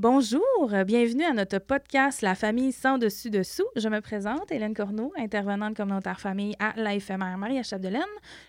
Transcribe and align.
Bonjour, 0.00 0.40
euh, 0.72 0.84
bienvenue 0.84 1.24
à 1.24 1.32
notre 1.32 1.58
podcast 1.58 2.22
La 2.22 2.36
famille 2.36 2.70
sans 2.70 2.98
dessus-dessous. 2.98 3.66
Je 3.74 3.88
me 3.88 4.00
présente, 4.00 4.52
Hélène 4.52 4.72
Corneau, 4.72 5.12
intervenante 5.18 5.76
communautaire 5.76 6.20
famille 6.20 6.54
à 6.60 6.72
l'AFMR 6.76 7.36
Marie-Chapdelaine. 7.36 8.02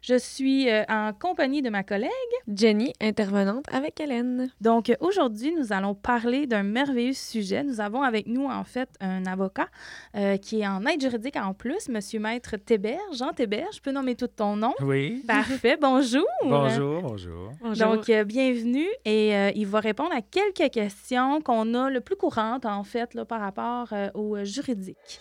Je 0.04 0.16
suis 0.20 0.70
euh, 0.70 0.84
en 0.88 1.12
compagnie 1.12 1.64
de 1.64 1.72
ma 1.72 1.82
collègue 1.82 2.12
Jenny, 2.48 2.94
intervenante 3.02 3.66
avec 3.74 4.00
Hélène. 4.00 4.52
Donc 4.62 4.96
aujourd'hui, 5.00 5.52
nous 5.56 5.74
allons 5.74 5.96
parler 5.96 6.46
d'un 6.46 6.62
merveilleux 6.62 7.14
sujet. 7.14 7.64
Nous 7.64 7.82
avons 7.82 8.04
avec 8.04 8.28
nous 8.28 8.46
en 8.46 8.64
fait 8.64 8.90
un 9.00 9.26
avocat 9.26 9.70
euh, 10.16 10.38
qui 10.38 10.62
est 10.62 10.68
en 10.68 10.86
aide 10.86 11.02
juridique 11.02 11.36
en 11.36 11.56
plus, 11.56 11.90
Monsieur 11.90 12.20
Maître 12.20 12.58
Thébert, 12.58 13.00
Jean 13.18 13.34
Thébert. 13.34 13.70
Je 13.74 13.82
peux 13.82 13.92
nommer 13.92 14.14
tout 14.14 14.28
ton 14.28 14.56
nom? 14.56 14.76
Oui. 14.82 15.24
Parfait. 15.26 15.80
Bonjour. 15.82 16.28
Bonjour, 16.44 17.02
bonjour. 17.02 17.54
Donc 17.76 18.12
bienvenue 18.28 18.86
et 19.04 19.34
il 19.56 19.66
va 19.66 19.80
répondre 19.80 20.12
à 20.14 20.22
quelques 20.22 20.72
questions 20.72 21.39
qu'on 21.42 21.74
a 21.74 21.90
le 21.90 22.02
plus 22.02 22.16
courante, 22.16 22.66
en 22.66 22.84
fait, 22.84 23.14
là, 23.14 23.26
par 23.26 23.40
rapport 23.40 23.88
euh, 23.94 24.10
au 24.14 24.36
euh, 24.36 24.46
juridique. 24.46 25.20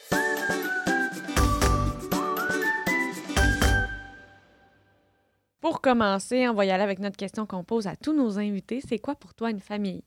Pour 5.61 5.81
commencer, 5.81 6.49
on 6.49 6.55
va 6.55 6.65
y 6.65 6.71
aller 6.71 6.83
avec 6.83 6.99
notre 7.01 7.17
question 7.17 7.47
qu'on 7.47 7.65
pose 7.65 7.87
à 7.87 7.97
tous 7.97 8.15
nos 8.15 8.39
invités. 8.39 8.81
C'est 8.87 8.99
quoi 8.99 9.15
pour 9.15 9.35
toi 9.35 9.51
une 9.51 9.61
famille? 9.61 10.05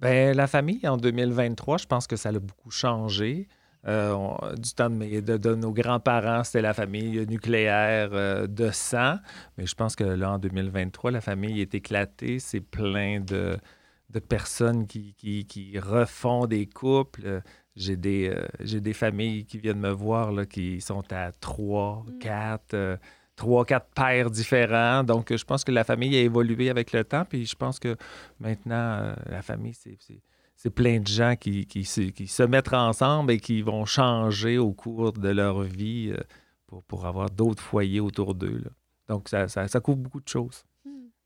Bien, 0.00 0.32
la 0.32 0.46
famille, 0.46 0.86
en 0.86 0.96
2023, 0.96 1.78
je 1.78 1.86
pense 1.86 2.06
que 2.06 2.16
ça 2.16 2.28
a 2.28 2.32
beaucoup 2.32 2.70
changé. 2.70 3.48
Euh, 3.86 4.36
du 4.56 4.72
temps 4.72 4.88
de, 4.88 5.36
de, 5.36 5.54
nos 5.54 5.72
grands-parents, 5.72 6.42
c'était 6.44 6.62
la 6.62 6.72
famille 6.74 7.26
nucléaire 7.26 8.48
de 8.48 8.70
sang. 8.70 9.16
Mais 9.56 9.66
je 9.66 9.74
pense 9.74 9.94
que 9.94 10.04
là, 10.04 10.32
en 10.32 10.38
2023, 10.38 11.10
la 11.10 11.20
famille 11.20 11.60
est 11.60 11.74
éclatée. 11.74 12.38
C'est 12.38 12.60
plein 12.60 13.20
de, 13.20 13.58
de 14.14 14.20
personnes 14.20 14.86
qui, 14.86 15.14
qui, 15.14 15.78
refont 15.78 16.46
des 16.46 16.66
couples. 16.66 17.42
J'ai 17.76 17.96
des, 17.96 18.28
euh, 18.28 18.46
j'ai 18.60 18.80
des 18.80 18.92
familles 18.92 19.44
qui 19.44 19.58
viennent 19.58 19.80
me 19.80 19.90
voir 19.90 20.30
là, 20.30 20.46
qui 20.46 20.80
sont 20.80 21.02
à 21.12 21.32
trois, 21.32 22.04
mm. 22.06 22.18
quatre, 22.18 22.74
euh, 22.74 22.96
trois, 23.34 23.64
quatre 23.64 23.88
pères 23.94 24.30
différents. 24.30 25.02
Donc, 25.02 25.34
je 25.34 25.44
pense 25.44 25.64
que 25.64 25.72
la 25.72 25.82
famille 25.82 26.16
a 26.16 26.20
évolué 26.20 26.70
avec 26.70 26.92
le 26.92 27.02
temps. 27.02 27.24
Puis 27.24 27.46
je 27.46 27.56
pense 27.56 27.80
que 27.80 27.96
maintenant, 28.38 28.98
euh, 29.00 29.14
la 29.28 29.42
famille, 29.42 29.74
c'est, 29.74 29.98
c'est, 30.54 30.70
plein 30.70 31.00
de 31.00 31.08
gens 31.08 31.34
qui, 31.34 31.66
qui, 31.66 31.82
qui, 31.82 32.26
se 32.28 32.42
mettent 32.44 32.72
ensemble 32.72 33.32
et 33.32 33.40
qui 33.40 33.60
vont 33.62 33.84
changer 33.84 34.56
au 34.56 34.72
cours 34.72 35.12
de 35.12 35.28
leur 35.28 35.62
vie 35.62 36.14
pour, 36.68 36.84
pour 36.84 37.06
avoir 37.06 37.28
d'autres 37.28 37.62
foyers 37.62 38.00
autour 38.00 38.34
d'eux. 38.34 38.62
Donc, 39.08 39.28
ça, 39.28 39.48
ça, 39.48 39.66
ça 39.66 39.80
couvre 39.80 39.98
beaucoup 39.98 40.20
de 40.20 40.28
choses. 40.28 40.64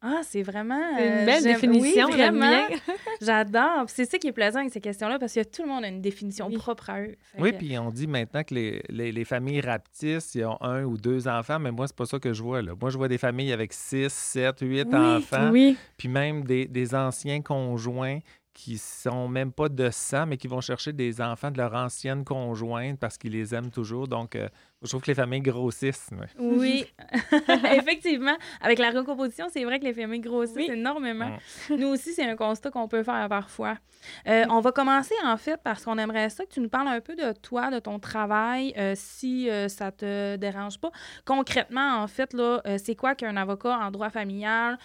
Ah, 0.00 0.20
c'est 0.22 0.42
vraiment. 0.42 0.80
une 0.98 1.27
belle 1.27 1.42
définition, 1.42 2.06
oui, 2.06 2.12
vraiment. 2.12 2.66
J'adore. 3.20 3.84
C'est 3.88 4.05
ça 4.05 4.18
qui 4.18 4.28
est 4.28 4.32
plaisant 4.32 4.60
avec 4.60 4.72
ces 4.72 4.80
questions-là, 4.80 5.18
parce 5.18 5.34
que 5.34 5.42
tout 5.42 5.62
le 5.62 5.68
monde 5.68 5.84
a 5.84 5.88
une 5.88 6.00
définition 6.00 6.48
propre 6.50 6.90
à 6.90 7.02
eux. 7.02 7.16
oui, 7.38 7.52
puis 7.52 7.77
on 7.78 7.90
dit 7.90 8.06
maintenant 8.06 8.44
que 8.44 8.55
les, 8.55 8.82
les, 8.88 9.24
familles 9.24 9.60
raptistes, 9.60 10.34
ils 10.36 10.44
ont 10.44 10.60
un 10.62 10.84
ou 10.84 10.96
deux 10.96 11.27
enfants, 11.27 11.58
mais 11.58 11.72
moi, 11.72 11.86
c'est 11.88 11.96
pas 11.96 12.06
ça 12.06 12.18
que 12.18 12.32
je 12.32 12.42
vois. 12.42 12.62
Là. 12.62 12.74
Moi, 12.80 12.90
je 12.90 12.96
vois 12.96 13.08
des 13.08 13.18
familles 13.18 13.52
avec 13.52 13.72
six, 13.72 14.12
sept, 14.12 14.60
huit 14.60 14.92
enfants. 14.94 15.50
Oui. 15.50 15.77
Puis 15.96 16.08
même 16.08 16.44
des, 16.44 16.66
des 16.66 16.94
anciens 16.94 17.42
conjoints 17.42 18.20
qui 18.59 18.77
sont 18.77 19.28
même 19.28 19.53
pas 19.53 19.69
de 19.69 19.89
sang, 19.89 20.27
mais 20.27 20.37
qui 20.37 20.48
vont 20.48 20.61
chercher 20.61 20.92
des 20.92 21.20
enfants 21.20 21.53
de 21.53 21.59
leur 21.59 21.73
ancienne 21.75 22.25
conjointe 22.25 22.98
parce 22.98 23.17
qu'ils 23.17 23.31
les 23.31 23.55
aiment 23.55 23.70
toujours. 23.70 24.09
Donc, 24.09 24.34
euh, 24.34 24.48
je 24.83 24.89
trouve 24.89 25.01
que 25.01 25.06
les 25.06 25.14
familles 25.14 25.42
grossissent. 25.42 26.11
Oui, 26.41 26.84
effectivement. 27.77 28.36
Avec 28.61 28.81
la 28.81 28.91
recomposition, 28.91 29.47
c'est 29.48 29.62
vrai 29.62 29.79
que 29.79 29.84
les 29.84 29.95
familles 29.95 30.23
grossissent 30.23 30.70
énormément. 30.70 31.39
Nous 31.70 31.86
aussi, 31.86 32.12
c'est 32.14 32.29
un 32.29 32.34
constat 32.34 32.73
qu'on 32.73 32.89
peut 32.89 33.05
faire 33.05 33.29
parfois. 33.29 33.79
Euh, 34.27 34.45
on 34.51 34.61
va 34.61 34.73
commencer, 34.73 35.14
en 35.25 35.36
fait, 35.36 35.61
parce 35.62 35.84
qu'on 35.84 35.97
aimerait 35.97 36.29
ça 36.29 36.45
que 36.45 36.51
tu 36.51 36.59
nous 36.59 36.69
parles 36.69 36.89
un 36.89 37.01
peu 37.01 37.14
de 37.14 37.33
toi, 37.41 37.70
de 37.70 37.79
ton 37.79 38.01
travail, 38.01 38.75
euh, 38.77 38.95
si 38.97 39.48
ça 39.69 39.92
te 39.92 40.34
dérange 40.34 40.81
pas. 40.81 40.91
Concrètement, 41.25 42.03
en 42.03 42.09
fait, 42.09 42.33
là, 42.33 42.61
c'est 42.77 42.97
quoi 42.97 43.14
qu'un 43.14 43.36
avocat 43.36 43.79
en 43.79 43.92
droit 43.92 44.11
familial, 44.11 44.79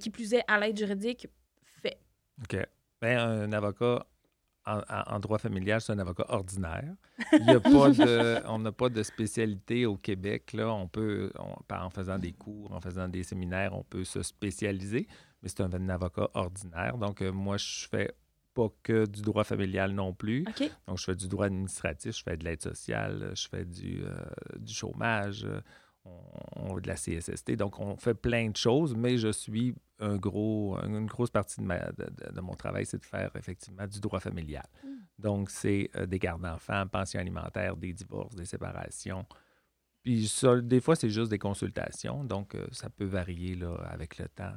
qui 0.00 0.10
plus 0.10 0.34
est 0.34 0.42
à 0.48 0.58
l'aide 0.58 0.76
juridique, 0.76 1.28
fait? 1.80 2.00
OK. 2.42 2.58
Bien, 3.00 3.26
un 3.26 3.52
avocat 3.52 4.06
en, 4.66 5.18
droit 5.20 5.38
familial, 5.38 5.80
c'est 5.80 5.92
un 5.92 5.98
avocat 5.98 6.26
ordinaire. 6.28 6.94
Il 7.32 7.46
y 7.46 7.50
a 7.50 7.60
pas 7.60 7.90
de, 7.90 8.40
on 8.46 8.58
n'a 8.58 8.72
pas 8.72 8.88
de 8.88 9.02
spécialité 9.02 9.86
au 9.86 9.96
Québec. 9.96 10.52
Là. 10.52 10.72
On 10.72 10.86
peut, 10.86 11.32
en 11.70 11.90
faisant 11.90 12.18
des 12.18 12.32
cours, 12.32 12.72
en 12.72 12.80
faisant 12.80 13.08
des 13.08 13.22
séminaires, 13.22 13.74
on 13.74 13.82
peut 13.82 14.04
se 14.04 14.22
spécialiser, 14.22 15.08
mais 15.42 15.48
c'est 15.48 15.62
un, 15.62 15.88
avocat 15.88 16.30
ordinaire. 16.34 16.98
Donc, 16.98 17.22
euh, 17.22 17.32
moi, 17.32 17.56
je 17.56 17.88
fais 17.88 18.12
pas 18.54 18.68
que 18.82 19.06
du 19.06 19.22
droit 19.22 19.44
familial 19.44 19.92
non 19.92 20.12
plus. 20.12 20.44
Donc, 20.86 20.98
je 20.98 21.04
fais 21.04 21.14
du 21.14 21.28
droit 21.28 21.46
administratif, 21.46 22.16
je 22.16 22.22
fais 22.22 22.36
de 22.36 22.44
l'aide 22.44 22.62
sociale, 22.62 23.32
je 23.34 23.48
fais 23.48 23.64
du, 23.64 24.02
euh, 24.04 24.14
du 24.58 24.72
chômage, 24.72 25.46
on, 26.56 26.78
de 26.78 26.86
la 26.86 26.94
CSST. 26.94 27.52
Donc, 27.52 27.78
on 27.78 27.96
fait 27.96 28.14
plein 28.14 28.48
de 28.50 28.56
choses, 28.56 28.94
mais 28.94 29.18
je 29.18 29.32
suis 29.32 29.74
un 29.98 30.16
gros, 30.16 30.78
une 30.82 31.06
grosse 31.06 31.30
partie 31.30 31.60
de, 31.60 32.40
mon 32.40 32.54
travail, 32.54 32.86
c'est 32.86 32.98
de 32.98 33.04
faire 33.04 33.30
effectivement 33.36 33.86
du 33.86 34.00
droit 34.00 34.20
familial. 34.20 34.66
Hmm. 34.84 34.88
Donc, 35.18 35.50
c'est 35.50 35.90
euh, 35.96 36.06
des 36.06 36.18
gardes 36.18 36.42
d'enfants, 36.42 36.86
pensions 36.86 37.20
alimentaires, 37.20 37.76
des 37.76 37.92
divorces, 37.92 38.34
des 38.34 38.46
séparations. 38.46 39.26
Puis, 40.02 40.28
ça, 40.28 40.58
des 40.60 40.80
fois, 40.80 40.96
c'est 40.96 41.10
juste 41.10 41.30
des 41.30 41.38
consultations. 41.38 42.24
Donc, 42.24 42.54
euh, 42.54 42.66
ça 42.72 42.88
peut 42.88 43.04
varier 43.04 43.54
là, 43.54 43.74
avec 43.90 44.18
le 44.18 44.28
temps 44.28 44.52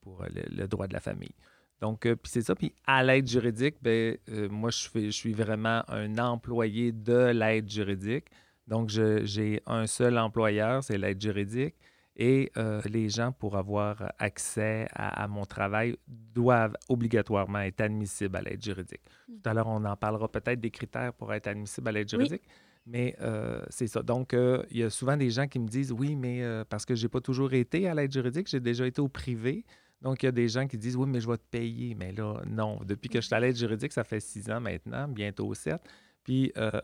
pour 0.00 0.22
euh, 0.22 0.28
le, 0.32 0.66
droit 0.66 0.86
de 0.86 0.94
la 0.94 1.00
famille. 1.00 1.34
Donc, 1.80 2.02
puis 2.02 2.16
c'est 2.30 2.42
ça. 2.42 2.54
Puis 2.54 2.72
à 2.86 3.02
l'aide 3.02 3.26
juridique, 3.26 3.74
ben, 3.82 4.16
moi, 4.50 4.70
je, 4.70 4.88
fais, 4.88 5.06
je 5.06 5.10
suis 5.10 5.32
vraiment 5.32 5.82
un 5.88 6.16
employé 6.18 6.92
de 6.92 7.32
l'aide 7.32 7.68
juridique. 7.68 8.26
Donc, 8.66 8.88
j'ai 8.88 9.60
un 9.66 9.86
seul 9.86 10.18
employeur, 10.18 10.84
c'est 10.84 10.98
l'aide 10.98 11.20
juridique. 11.20 11.74
Et 12.14 12.52
euh, 12.58 12.82
les 12.90 13.08
gens, 13.08 13.32
pour 13.32 13.56
avoir 13.56 14.12
accès 14.18 14.86
à, 14.92 15.26
mon 15.28 15.46
travail, 15.46 15.96
doivent 16.06 16.76
obligatoirement 16.88 17.60
être 17.60 17.80
admissibles 17.80 18.36
à 18.36 18.42
l'aide 18.42 18.62
juridique. 18.62 19.00
Hmm. 19.28 19.36
Tout 19.42 19.50
à 19.50 19.54
l'heure, 19.54 19.68
on 19.68 19.84
en 19.84 19.96
parlera 19.96 20.28
peut-être 20.28 20.60
des 20.60 20.70
critères 20.70 21.14
pour 21.14 21.32
être 21.32 21.46
admissible 21.46 21.88
à 21.88 21.92
l'aide 21.92 22.10
juridique. 22.10 22.42
Mais 22.84 23.16
euh, 23.20 23.62
c'est 23.70 23.86
ça. 23.86 24.02
Donc, 24.02 24.34
euh, 24.34 24.62
il 24.70 24.78
y 24.78 24.82
a 24.82 24.90
souvent 24.90 25.16
des 25.16 25.30
gens 25.30 25.46
qui 25.46 25.58
me 25.58 25.68
disent 25.68 25.92
Oui, 25.92 26.14
mais 26.14 26.42
parce 26.68 26.84
que 26.84 26.94
je 26.94 27.04
n'ai 27.04 27.08
pas 27.08 27.20
toujours 27.20 27.52
été 27.54 27.88
à 27.88 27.94
l'aide 27.94 28.12
juridique, 28.12 28.48
j'ai 28.48 28.60
déjà 28.60 28.86
été 28.86 29.00
au 29.00 29.08
privé. 29.08 29.64
Donc, 30.02 30.22
il 30.22 30.26
y 30.26 30.28
a 30.28 30.32
des 30.32 30.48
gens 30.48 30.66
qui 30.66 30.76
disent 30.76 30.96
Oui, 30.96 31.08
mais 31.08 31.20
je 31.20 31.28
vais 31.28 31.38
te 31.38 31.48
payer. 31.50 31.94
Mais 31.94 32.12
là, 32.12 32.42
non. 32.46 32.78
Depuis 32.84 33.08
que 33.08 33.20
je 33.22 33.26
suis 33.26 33.34
à 33.34 33.40
l'aide 33.40 33.56
juridique, 33.56 33.92
ça 33.92 34.04
fait 34.04 34.20
six 34.20 34.50
ans 34.50 34.60
maintenant, 34.60 35.08
bientôt 35.08 35.54
sept. 35.54 35.80
Puis, 36.24 36.52
euh, 36.56 36.80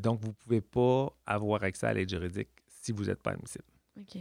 donc, 0.00 0.20
vous 0.20 0.28
ne 0.28 0.32
pouvez 0.32 0.60
pas 0.60 1.16
avoir 1.26 1.62
accès 1.62 1.86
à 1.86 1.94
l'aide 1.94 2.08
juridique 2.08 2.50
si 2.66 2.92
vous 2.92 3.04
n'êtes 3.04 3.22
pas 3.22 3.32
admissible. 3.32 3.64
OK. 3.98 4.18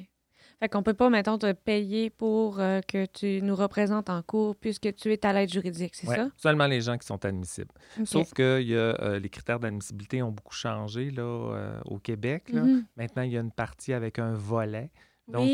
Fait 0.59 0.69
qu'on 0.69 0.79
ne 0.79 0.83
peut 0.83 0.93
pas, 0.93 1.09
mettons, 1.09 1.37
te 1.37 1.51
payer 1.51 2.09
pour 2.09 2.59
euh, 2.59 2.79
que 2.87 3.05
tu 3.05 3.41
nous 3.41 3.55
représentes 3.55 4.09
en 4.09 4.21
cours 4.21 4.55
puisque 4.55 4.95
tu 4.95 5.11
es 5.11 5.25
à 5.25 5.33
l'aide 5.33 5.51
juridique, 5.51 5.95
c'est 5.95 6.07
ça? 6.07 6.29
Seulement 6.37 6.67
les 6.67 6.79
gens 6.79 6.97
qui 6.97 7.05
sont 7.05 7.25
admissibles. 7.25 7.73
Sauf 8.05 8.33
que 8.33 8.61
y 8.61 8.75
a, 8.75 8.95
euh, 9.01 9.19
les 9.19 9.29
critères 9.29 9.59
d'admissibilité 9.59 10.21
ont 10.21 10.31
beaucoup 10.31 10.55
changé 10.55 11.11
là, 11.11 11.81
au 11.85 11.97
Québec. 11.97 12.49
Là. 12.49 12.61
Mm-hmm. 12.61 12.83
Maintenant, 12.95 13.23
il 13.23 13.31
y 13.31 13.37
a 13.37 13.41
une 13.41 13.51
partie 13.51 13.93
avec 13.93 14.19
un 14.19 14.33
volet. 14.33 14.91
Donc, 15.27 15.49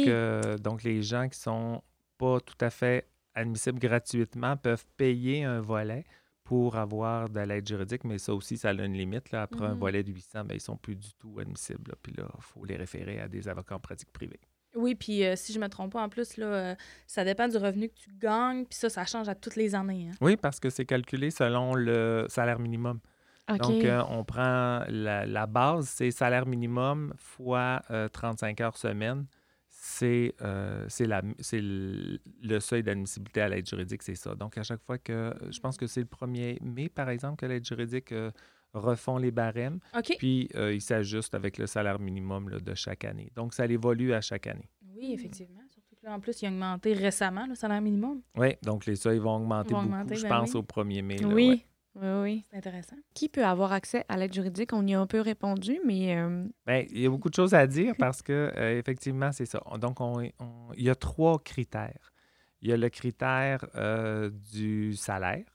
donc 0.61 0.83
les 0.83 1.01
gens 1.01 1.29
qui 1.29 1.39
sont 1.39 1.81
pas 2.17 2.39
tout 2.41 2.57
à 2.59 2.69
fait 2.69 3.07
admissibles 3.33 3.79
gratuitement 3.79 4.57
peuvent 4.57 4.85
payer 4.97 5.43
un 5.43 5.61
volet 5.61 6.05
pour 6.49 6.77
avoir 6.77 7.29
de 7.29 7.41
l'aide 7.41 7.67
juridique, 7.67 8.03
mais 8.05 8.17
ça 8.17 8.33
aussi, 8.33 8.57
ça 8.57 8.69
a 8.69 8.73
une 8.73 8.93
limite. 8.93 9.29
Là. 9.29 9.43
Après 9.43 9.65
un 9.65 9.75
mm-hmm. 9.75 9.77
volet 9.77 10.01
de 10.01 10.11
800, 10.11 10.45
bien, 10.45 10.53
ils 10.53 10.55
ne 10.55 10.59
sont 10.59 10.77
plus 10.77 10.95
du 10.95 11.13
tout 11.13 11.37
admissibles. 11.39 11.93
Puis 12.01 12.11
là, 12.17 12.23
il 12.35 12.41
faut 12.41 12.65
les 12.65 12.75
référer 12.75 13.19
à 13.19 13.27
des 13.27 13.47
avocats 13.47 13.75
en 13.75 13.79
pratique 13.79 14.11
privée. 14.11 14.39
Oui, 14.73 14.95
puis 14.95 15.23
euh, 15.23 15.35
si 15.35 15.53
je 15.53 15.59
ne 15.59 15.65
me 15.65 15.69
trompe 15.69 15.91
pas, 15.91 16.01
en 16.01 16.09
plus, 16.09 16.37
là, 16.37 16.45
euh, 16.47 16.75
ça 17.05 17.23
dépend 17.23 17.47
du 17.47 17.57
revenu 17.57 17.89
que 17.89 17.93
tu 17.93 18.09
gagnes, 18.19 18.65
puis 18.65 18.79
ça, 18.79 18.89
ça 18.89 19.05
change 19.05 19.29
à 19.29 19.35
toutes 19.35 19.57
les 19.57 19.75
années. 19.75 20.09
Hein. 20.09 20.15
Oui, 20.21 20.37
parce 20.37 20.59
que 20.59 20.71
c'est 20.71 20.85
calculé 20.85 21.29
selon 21.29 21.75
le 21.75 22.25
salaire 22.29 22.57
minimum. 22.57 22.99
Donc, 23.47 23.83
euh, 23.83 24.01
on 24.09 24.23
prend 24.23 24.83
la, 24.87 25.27
la 25.27 25.45
base, 25.45 25.87
c'est 25.87 26.09
salaire 26.09 26.47
minimum 26.47 27.13
fois 27.15 27.83
35 28.11 28.59
heures 28.61 28.77
semaine 28.77 29.27
c'est 29.89 30.35
euh, 30.41 30.85
le, 31.51 32.19
le, 32.43 32.59
seuil 32.59 32.83
d'admissibilité 32.83 33.41
à 33.41 33.49
l'aide 33.49 33.67
juridique, 33.67 34.03
c'est 34.03 34.15
ça. 34.15 34.35
Donc, 34.35 34.57
à 34.57 34.63
chaque 34.63 34.81
fois 34.83 34.97
que, 34.97 35.33
je 35.49 35.59
pense 35.59 35.77
que 35.77 35.87
c'est 35.87 36.01
le 36.01 36.05
1er 36.05 36.61
mai, 36.61 36.89
par 36.89 37.09
exemple, 37.09 37.37
que 37.37 37.45
l'aide 37.47 37.65
juridique 37.65 38.11
euh, 38.11 38.29
refont 38.73 39.17
les 39.17 39.31
barèmes, 39.31 39.79
puis 40.19 40.47
euh, 40.55 40.73
ils 40.73 40.81
s'ajustent 40.81 41.33
avec 41.33 41.57
le 41.57 41.65
salaire 41.65 41.99
minimum 41.99 42.49
de 42.49 42.75
chaque 42.75 43.03
année. 43.03 43.31
Donc, 43.35 43.53
ça 43.53 43.65
évolue 43.65 44.13
à 44.13 44.21
chaque 44.21 44.47
année. 44.47 44.69
Oui, 44.95 45.11
effectivement. 45.13 45.61
Surtout 45.67 45.95
que 45.95 46.05
là, 46.05 46.13
en 46.13 46.19
plus, 46.19 46.39
il 46.41 46.45
a 46.45 46.49
augmenté 46.49 46.93
récemment, 46.93 47.47
le 47.47 47.55
salaire 47.55 47.81
minimum. 47.81 48.21
Oui, 48.37 48.55
donc 48.61 48.85
les 48.85 48.95
seuils 48.95 49.19
vont 49.19 49.37
augmenter 49.37 49.73
beaucoup, 49.73 49.87
je 50.13 50.21
ben 50.21 50.29
pense, 50.29 50.55
au 50.55 50.61
1er 50.61 51.01
mai. 51.01 51.25
oui. 51.25 51.65
Oui, 51.95 52.07
oui, 52.21 52.45
c'est 52.49 52.57
intéressant. 52.57 52.95
Qui 53.13 53.29
peut 53.29 53.43
avoir 53.43 53.73
accès 53.73 54.05
à 54.07 54.17
l'aide 54.17 54.33
juridique? 54.33 54.73
On 54.73 54.85
y 54.85 54.93
a 54.93 54.99
un 54.99 55.07
peu 55.07 55.21
répondu, 55.21 55.79
mais... 55.85 56.15
Euh, 56.15 56.45
Bien, 56.65 56.85
il 56.89 57.01
y 57.01 57.05
a 57.05 57.09
beaucoup 57.09 57.29
de 57.29 57.35
choses 57.35 57.53
à 57.53 57.65
dire 57.67 57.95
parce 57.97 58.21
que, 58.21 58.51
euh, 58.55 58.77
effectivement, 58.77 59.31
c'est 59.31 59.45
ça. 59.45 59.61
Donc, 59.79 59.99
on, 59.99 60.21
il 60.21 60.83
y 60.83 60.89
a 60.89 60.95
trois 60.95 61.39
critères. 61.39 62.13
Il 62.61 62.69
y 62.69 62.73
a 62.73 62.77
le 62.77 62.89
critère 62.89 63.65
euh, 63.75 64.29
du 64.53 64.93
salaire. 64.95 65.45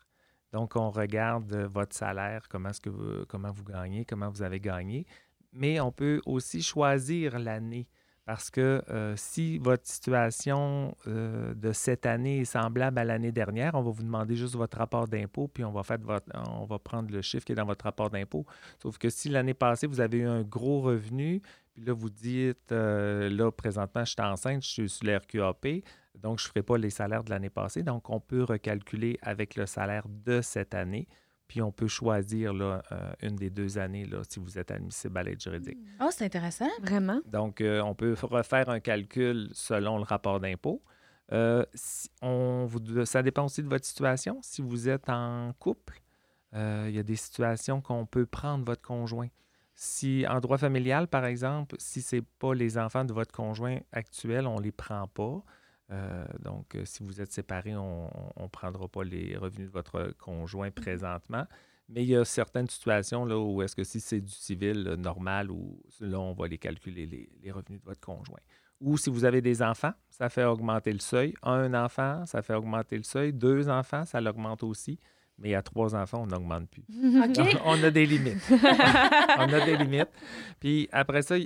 Donc, 0.53 0.77
on 0.77 0.91
regarde 0.91 1.55
votre 1.55 1.97
salaire, 1.97 2.49
comment, 2.49 2.71
est-ce 2.71 2.81
que 2.81 2.91
vous, 2.91 3.25
comment 3.29 3.53
vous 3.53 3.65
gagnez, 3.65 4.05
comment 4.05 4.29
vous 4.29 4.43
avez 4.43 4.61
gagné. 4.61 5.07
Mais 5.53 5.81
on 5.81 5.93
peut 5.93 6.21
aussi 6.27 6.63
choisir 6.63 7.39
l'année. 7.39 7.89
Parce 8.27 8.51
que 8.51 8.83
euh, 8.89 9.15
si 9.17 9.59
votre 9.59 9.87
situation 9.87 10.97
euh, 11.07 11.53
de 11.55 11.73
cette 11.73 12.07
année 12.07 12.41
est 12.41 12.45
semblable 12.47 12.99
à 12.99 13.05
l'année 13.05 13.33
dernière, 13.33 13.75
on 13.75 13.83
va 13.83 13.91
vous 13.91 14.03
demander 14.03 14.35
juste 14.35 14.57
votre 14.57 14.79
rapport 14.79 15.07
d'impôt, 15.07 15.47
puis 15.47 15.63
on 15.63 15.73
va, 15.73 15.83
faire 15.83 15.99
votre, 16.01 16.27
on 16.49 16.65
va 16.65 16.79
prendre 16.79 17.13
le 17.13 17.21
chiffre 17.21 17.45
qui 17.45 17.53
est 17.53 17.57
dans 17.57 17.67
votre 17.67 17.85
rapport 17.85 18.09
d'impôt. 18.09 18.47
Sauf 18.83 18.97
que 18.97 19.11
si 19.11 19.29
l'année 19.29 19.53
passée, 19.53 19.87
vous 19.87 20.01
avez 20.01 20.19
eu 20.19 20.27
un 20.27 20.43
gros 20.43 20.81
revenu, 20.81 21.43
puis 21.75 21.85
là, 21.85 21.93
vous 21.93 22.09
dites, 22.09 22.73
euh, 22.73 23.29
là, 23.29 23.51
présentement, 23.51 24.05
je 24.05 24.13
suis 24.13 24.23
enceinte, 24.23 24.63
je 24.63 24.69
suis 24.69 24.89
sur 24.89 25.07
l'RQAP, 25.07 25.83
donc 26.15 26.39
je 26.39 26.45
ne 26.45 26.49
ferai 26.49 26.63
pas 26.63 26.79
les 26.79 26.91
salaires 26.91 27.25
de 27.25 27.31
l'année 27.31 27.51
passée. 27.51 27.83
Donc, 27.83 28.09
on 28.09 28.21
peut 28.21 28.45
recalculer 28.45 29.19
avec 29.21 29.57
le 29.57 29.67
salaire 29.67 30.07
de 30.09 30.41
cette 30.41 30.75
année. 30.75 31.09
Puis 31.55 31.63
on 31.63 31.71
peut 31.71 31.87
choisir 31.87 32.53
là, 32.53 32.83
euh, 32.91 33.13
une 33.23 33.37
des 33.37 33.49
deux 33.49 33.79
années 33.79 34.07
là, 34.07 34.23
si 34.29 34.41
vous 34.41 34.59
êtes 34.59 34.73
admissible 34.73 35.17
à 35.17 35.23
l'aide 35.23 35.41
juridique. 35.41 35.79
Ah, 36.01 36.07
oh, 36.09 36.11
c'est 36.11 36.25
intéressant. 36.25 36.67
Vraiment? 36.83 37.21
Donc, 37.27 37.61
euh, 37.61 37.81
on 37.83 37.95
peut 37.95 38.17
refaire 38.23 38.69
un 38.71 38.81
calcul 38.81 39.51
selon 39.53 39.99
le 39.99 40.03
rapport 40.03 40.41
d'impôt. 40.41 40.83
Euh, 41.31 41.65
si 41.73 42.11
on 42.23 42.67
vous, 42.67 43.05
ça 43.05 43.23
dépend 43.23 43.45
aussi 43.45 43.63
de 43.63 43.69
votre 43.69 43.85
situation. 43.85 44.41
Si 44.43 44.63
vous 44.63 44.89
êtes 44.89 45.09
en 45.09 45.53
couple, 45.61 46.03
il 46.55 46.91
y 46.91 46.99
a 46.99 47.05
des 47.05 47.15
situations 47.15 47.81
qu'on 47.81 48.05
peut 48.05 48.27
prendre 48.27 48.65
votre 48.65 48.83
conjoint. 48.83 49.29
Si 49.77 50.27
en 50.29 50.41
droit 50.41 50.59
familial, 50.59 51.07
par 51.07 51.25
exemple, 51.25 51.77
si 51.79 52.03
ce 52.03 52.17
n'est 52.17 52.23
pas 52.41 52.53
les 52.53 52.79
enfants 52.79 53.05
de 53.05 53.13
votre 53.13 53.33
conjoint 53.33 53.79
actuel, 53.93 54.49
on 54.49 54.59
ne 54.59 54.65
les 54.65 54.73
prend 54.73 55.07
pas. 55.07 55.41
Euh, 55.91 56.25
donc, 56.41 56.75
euh, 56.75 56.85
si 56.85 57.03
vous 57.03 57.21
êtes 57.21 57.33
séparés, 57.33 57.77
on 57.77 58.11
ne 58.41 58.47
prendra 58.49 58.89
pas 58.89 59.05
les 59.05 59.37
revenus 59.37 59.69
de 59.69 59.73
votre 59.73 60.15
conjoint 60.19 60.69
mhm. 60.69 60.73
présentement. 60.73 61.47
Mais 61.89 62.03
il 62.03 62.09
y 62.09 62.17
a 62.17 62.25
certaines 62.25 62.69
situations 62.69 63.27
là, 63.27 63.39
où 63.39 63.61
est-ce 63.61 63.77
que 63.77 63.85
si 63.85 64.01
c'est 64.01 64.21
du 64.23 64.33
civil 64.33 64.87
euh, 64.89 64.97
normal, 64.97 65.51
ou 65.51 65.83
là, 66.01 66.19
on 66.19 66.33
va 66.33 66.49
les 66.49 66.57
calculer, 66.57 67.07
les, 67.07 67.51
revenus 67.51 67.81
de 67.81 67.85
votre 67.85 68.01
conjoint. 68.01 68.41
Ou 68.81 68.97
si 68.97 69.11
vous 69.11 69.25
avez 69.25 69.43
des 69.43 69.63
enfants, 69.63 69.93
ça 70.09 70.29
fait 70.29 70.45
augmenter 70.45 70.93
le 70.93 70.99
seuil. 70.99 71.35
Un 71.43 71.75
enfant, 71.75 72.25
ça 72.27 72.43
fait 72.43 72.55
augmenter 72.55 72.97
le 72.97 73.03
seuil. 73.03 73.33
Deux 73.33 73.69
enfants, 73.69 74.05
ça 74.05 74.21
l'augmente 74.21 74.63
aussi. 74.63 74.99
Mais 75.39 75.55
à 75.55 75.63
trois 75.63 75.95
enfants, 75.95 76.23
on 76.23 76.27
n'augmente 76.27 76.69
plus. 76.69 76.85
On, 77.65 77.83
a 77.83 77.91
des 77.91 78.07
limites. 78.07 78.45
on 78.51 79.53
a 79.53 79.65
des 79.65 79.77
limites. 79.77 80.11
Puis 80.61 80.89
après 80.93 81.23
ça, 81.23 81.37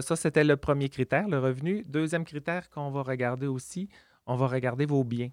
ça, 0.00 0.16
c'était 0.16 0.44
le 0.44 0.56
premier 0.56 0.88
critère, 0.88 1.28
le 1.28 1.38
revenu. 1.38 1.84
Deuxième 1.86 2.24
critère 2.24 2.70
qu'on 2.70 2.90
va 2.90 3.02
regarder 3.02 3.46
aussi, 3.46 3.88
on 4.26 4.36
va 4.36 4.46
regarder 4.46 4.86
vos 4.86 5.04
biens. 5.04 5.30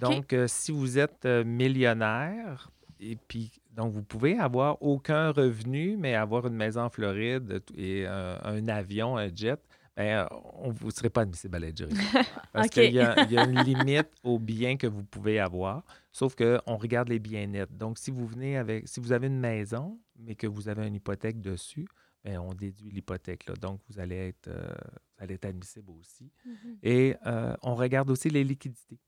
Donc, 0.00 0.32
euh, 0.32 0.46
si 0.48 0.72
vous 0.72 0.98
êtes 0.98 1.26
euh, 1.26 1.44
millionnaire, 1.44 2.70
et 2.98 3.14
puis, 3.14 3.52
donc, 3.72 3.92
vous 3.92 4.02
pouvez 4.02 4.36
avoir 4.38 4.82
aucun 4.82 5.30
revenu, 5.30 5.96
mais 5.96 6.16
avoir 6.16 6.46
une 6.46 6.56
maison 6.56 6.82
en 6.82 6.90
Floride 6.90 7.62
et 7.76 8.06
un 8.06 8.66
avion, 8.68 9.16
un 9.16 9.28
jet, 9.32 9.60
ben, 9.96 10.28
vous 10.62 10.88
ne 10.88 10.92
serez 10.92 11.08
pas 11.08 11.22
admissible 11.22 11.56
à 11.56 11.58
l'aide 11.58 11.78
juridique. 11.78 12.00
Parce 12.52 12.68
qu'il 12.68 12.92
y, 12.92 13.00
a 13.00 13.44
une 13.44 13.60
limite 13.64 14.10
aux 14.22 14.38
biens 14.38 14.76
que 14.76 14.86
vous 14.86 15.02
pouvez 15.04 15.40
avoir, 15.40 15.84
sauf 16.12 16.34
qu'on 16.36 16.76
regarde 16.76 17.08
les 17.08 17.18
biens 17.18 17.46
nets. 17.46 17.74
Donc, 17.74 17.98
si 17.98 18.10
vous 18.10 18.26
venez 18.26 18.58
avec, 18.58 18.86
si 18.86 19.00
vous 19.00 19.12
avez 19.12 19.28
une 19.28 19.40
maison, 19.40 19.98
mais 20.18 20.34
que 20.34 20.46
vous 20.46 20.68
avez 20.68 20.86
une 20.86 20.94
hypothèque 20.94 21.40
dessus, 21.40 21.88
bien, 22.22 22.42
on 22.42 22.52
déduit 22.52 22.90
l'hypothèque. 22.90 23.46
Donc, 23.60 23.80
vous 23.88 23.98
allez 23.98 24.28
être, 24.28 24.48
euh, 24.48 24.68
allez 25.18 25.34
être 25.34 25.46
admissible 25.46 25.90
aussi. 25.98 26.30
Mm-hmm. 26.46 26.78
Et 26.82 27.16
euh, 27.26 27.56
on 27.62 27.74
regarde 27.74 28.10
aussi 28.10 28.28
les 28.28 28.44
liquidités. 28.44 28.98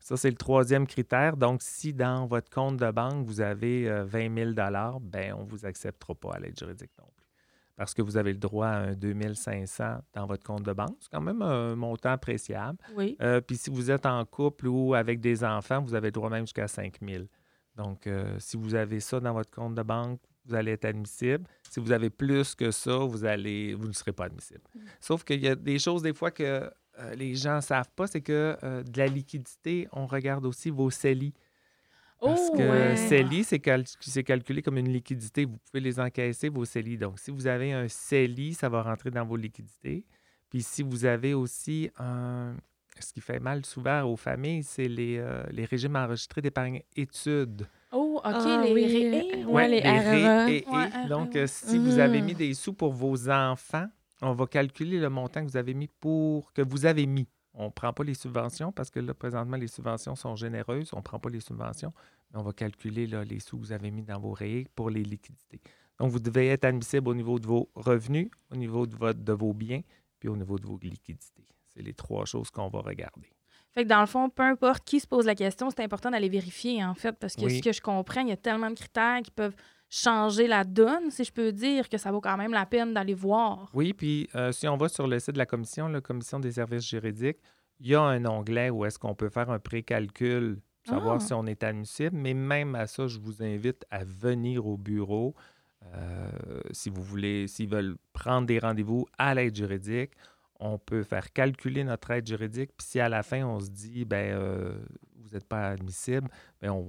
Ça, 0.00 0.16
c'est 0.16 0.30
le 0.30 0.36
troisième 0.36 0.86
critère. 0.86 1.36
Donc, 1.36 1.60
si 1.60 1.92
dans 1.92 2.26
votre 2.26 2.48
compte 2.48 2.78
de 2.78 2.90
banque, 2.90 3.26
vous 3.26 3.42
avez 3.42 3.90
20 4.04 4.34
000 4.34 4.52
ben, 5.02 5.34
on 5.34 5.44
ne 5.44 5.48
vous 5.48 5.66
acceptera 5.66 6.14
pas 6.14 6.34
à 6.34 6.38
l'aide 6.38 6.58
juridique 6.58 6.92
non 6.98 7.04
parce 7.78 7.94
que 7.94 8.02
vous 8.02 8.16
avez 8.16 8.32
le 8.32 8.40
droit 8.40 8.66
à 8.66 8.76
un 8.88 8.92
2500 8.94 9.98
dans 10.12 10.26
votre 10.26 10.42
compte 10.42 10.64
de 10.64 10.72
banque. 10.72 10.96
C'est 10.98 11.12
quand 11.12 11.20
même 11.20 11.42
un 11.42 11.76
montant 11.76 12.10
appréciable. 12.10 12.76
Oui. 12.96 13.16
Euh, 13.22 13.40
puis 13.40 13.56
si 13.56 13.70
vous 13.70 13.92
êtes 13.92 14.04
en 14.04 14.24
couple 14.24 14.66
ou 14.66 14.94
avec 14.94 15.20
des 15.20 15.44
enfants, 15.44 15.80
vous 15.80 15.94
avez 15.94 16.08
le 16.08 16.12
droit 16.12 16.28
même 16.28 16.42
jusqu'à 16.42 16.66
5000. 16.66 17.28
Donc, 17.76 18.08
euh, 18.08 18.34
si 18.40 18.56
vous 18.56 18.74
avez 18.74 18.98
ça 18.98 19.20
dans 19.20 19.32
votre 19.32 19.52
compte 19.52 19.76
de 19.76 19.82
banque, 19.82 20.20
vous 20.44 20.56
allez 20.56 20.72
être 20.72 20.86
admissible. 20.86 21.44
Si 21.70 21.78
vous 21.78 21.92
avez 21.92 22.10
plus 22.10 22.56
que 22.56 22.72
ça, 22.72 22.96
vous, 22.96 23.24
allez, 23.24 23.74
vous 23.74 23.86
ne 23.86 23.92
serez 23.92 24.12
pas 24.12 24.24
admissible. 24.24 24.62
Mm. 24.74 24.80
Sauf 24.98 25.22
qu'il 25.22 25.40
y 25.40 25.46
a 25.46 25.54
des 25.54 25.78
choses, 25.78 26.02
des 26.02 26.14
fois, 26.14 26.32
que 26.32 26.42
euh, 26.98 27.14
les 27.14 27.36
gens 27.36 27.56
ne 27.56 27.60
savent 27.60 27.92
pas, 27.94 28.08
c'est 28.08 28.22
que 28.22 28.56
de 28.60 28.98
la 28.98 29.06
liquidité, 29.06 29.86
on 29.92 30.06
regarde 30.06 30.44
aussi 30.46 30.70
vos 30.70 30.90
CELI. 30.90 31.32
Parce 32.20 32.50
oh, 32.52 32.56
que 32.56 32.96
CELI, 32.96 33.44
c'est 33.44 33.60
calculé 34.24 34.60
comme 34.62 34.78
une 34.78 34.92
liquidité. 34.92 35.44
Vous 35.44 35.58
pouvez 35.70 35.80
les 35.80 36.00
encaisser, 36.00 36.48
vos 36.48 36.64
CELI. 36.64 36.98
Donc, 36.98 37.18
si 37.18 37.30
vous 37.30 37.46
avez 37.46 37.72
un 37.72 37.86
CELI, 37.88 38.54
ça 38.54 38.68
va 38.68 38.82
rentrer 38.82 39.10
dans 39.10 39.24
vos 39.24 39.36
liquidités. 39.36 40.04
Puis 40.50 40.62
si 40.62 40.82
vous 40.82 41.04
avez 41.04 41.34
aussi 41.34 41.90
un... 41.98 42.54
Ce 43.00 43.12
qui 43.12 43.20
fait 43.20 43.38
mal 43.38 43.64
souvent 43.64 44.02
aux 44.02 44.16
familles, 44.16 44.64
c'est 44.64 44.88
les, 44.88 45.18
euh, 45.18 45.44
les 45.52 45.64
régimes 45.64 45.94
enregistrés 45.94 46.42
d'épargne 46.42 46.82
études. 46.96 47.68
Oh, 47.92 48.16
OK, 48.16 48.24
ah 48.24 48.62
les, 48.64 48.72
oui. 48.72 49.44
Ouais, 49.46 49.68
les, 49.68 49.80
les 49.80 50.64
RE. 50.68 51.08
Donc, 51.08 51.36
euh, 51.36 51.46
si 51.46 51.78
vous 51.78 52.00
avez 52.00 52.20
mis 52.20 52.34
des 52.34 52.54
sous 52.54 52.72
pour 52.72 52.92
vos 52.92 53.30
enfants, 53.30 53.86
on 54.20 54.32
va 54.32 54.46
calculer 54.48 54.98
le 54.98 55.08
montant 55.10 55.44
que 55.44 55.50
vous 55.50 55.56
avez 55.56 55.74
mis 55.74 55.88
pour 56.00 56.52
que 56.52 56.62
vous 56.62 56.86
avez 56.86 57.06
mis 57.06 57.28
on 57.58 57.66
ne 57.66 57.70
prend 57.70 57.92
pas 57.92 58.04
les 58.04 58.14
subventions 58.14 58.70
parce 58.70 58.88
que 58.88 59.00
là, 59.00 59.12
présentement, 59.12 59.56
les 59.56 59.66
subventions 59.66 60.14
sont 60.14 60.36
généreuses. 60.36 60.90
On 60.92 60.98
ne 60.98 61.02
prend 61.02 61.18
pas 61.18 61.28
les 61.28 61.40
subventions, 61.40 61.92
mais 62.30 62.38
on 62.38 62.42
va 62.42 62.52
calculer 62.52 63.06
les 63.06 63.40
sous 63.40 63.58
que 63.58 63.62
vous 63.62 63.72
avez 63.72 63.90
mis 63.90 64.02
dans 64.02 64.20
vos 64.20 64.32
rayés 64.32 64.68
pour 64.76 64.90
les 64.90 65.02
liquidités. 65.02 65.60
Donc, 65.98 66.12
vous 66.12 66.20
devez 66.20 66.48
être 66.48 66.64
admissible 66.64 67.08
au 67.08 67.14
niveau 67.14 67.40
de 67.40 67.46
vos 67.48 67.68
revenus, 67.74 68.30
au 68.52 68.56
niveau 68.56 68.86
de, 68.86 68.94
votre, 68.94 69.18
de 69.18 69.32
vos 69.32 69.52
biens, 69.52 69.82
puis 70.20 70.28
au 70.28 70.36
niveau 70.36 70.56
de 70.56 70.66
vos 70.66 70.78
liquidités. 70.80 71.46
C'est 71.66 71.82
les 71.82 71.94
trois 71.94 72.24
choses 72.24 72.48
qu'on 72.50 72.68
va 72.68 72.80
regarder. 72.80 73.28
Fait 73.74 73.82
que 73.82 73.88
dans 73.88 74.00
le 74.00 74.06
fond, 74.06 74.30
peu 74.30 74.44
importe 74.44 74.84
qui 74.84 75.00
se 75.00 75.08
pose 75.08 75.26
la 75.26 75.34
question, 75.34 75.68
c'est 75.70 75.82
important 75.82 76.12
d'aller 76.12 76.28
vérifier, 76.28 76.84
en 76.84 76.94
fait, 76.94 77.18
parce 77.18 77.34
que 77.34 77.48
ce 77.48 77.60
que 77.60 77.72
je 77.72 77.80
comprends, 77.80 78.20
il 78.20 78.28
y 78.28 78.32
a 78.32 78.36
tellement 78.36 78.70
de 78.70 78.76
critères 78.76 79.20
qui 79.22 79.32
peuvent 79.32 79.56
changer 79.90 80.46
la 80.46 80.64
donne, 80.64 81.10
si 81.10 81.24
je 81.24 81.32
peux 81.32 81.52
dire, 81.52 81.88
que 81.88 81.98
ça 81.98 82.12
vaut 82.12 82.20
quand 82.20 82.36
même 82.36 82.52
la 82.52 82.66
peine 82.66 82.92
d'aller 82.92 83.14
voir. 83.14 83.70
Oui, 83.72 83.92
puis 83.92 84.28
euh, 84.34 84.52
si 84.52 84.68
on 84.68 84.76
va 84.76 84.88
sur 84.88 85.06
le 85.06 85.18
site 85.18 85.32
de 85.32 85.38
la 85.38 85.46
commission, 85.46 85.88
la 85.88 86.00
commission 86.00 86.38
des 86.38 86.52
services 86.52 86.88
juridiques, 86.88 87.38
il 87.80 87.88
y 87.88 87.94
a 87.94 88.02
un 88.02 88.24
onglet 88.26 88.70
où 88.70 88.84
est-ce 88.84 88.98
qu'on 88.98 89.14
peut 89.14 89.28
faire 89.28 89.50
un 89.50 89.58
précalcul, 89.58 90.58
savoir 90.84 91.16
ah. 91.16 91.20
si 91.20 91.32
on 91.32 91.46
est 91.46 91.62
admissible, 91.62 92.16
mais 92.16 92.34
même 92.34 92.74
à 92.74 92.86
ça, 92.86 93.06
je 93.06 93.18
vous 93.18 93.42
invite 93.42 93.84
à 93.90 94.04
venir 94.04 94.66
au 94.66 94.76
bureau. 94.76 95.34
Euh, 95.94 96.30
si 96.72 96.90
vous 96.90 97.02
voulez, 97.02 97.46
s'ils 97.46 97.68
veulent 97.68 97.96
prendre 98.12 98.46
des 98.46 98.58
rendez-vous 98.58 99.06
à 99.16 99.34
l'aide 99.34 99.54
juridique, 99.54 100.10
on 100.60 100.78
peut 100.78 101.04
faire 101.04 101.32
calculer 101.32 101.84
notre 101.84 102.10
aide 102.10 102.26
juridique. 102.26 102.70
Puis 102.76 102.88
si 102.88 103.00
à 103.00 103.08
la 103.08 103.22
fin, 103.22 103.44
on 103.44 103.60
se 103.60 103.70
dit, 103.70 104.04
ben 104.04 104.34
euh, 104.34 104.76
vous 105.16 105.30
n'êtes 105.30 105.46
pas 105.46 105.68
admissible, 105.68 106.28
bien, 106.60 106.72
on, 106.72 106.86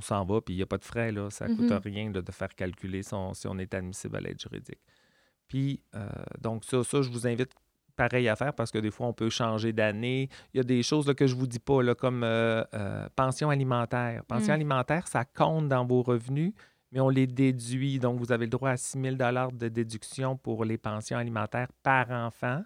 s'en 0.00 0.24
va, 0.24 0.40
puis 0.40 0.54
il 0.54 0.56
n'y 0.56 0.62
a 0.62 0.66
pas 0.66 0.78
de 0.78 0.84
frais, 0.84 1.12
là. 1.12 1.30
Ça 1.30 1.48
ne 1.48 1.54
coûte 1.54 1.66
mm-hmm. 1.70 1.92
rien 1.92 2.10
de 2.10 2.32
faire 2.32 2.54
calculer 2.54 3.02
si 3.02 3.14
on, 3.14 3.58
est 3.58 3.74
admissible 3.74 4.16
à 4.16 4.20
l'aide 4.20 4.40
juridique. 4.40 4.80
Puis, 5.48 5.82
euh, 5.94 6.08
donc, 6.40 6.64
ça, 6.64 6.82
ça, 6.82 7.02
je 7.02 7.10
vous 7.10 7.26
invite 7.26 7.50
pareil 7.96 8.28
à 8.28 8.36
faire 8.36 8.54
parce 8.54 8.70
que 8.70 8.78
des 8.78 8.90
fois, 8.90 9.06
on 9.06 9.12
peut 9.12 9.30
changer 9.30 9.72
d'année. 9.72 10.28
Il 10.54 10.58
y 10.58 10.60
a 10.60 10.64
des 10.64 10.82
choses 10.82 11.12
que 11.14 11.26
je 11.26 11.34
ne 11.34 11.40
vous 11.40 11.46
dis 11.46 11.58
pas, 11.58 11.82
là, 11.82 11.94
comme 11.94 12.24
euh, 12.24 12.64
euh, 12.74 13.08
pension 13.16 13.50
alimentaire. 13.50 14.24
Pension 14.24 14.52
mm. 14.52 14.56
alimentaire, 14.56 15.08
ça 15.08 15.24
compte 15.24 15.68
dans 15.68 15.84
vos 15.84 16.02
revenus, 16.02 16.52
mais 16.90 17.00
on 17.00 17.08
les 17.08 17.26
déduit. 17.26 17.98
Donc, 17.98 18.18
vous 18.18 18.32
avez 18.32 18.46
le 18.46 18.50
droit 18.50 18.70
à 18.70 18.76
6 18.76 19.00
000 19.00 19.16
de 19.16 19.68
déduction 19.68 20.36
pour 20.36 20.64
les 20.64 20.78
pensions 20.78 21.18
alimentaires 21.18 21.68
par 21.82 22.10
enfant. 22.10 22.62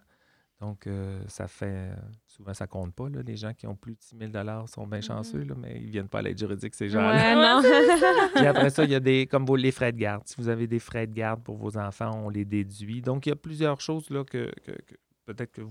Donc, 0.61 0.87
euh, 0.87 1.21
ça 1.29 1.49
fait. 1.49 1.91
Souvent, 2.27 2.55
ça 2.55 2.67
compte 2.67 2.95
pas. 2.95 3.11
Là. 3.11 3.21
Les 3.23 3.37
gens 3.37 3.53
qui 3.53 3.67
ont 3.67 3.77
plus 3.77 3.95
de 3.95 4.01
6 4.01 4.17
000 4.33 4.67
sont 4.67 4.87
bien 4.87 5.03
chanceux, 5.03 5.43
là, 5.43 5.55
mais 5.57 5.77
ils 5.77 5.87
ne 5.87 5.91
viennent 5.91 6.09
pas 6.09 6.21
à 6.21 6.23
l'aide 6.23 6.39
juridique, 6.39 6.75
ces 6.75 6.89
gens-là. 6.89 7.61
Puis 8.35 8.47
après 8.47 8.71
ça, 8.71 8.85
il 8.85 8.91
y 8.91 8.95
a 8.95 9.01
des. 9.01 9.27
Comme 9.27 9.45
vos, 9.45 9.57
les 9.57 9.71
frais 9.71 9.93
de 9.93 9.99
garde. 9.99 10.23
Si 10.25 10.37
vous 10.39 10.49
avez 10.49 10.67
des 10.67 10.79
frais 10.79 11.07
de 11.07 11.13
garde 11.13 11.43
pour 11.43 11.57
vos 11.57 11.77
enfants, 11.77 12.11
on 12.25 12.31
les 12.31 12.47
déduit. 12.47 13.03
Donc, 13.03 13.27
il 13.27 13.31
y 13.31 13.33
a 13.33 13.37
plusieurs 13.37 13.81
choses 13.81 14.09
là, 14.09 14.25
que, 14.25 14.51
peut-être 15.27 15.53
que 15.53 15.63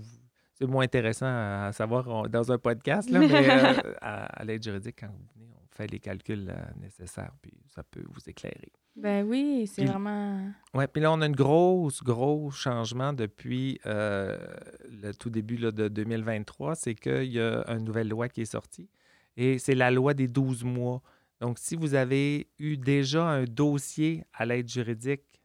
c'est 0.54 0.66
moins 0.66 0.84
intéressant 0.84 1.26
à, 1.26 1.70
savoir 1.72 2.28
dans 2.28 2.52
un 2.52 2.58
podcast, 2.58 3.10
là, 3.10 3.18
mais 3.18 3.28
euh, 3.32 3.72
à, 4.00 4.44
l'aide 4.44 4.62
juridique, 4.62 4.96
quand 5.00 5.08
vous 5.08 5.26
venez, 5.34 5.50
on 5.76 5.82
fait 5.82 5.90
les 5.90 6.00
calculs 6.00 6.48
euh, 6.48 6.80
nécessaires, 6.80 7.32
puis 7.42 7.52
ça 7.74 7.82
peut 7.82 8.04
vous 8.08 8.28
éclairer. 8.28 8.72
Ben 8.96 9.26
oui, 9.26 9.66
c'est 9.66 9.84
vraiment. 9.84 10.40
Oui, 10.74 10.84
puis 10.90 11.02
là, 11.02 11.12
on 11.12 11.20
a 11.20 11.26
une 11.26 11.36
grosse, 11.36 12.02
gros 12.02 12.50
changement 12.50 13.12
depuis 13.12 13.78
euh, 13.84 14.38
le 14.88 15.12
tout 15.12 15.28
début 15.28 15.58
là, 15.58 15.70
de 15.70 15.88
2023. 15.88 16.74
C'est 16.76 16.94
qu'il 16.94 17.32
y 17.32 17.40
a 17.40 17.64
une 17.68 17.84
nouvelle 17.84 18.08
loi 18.08 18.28
qui 18.28 18.40
est 18.42 18.46
sortie 18.46 18.88
et 19.36 19.58
c'est 19.58 19.74
la 19.74 19.90
loi 19.90 20.14
des 20.14 20.28
12 20.28 20.64
mois. 20.64 21.02
Donc, 21.40 21.58
si 21.58 21.76
vous 21.76 21.94
avez 21.94 22.48
eu 22.58 22.78
déjà 22.78 23.26
un 23.26 23.44
dossier 23.44 24.24
à 24.32 24.46
l'aide 24.46 24.68
juridique 24.68 25.42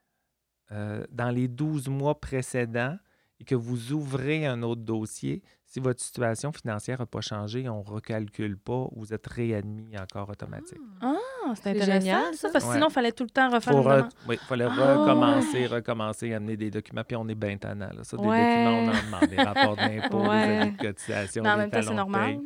dans 0.69 1.31
les 1.31 1.49
12 1.49 1.89
mois 1.89 2.21
précédents, 2.21 2.97
et 3.41 3.43
que 3.43 3.55
vous 3.55 3.91
ouvrez 3.91 4.45
un 4.45 4.61
autre 4.61 4.81
dossier, 4.81 5.41
si 5.65 5.79
votre 5.79 5.99
situation 5.99 6.51
financière 6.51 6.99
n'a 6.99 7.07
pas 7.07 7.21
changé, 7.21 7.67
on 7.67 7.79
ne 7.79 7.89
recalcule 7.89 8.55
pas, 8.55 8.87
vous 8.95 9.15
êtes 9.15 9.25
réadmis 9.25 9.97
encore 9.97 10.29
automatique. 10.29 10.77
Ah, 11.01 11.15
c'est 11.55 11.71
intéressant 11.71 11.91
génial, 11.91 12.33
ça, 12.35 12.49
parce 12.53 12.65
que 12.65 12.73
sinon, 12.73 12.89
il 12.89 12.93
fallait 12.93 13.11
tout 13.11 13.23
le 13.23 13.31
temps 13.31 13.49
refaire 13.49 13.73
Faut 13.73 13.81
re... 13.81 14.07
Oui, 14.29 14.37
il 14.39 14.45
fallait 14.45 14.67
ah, 14.69 14.95
recommencer, 14.95 15.65
recommencer, 15.65 16.33
amener 16.35 16.55
des 16.55 16.69
documents, 16.69 17.03
puis 17.03 17.15
on 17.15 17.27
est 17.29 17.35
bien 17.35 17.57
tannant. 17.57 17.89
Ça, 18.03 18.15
des 18.15 18.21
documents, 18.21 18.29
on 18.29 18.89
en 18.89 19.05
demande, 19.05 19.29
des 19.29 19.37
rapports 19.37 19.75
d'impôts, 19.75 20.21
des 20.21 20.29
avis 20.29 20.71
de 20.71 20.77
cotisation, 20.77 21.41
Mais 21.41 21.49
en 21.49 21.53
des 21.53 21.61
même 21.61 21.71
temps, 21.71 21.81
c'est 21.81 21.93
normal. 21.95 22.39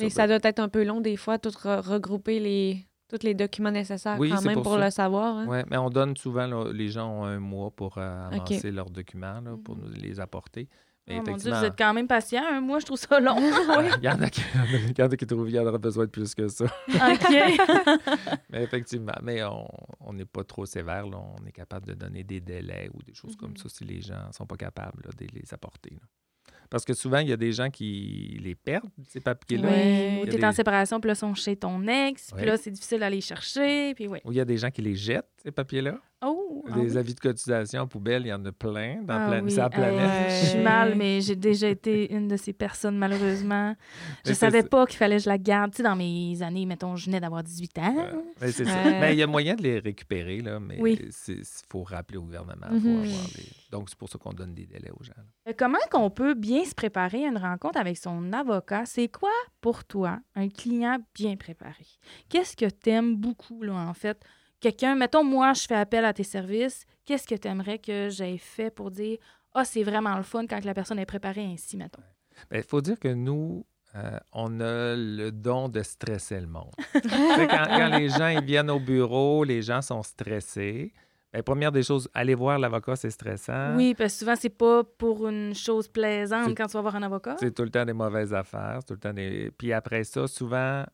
Mais 0.00 0.10
ça, 0.10 0.26
doit 0.26 0.40
être 0.42 0.58
un 0.58 0.68
peu 0.68 0.82
long 0.82 1.00
des 1.00 1.16
fois, 1.16 1.38
tout 1.38 1.52
regrouper 1.52 2.40
les 2.40 2.86
tous 3.18 3.26
les 3.26 3.34
documents 3.34 3.70
nécessaires 3.70 4.18
quand 4.18 4.42
même 4.42 4.62
pour, 4.62 4.78
le 4.78 4.90
savoir. 4.90 5.36
Hein? 5.36 5.46
Oui, 5.48 5.58
mais 5.70 5.76
on 5.76 5.90
donne 5.90 6.16
souvent, 6.16 6.64
les 6.72 6.88
gens 6.88 7.10
ont 7.10 7.24
un 7.24 7.38
mois 7.38 7.70
pour 7.70 7.98
euh, 7.98 8.28
avancer 8.30 8.70
leurs 8.70 8.90
documents, 8.90 9.40
pour 9.64 9.76
nous 9.76 9.88
les 9.90 10.20
apporter. 10.20 10.68
Mais 11.08 11.18
oh 11.18 11.30
mon 11.30 11.36
Dieu, 11.36 11.52
vous 11.52 11.64
êtes 11.64 11.76
quand 11.76 11.92
même 11.92 12.06
patient. 12.06 12.44
Un 12.48 12.60
mois, 12.60 12.78
je 12.78 12.86
trouve 12.86 12.98
ça 12.98 13.18
long. 13.18 13.34
Il 13.98 14.04
y, 14.04 14.08
en 14.08 14.22
a 14.22 14.30
qui, 14.30 14.40
y 14.96 15.02
en 15.02 15.08
a 15.08 15.16
qui 15.16 15.26
trouvent 15.26 15.46
qu'il 15.46 15.56
y 15.56 15.58
en 15.58 15.66
aura 15.66 15.78
besoin 15.78 16.04
de 16.04 16.10
plus 16.10 16.32
que 16.32 16.46
ça. 16.46 16.64
OK. 16.64 17.26
mais 18.50 18.62
effectivement, 18.62 19.14
mais 19.20 19.42
on 19.42 20.12
n'est 20.12 20.24
pas 20.24 20.44
trop 20.44 20.64
sévère. 20.64 21.08
Là. 21.08 21.18
On 21.18 21.44
est 21.44 21.52
capable 21.52 21.86
de 21.86 21.94
donner 21.94 22.22
des 22.22 22.40
délais 22.40 22.88
ou 22.94 23.02
des 23.02 23.14
choses 23.14 23.34
comme 23.34 23.54
mm-hmm. 23.54 23.62
ça 23.62 23.68
si 23.68 23.84
les 23.84 24.00
gens 24.00 24.28
ne 24.28 24.32
sont 24.32 24.46
pas 24.46 24.56
capables 24.56 25.02
de 25.02 25.26
les 25.34 25.52
apporter. 25.52 25.98
Parce 26.72 26.86
que 26.86 26.94
souvent, 26.94 27.18
il 27.18 27.28
y 27.28 27.32
a 27.34 27.36
des 27.36 27.52
gens 27.52 27.68
qui 27.68 28.40
les 28.42 28.54
perdent, 28.54 28.88
ces 29.06 29.20
papiers-là. 29.20 29.68
Oui, 29.68 30.22
ou 30.22 30.26
tu 30.26 30.38
es 30.38 30.44
en 30.46 30.52
séparation, 30.52 31.00
puis 31.00 31.08
là, 31.08 31.12
ils 31.12 31.16
sont 31.18 31.34
chez 31.34 31.54
ton 31.54 31.86
ex, 31.86 32.30
puis 32.34 32.46
là, 32.46 32.56
c'est 32.56 32.70
difficile 32.70 33.00
d'aller 33.00 33.20
chercher, 33.20 33.92
puis 33.94 34.06
oui. 34.06 34.20
Ou 34.24 34.32
il 34.32 34.38
y 34.38 34.40
a 34.40 34.44
des 34.46 34.56
gens 34.56 34.70
qui 34.70 34.80
les 34.80 34.96
jettent, 34.96 35.28
ces 35.42 35.50
papiers-là? 35.50 35.98
Oh, 36.24 36.64
ah 36.70 36.78
des 36.78 36.96
avis 36.96 37.14
de 37.14 37.20
cotisation 37.20 37.82
en 37.82 37.86
poubelle, 37.88 38.22
il 38.24 38.28
y 38.28 38.32
en 38.32 38.44
a 38.44 38.52
plein 38.52 39.02
dans 39.02 39.14
ah, 39.14 39.40
oui. 39.42 39.52
planète. 39.72 40.30
je 40.30 40.46
suis 40.50 40.60
mal, 40.60 40.94
mais 40.94 41.20
j'ai 41.20 41.34
déjà 41.34 41.68
été 41.68 42.14
une 42.14 42.28
de 42.28 42.36
ces 42.36 42.52
personnes, 42.52 42.96
malheureusement. 42.96 43.74
Je 44.24 44.30
ne 44.30 44.34
savais 44.34 44.62
pas 44.62 44.86
qu'il 44.86 44.98
fallait 44.98 45.16
que 45.16 45.24
je 45.24 45.28
la 45.28 45.38
garde. 45.38 45.72
Tu 45.72 45.78
sais, 45.78 45.82
dans 45.82 45.96
mes 45.96 46.40
années, 46.42 46.64
mettons, 46.64 46.94
je 46.94 47.06
venais 47.06 47.18
d'avoir 47.18 47.42
18 47.42 47.78
ans. 47.78 48.06
mais 48.40 48.52
c'est 48.52 48.64
ça. 48.64 48.84
Mais 48.84 49.14
il 49.14 49.18
y 49.18 49.22
a 49.22 49.26
moyen 49.26 49.56
de 49.56 49.62
les 49.62 49.78
récupérer, 49.80 50.40
là, 50.40 50.60
mais 50.60 50.78
il 50.78 51.42
faut 51.68 51.82
rappeler 51.82 52.18
au 52.18 52.22
gouvernement. 52.22 52.70
Mhm. 52.70 53.04
Donc, 53.72 53.88
c'est 53.88 53.98
pour 53.98 54.08
ça 54.08 54.18
qu'on 54.18 54.32
donne 54.32 54.54
des 54.54 54.66
délais 54.66 54.90
aux 54.90 55.02
gens. 55.02 55.12
Euh, 55.48 55.52
comment 55.58 55.78
qu'on 55.90 56.10
peut 56.10 56.34
bien 56.34 56.64
se 56.64 56.74
préparer 56.74 57.24
à 57.24 57.28
une 57.28 57.38
rencontre 57.38 57.78
avec 57.78 57.96
son 57.96 58.32
avocat? 58.32 58.84
C'est 58.86 59.08
quoi, 59.08 59.32
pour 59.60 59.84
toi, 59.84 60.20
un 60.36 60.48
client 60.48 60.98
bien 61.14 61.36
préparé? 61.36 61.86
Qu'est-ce 62.28 62.56
que 62.56 62.66
tu 62.70 62.90
aimes 62.90 63.16
beaucoup, 63.16 63.62
là, 63.62 63.74
en 63.74 63.94
fait? 63.94 64.22
Quelqu'un, 64.62 64.94
mettons, 64.94 65.24
moi, 65.24 65.52
je 65.52 65.66
fais 65.66 65.74
appel 65.74 66.06
à 66.06 66.14
tes 66.14 66.22
services, 66.22 66.86
qu'est-ce 67.04 67.26
que 67.26 67.34
tu 67.34 67.48
aimerais 67.48 67.78
que 67.78 68.08
j'aie 68.08 68.38
fait 68.38 68.70
pour 68.70 68.90
dire 68.90 69.18
Ah, 69.52 69.64
c'est 69.66 69.82
vraiment 69.82 70.16
le 70.16 70.22
fun 70.22 70.46
quand 70.46 70.64
la 70.64 70.72
personne 70.72 70.98
est 70.98 71.06
préparée 71.06 71.44
ainsi, 71.44 71.76
mettons? 71.76 72.02
Il 72.44 72.48
ben, 72.50 72.62
faut 72.62 72.80
dire 72.80 72.98
que 72.98 73.08
nous, 73.08 73.66
euh, 73.94 74.18
on 74.32 74.60
a 74.60 74.96
le 74.96 75.30
don 75.30 75.68
de 75.68 75.82
stresser 75.82 76.40
le 76.40 76.46
monde. 76.46 76.72
quand, 76.94 77.98
les 77.98 78.08
gens 78.08 78.28
ils 78.28 78.44
viennent 78.44 78.70
au 78.70 78.80
bureau, 78.80 79.44
les 79.44 79.60
gens 79.60 79.82
sont 79.82 80.02
stressés. 80.02 80.94
Bien, 81.32 81.42
première 81.42 81.72
des 81.72 81.82
choses, 81.82 82.08
aller 82.14 82.34
voir 82.34 82.58
l'avocat, 82.58 82.94
c'est 82.94 83.10
stressant. 83.10 83.74
Oui, 83.76 83.94
parce 83.94 84.12
que 84.12 84.18
souvent, 84.20 84.34
c'est 84.36 84.50
pas 84.50 84.84
pour 84.84 85.28
une 85.28 85.54
chose 85.54 85.88
plaisante 85.88 86.54
quand 86.56 86.66
tu 86.66 86.72
vas 86.72 86.82
voir 86.82 86.96
un 86.96 87.02
avocat. 87.02 87.36
C'est 87.40 87.54
tout 87.54 87.62
le 87.62 87.70
temps 87.70 87.84
des 87.84 87.94
mauvaises 87.94 88.34
affaires. 88.34 88.80
Tout 88.86 88.94
le 88.94 89.00
temps 89.00 89.14
des... 89.14 89.50
Puis 89.56 89.72
après 89.72 90.04
ça, 90.04 90.26
souvent, 90.26 90.84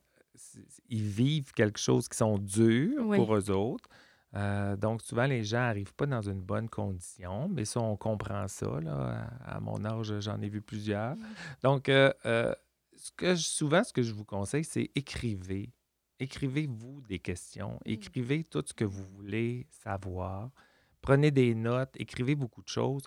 ils 0.89 1.03
vivent 1.03 1.51
quelque 1.53 1.79
chose 1.79 2.07
qui 2.07 2.17
sont 2.17 2.37
durs 2.37 3.05
pour 3.15 3.35
eux 3.35 3.51
autres. 3.51 3.89
Euh, 4.35 4.75
donc, 4.75 5.01
souvent, 5.01 5.25
les 5.25 5.43
gens 5.43 5.59
n'arrivent 5.59 5.93
pas 5.93 6.05
dans 6.05 6.21
une 6.21 6.41
bonne 6.41 6.69
condition, 6.69 7.49
mais 7.49 7.65
ça, 7.65 7.79
on 7.79 7.97
comprend 7.97 8.47
ça. 8.47 8.79
Là. 8.79 9.27
À, 9.45 9.59
mon 9.59 9.83
âge, 9.85 10.19
j'en 10.19 10.39
ai 10.41 10.49
vu 10.49 10.61
plusieurs. 10.61 11.15
Donc, 11.63 11.89
euh, 11.89 12.13
euh, 12.25 12.53
ce 12.95 13.11
que 13.11 13.35
souvent, 13.35 13.83
ce 13.83 13.93
que 13.93 14.03
je 14.03 14.13
vous 14.13 14.25
conseille, 14.25 14.63
c'est 14.63 14.91
écrivez. 14.95 15.71
Écrivez-vous 16.19 17.01
des 17.01 17.19
questions. 17.19 17.79
Écrivez 17.85 18.43
tout 18.43 18.63
ce 18.65 18.73
que 18.73 18.83
vous 18.83 19.05
voulez 19.05 19.67
savoir. 19.71 20.51
Prenez 21.01 21.31
des 21.31 21.55
notes. 21.55 21.93
Écrivez 21.95 22.35
beaucoup 22.35 22.61
de 22.61 22.67
choses. 22.67 23.03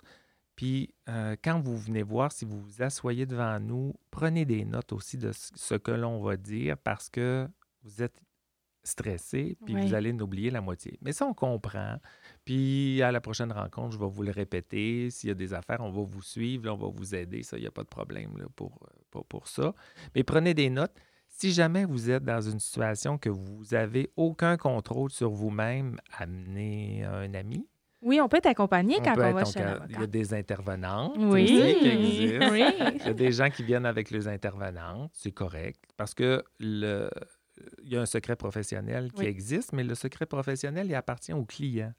Puis 0.55 0.93
euh, 1.09 1.35
quand 1.43 1.59
vous 1.59 1.77
venez 1.77 2.03
voir, 2.03 2.31
si 2.31 2.45
vous 2.45 2.59
vous 2.59 2.81
asseyez 2.81 3.25
devant 3.25 3.59
nous, 3.59 3.93
prenez 4.11 4.45
des 4.45 4.65
notes 4.65 4.93
aussi 4.93 5.17
de 5.17 5.31
ce 5.33 5.75
que 5.75 5.91
l'on 5.91 6.21
va 6.21 6.37
dire 6.37 6.77
parce 6.77 7.09
que 7.09 7.47
vous 7.83 8.03
êtes 8.03 8.21
stressé, 8.83 9.57
puis 9.65 9.75
vous 9.75 9.93
allez 9.93 10.11
oublier 10.11 10.51
la 10.51 10.61
moitié. 10.61 10.97
Mais 11.01 11.13
ça, 11.13 11.25
on 11.25 11.33
comprend. 11.33 11.97
Puis 12.43 13.01
à 13.01 13.11
la 13.11 13.21
prochaine 13.21 13.51
rencontre, 13.51 13.93
je 13.93 13.99
vais 13.99 14.09
vous 14.09 14.23
le 14.23 14.31
répéter. 14.31 15.09
S'il 15.09 15.29
y 15.29 15.31
a 15.31 15.35
des 15.35 15.53
affaires, 15.53 15.79
on 15.79 15.91
va 15.91 16.03
vous 16.03 16.21
suivre, 16.21 16.69
on 16.71 16.75
va 16.75 16.87
vous 16.87 17.15
aider. 17.15 17.43
Ça, 17.43 17.57
il 17.57 17.61
n'y 17.61 17.67
a 17.67 17.71
pas 17.71 17.83
de 17.83 17.87
problème 17.87 18.37
là, 18.37 18.45
pour, 18.55 18.79
euh, 18.83 19.01
pour, 19.09 19.25
pour, 19.25 19.47
ça. 19.47 19.73
Mais 20.15 20.23
prenez 20.23 20.53
des 20.53 20.69
notes. 20.69 20.95
Si 21.29 21.51
jamais 21.51 21.85
vous 21.85 22.11
êtes 22.11 22.23
dans 22.23 22.41
une 22.41 22.59
situation 22.59 23.17
que 23.17 23.29
vous 23.29 23.63
n'avez 23.71 24.11
aucun 24.15 24.55
contrôle 24.55 25.09
sur 25.09 25.31
vous-même, 25.31 25.97
amenez 26.11 27.05
un 27.05 27.33
ami, 27.33 27.67
oui, 28.03 28.19
on 28.21 28.27
peut 28.27 28.37
être 28.37 28.47
accompagné 28.47 28.97
quand 29.03 29.13
on, 29.17 29.33
va 29.33 29.45
chez 29.45 29.59
l'avocat. 29.59 29.85
Il 29.89 29.99
y 29.99 30.03
a 30.03 30.07
des 30.07 30.33
intervenantes 30.33 31.15
oui. 31.17 31.45
qui 31.45 31.87
existent. 31.87 32.51
Oui. 32.51 32.63
Il 32.99 33.05
y 33.05 33.09
a 33.09 33.13
des 33.13 33.31
gens 33.31 33.49
qui 33.49 33.63
viennent 33.63 33.85
avec 33.85 34.11
les 34.11 34.27
intervenantes, 34.27 35.11
c'est 35.13 35.31
correct, 35.31 35.81
parce 35.97 36.13
que 36.13 36.43
le, 36.59 37.09
il 37.83 37.93
y 37.93 37.97
a 37.97 38.01
un 38.01 38.05
secret 38.05 38.35
professionnel 38.35 39.11
qui 39.11 39.25
existe, 39.25 39.73
mais 39.73 39.83
le 39.83 39.95
secret 39.95 40.25
professionnel, 40.25 40.87
il 40.87 40.95
appartient 40.95 41.33
au 41.33 41.45
client. 41.45 41.93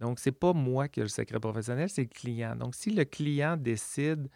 Donc, 0.00 0.18
ce 0.18 0.28
n'est 0.28 0.34
pas 0.34 0.52
moi 0.52 0.88
qui 0.88 1.00
ai 1.00 1.04
le 1.04 1.08
secret 1.08 1.38
professionnel, 1.38 1.88
c'est 1.88 2.02
le 2.02 2.08
client. 2.08 2.56
Donc, 2.56 2.74
si 2.74 2.90
le 2.90 3.04
client 3.04 3.56
décide 3.56 4.28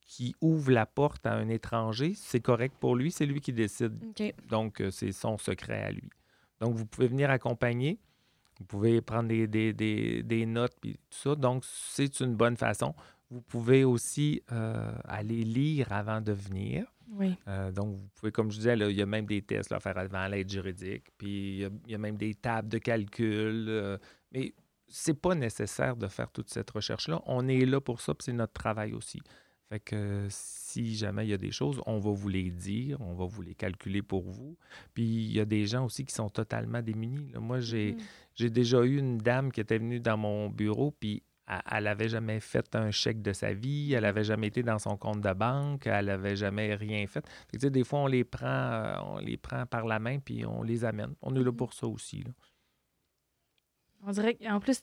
qu'il 0.00 0.34
ouvre 0.40 0.72
la 0.72 0.86
porte 0.86 1.26
à 1.26 1.34
un 1.34 1.48
étranger, 1.48 2.14
c'est 2.16 2.40
correct 2.40 2.74
pour 2.80 2.96
lui, 2.96 3.10
c'est 3.10 3.26
lui 3.26 3.40
qui 3.40 3.52
décide. 3.52 3.98
Donc, 4.48 4.80
euh, 4.80 4.90
c'est 4.90 5.12
son 5.12 5.38
secret 5.38 5.82
à 5.82 5.92
lui. 5.92 6.10
Donc, 6.60 6.74
vous 6.74 6.86
pouvez 6.86 7.08
venir 7.08 7.30
accompagner. 7.30 8.00
Vous 8.58 8.64
pouvez 8.66 9.00
prendre 9.00 9.28
des, 9.28 9.46
des, 9.72 10.46
notes 10.46 10.76
et 10.84 10.92
tout 10.92 10.98
ça. 11.10 11.34
Donc, 11.34 11.64
c'est 11.64 12.20
une 12.20 12.36
bonne 12.36 12.56
façon. 12.56 12.94
Vous 13.30 13.40
pouvez 13.40 13.84
aussi 13.84 14.42
euh, 14.52 14.92
aller 15.04 15.42
lire 15.42 15.92
avant 15.92 16.20
de 16.20 16.32
venir. 16.32 16.86
Oui. 17.10 17.36
Euh, 17.48 17.72
donc, 17.72 17.96
vous 17.96 18.08
pouvez, 18.14 18.32
comme 18.32 18.50
je 18.50 18.58
disais, 18.58 18.74
il 18.74 18.96
y 18.96 19.02
a 19.02 19.06
même 19.06 19.26
des 19.26 19.42
tests 19.42 19.72
à 19.72 19.80
faire 19.80 19.98
avant 19.98 20.26
l'aide 20.28 20.50
juridique. 20.50 21.06
Puis, 21.18 21.62
il 21.86 21.90
y, 21.90 21.94
a, 21.94 21.98
même 21.98 22.16
des 22.16 22.34
tables 22.34 22.68
de 22.68 22.78
calcul. 22.78 23.66
Euh, 23.68 23.98
mais 24.32 24.54
c'est 24.88 25.18
pas 25.20 25.34
nécessaire 25.34 25.96
de 25.96 26.06
faire 26.06 26.30
toute 26.30 26.50
cette 26.50 26.70
recherche-là. 26.70 27.22
On 27.26 27.48
est 27.48 27.64
là 27.64 27.80
pour 27.80 28.00
ça, 28.00 28.14
puis 28.14 28.26
c'est 28.26 28.32
notre 28.32 28.52
travail 28.52 28.92
aussi. 28.92 29.20
Fait 29.72 29.80
que 29.80 30.26
si 30.28 30.94
jamais 30.96 31.24
il 31.24 31.30
y 31.30 31.32
a 31.32 31.38
des 31.38 31.50
choses, 31.50 31.80
on 31.86 31.98
va 31.98 32.10
vous 32.10 32.28
les 32.28 32.50
dire, 32.50 33.00
on 33.00 33.14
va 33.14 33.24
vous 33.24 33.40
les 33.40 33.54
calculer 33.54 34.02
pour 34.02 34.28
vous. 34.28 34.58
Puis 34.92 35.02
il 35.02 35.32
y 35.32 35.40
a 35.40 35.46
des 35.46 35.64
gens 35.64 35.86
aussi 35.86 36.04
qui 36.04 36.14
sont 36.14 36.28
totalement 36.28 36.82
démunis. 36.82 37.32
Moi, 37.40 37.60
j'ai, 37.60 37.92
mm-hmm. 37.92 38.02
j'ai 38.34 38.50
déjà 38.50 38.82
eu 38.82 38.98
une 38.98 39.16
dame 39.16 39.50
qui 39.50 39.62
était 39.62 39.78
venue 39.78 39.98
dans 39.98 40.18
mon 40.18 40.50
bureau, 40.50 40.90
puis 40.90 41.22
elle 41.70 41.84
n'avait 41.84 42.10
jamais 42.10 42.38
fait 42.38 42.76
un 42.76 42.90
chèque 42.90 43.22
de 43.22 43.32
sa 43.32 43.54
vie, 43.54 43.94
elle 43.94 44.02
n'avait 44.02 44.24
jamais 44.24 44.48
été 44.48 44.62
dans 44.62 44.78
son 44.78 44.98
compte 44.98 45.22
de 45.22 45.32
banque, 45.32 45.86
elle 45.86 46.04
n'avait 46.04 46.36
jamais 46.36 46.74
rien 46.74 47.06
fait. 47.06 47.24
fait 47.58 47.70
des 47.70 47.82
fois, 47.82 48.00
on 48.00 48.06
les 48.08 48.24
prend, 48.24 48.46
euh, 48.46 48.94
on 49.06 49.18
les 49.20 49.38
prend 49.38 49.64
par 49.64 49.86
la 49.86 49.98
main, 49.98 50.18
puis 50.18 50.44
on 50.44 50.62
les 50.62 50.84
amène. 50.84 51.14
On 51.22 51.34
est 51.34 51.42
là 51.42 51.50
pour 51.50 51.72
ça 51.72 51.86
aussi. 51.86 52.22
Là. 52.24 52.32
On 54.02 54.10
dirait 54.10 54.34
qu'en 54.34 54.60
plus, 54.60 54.82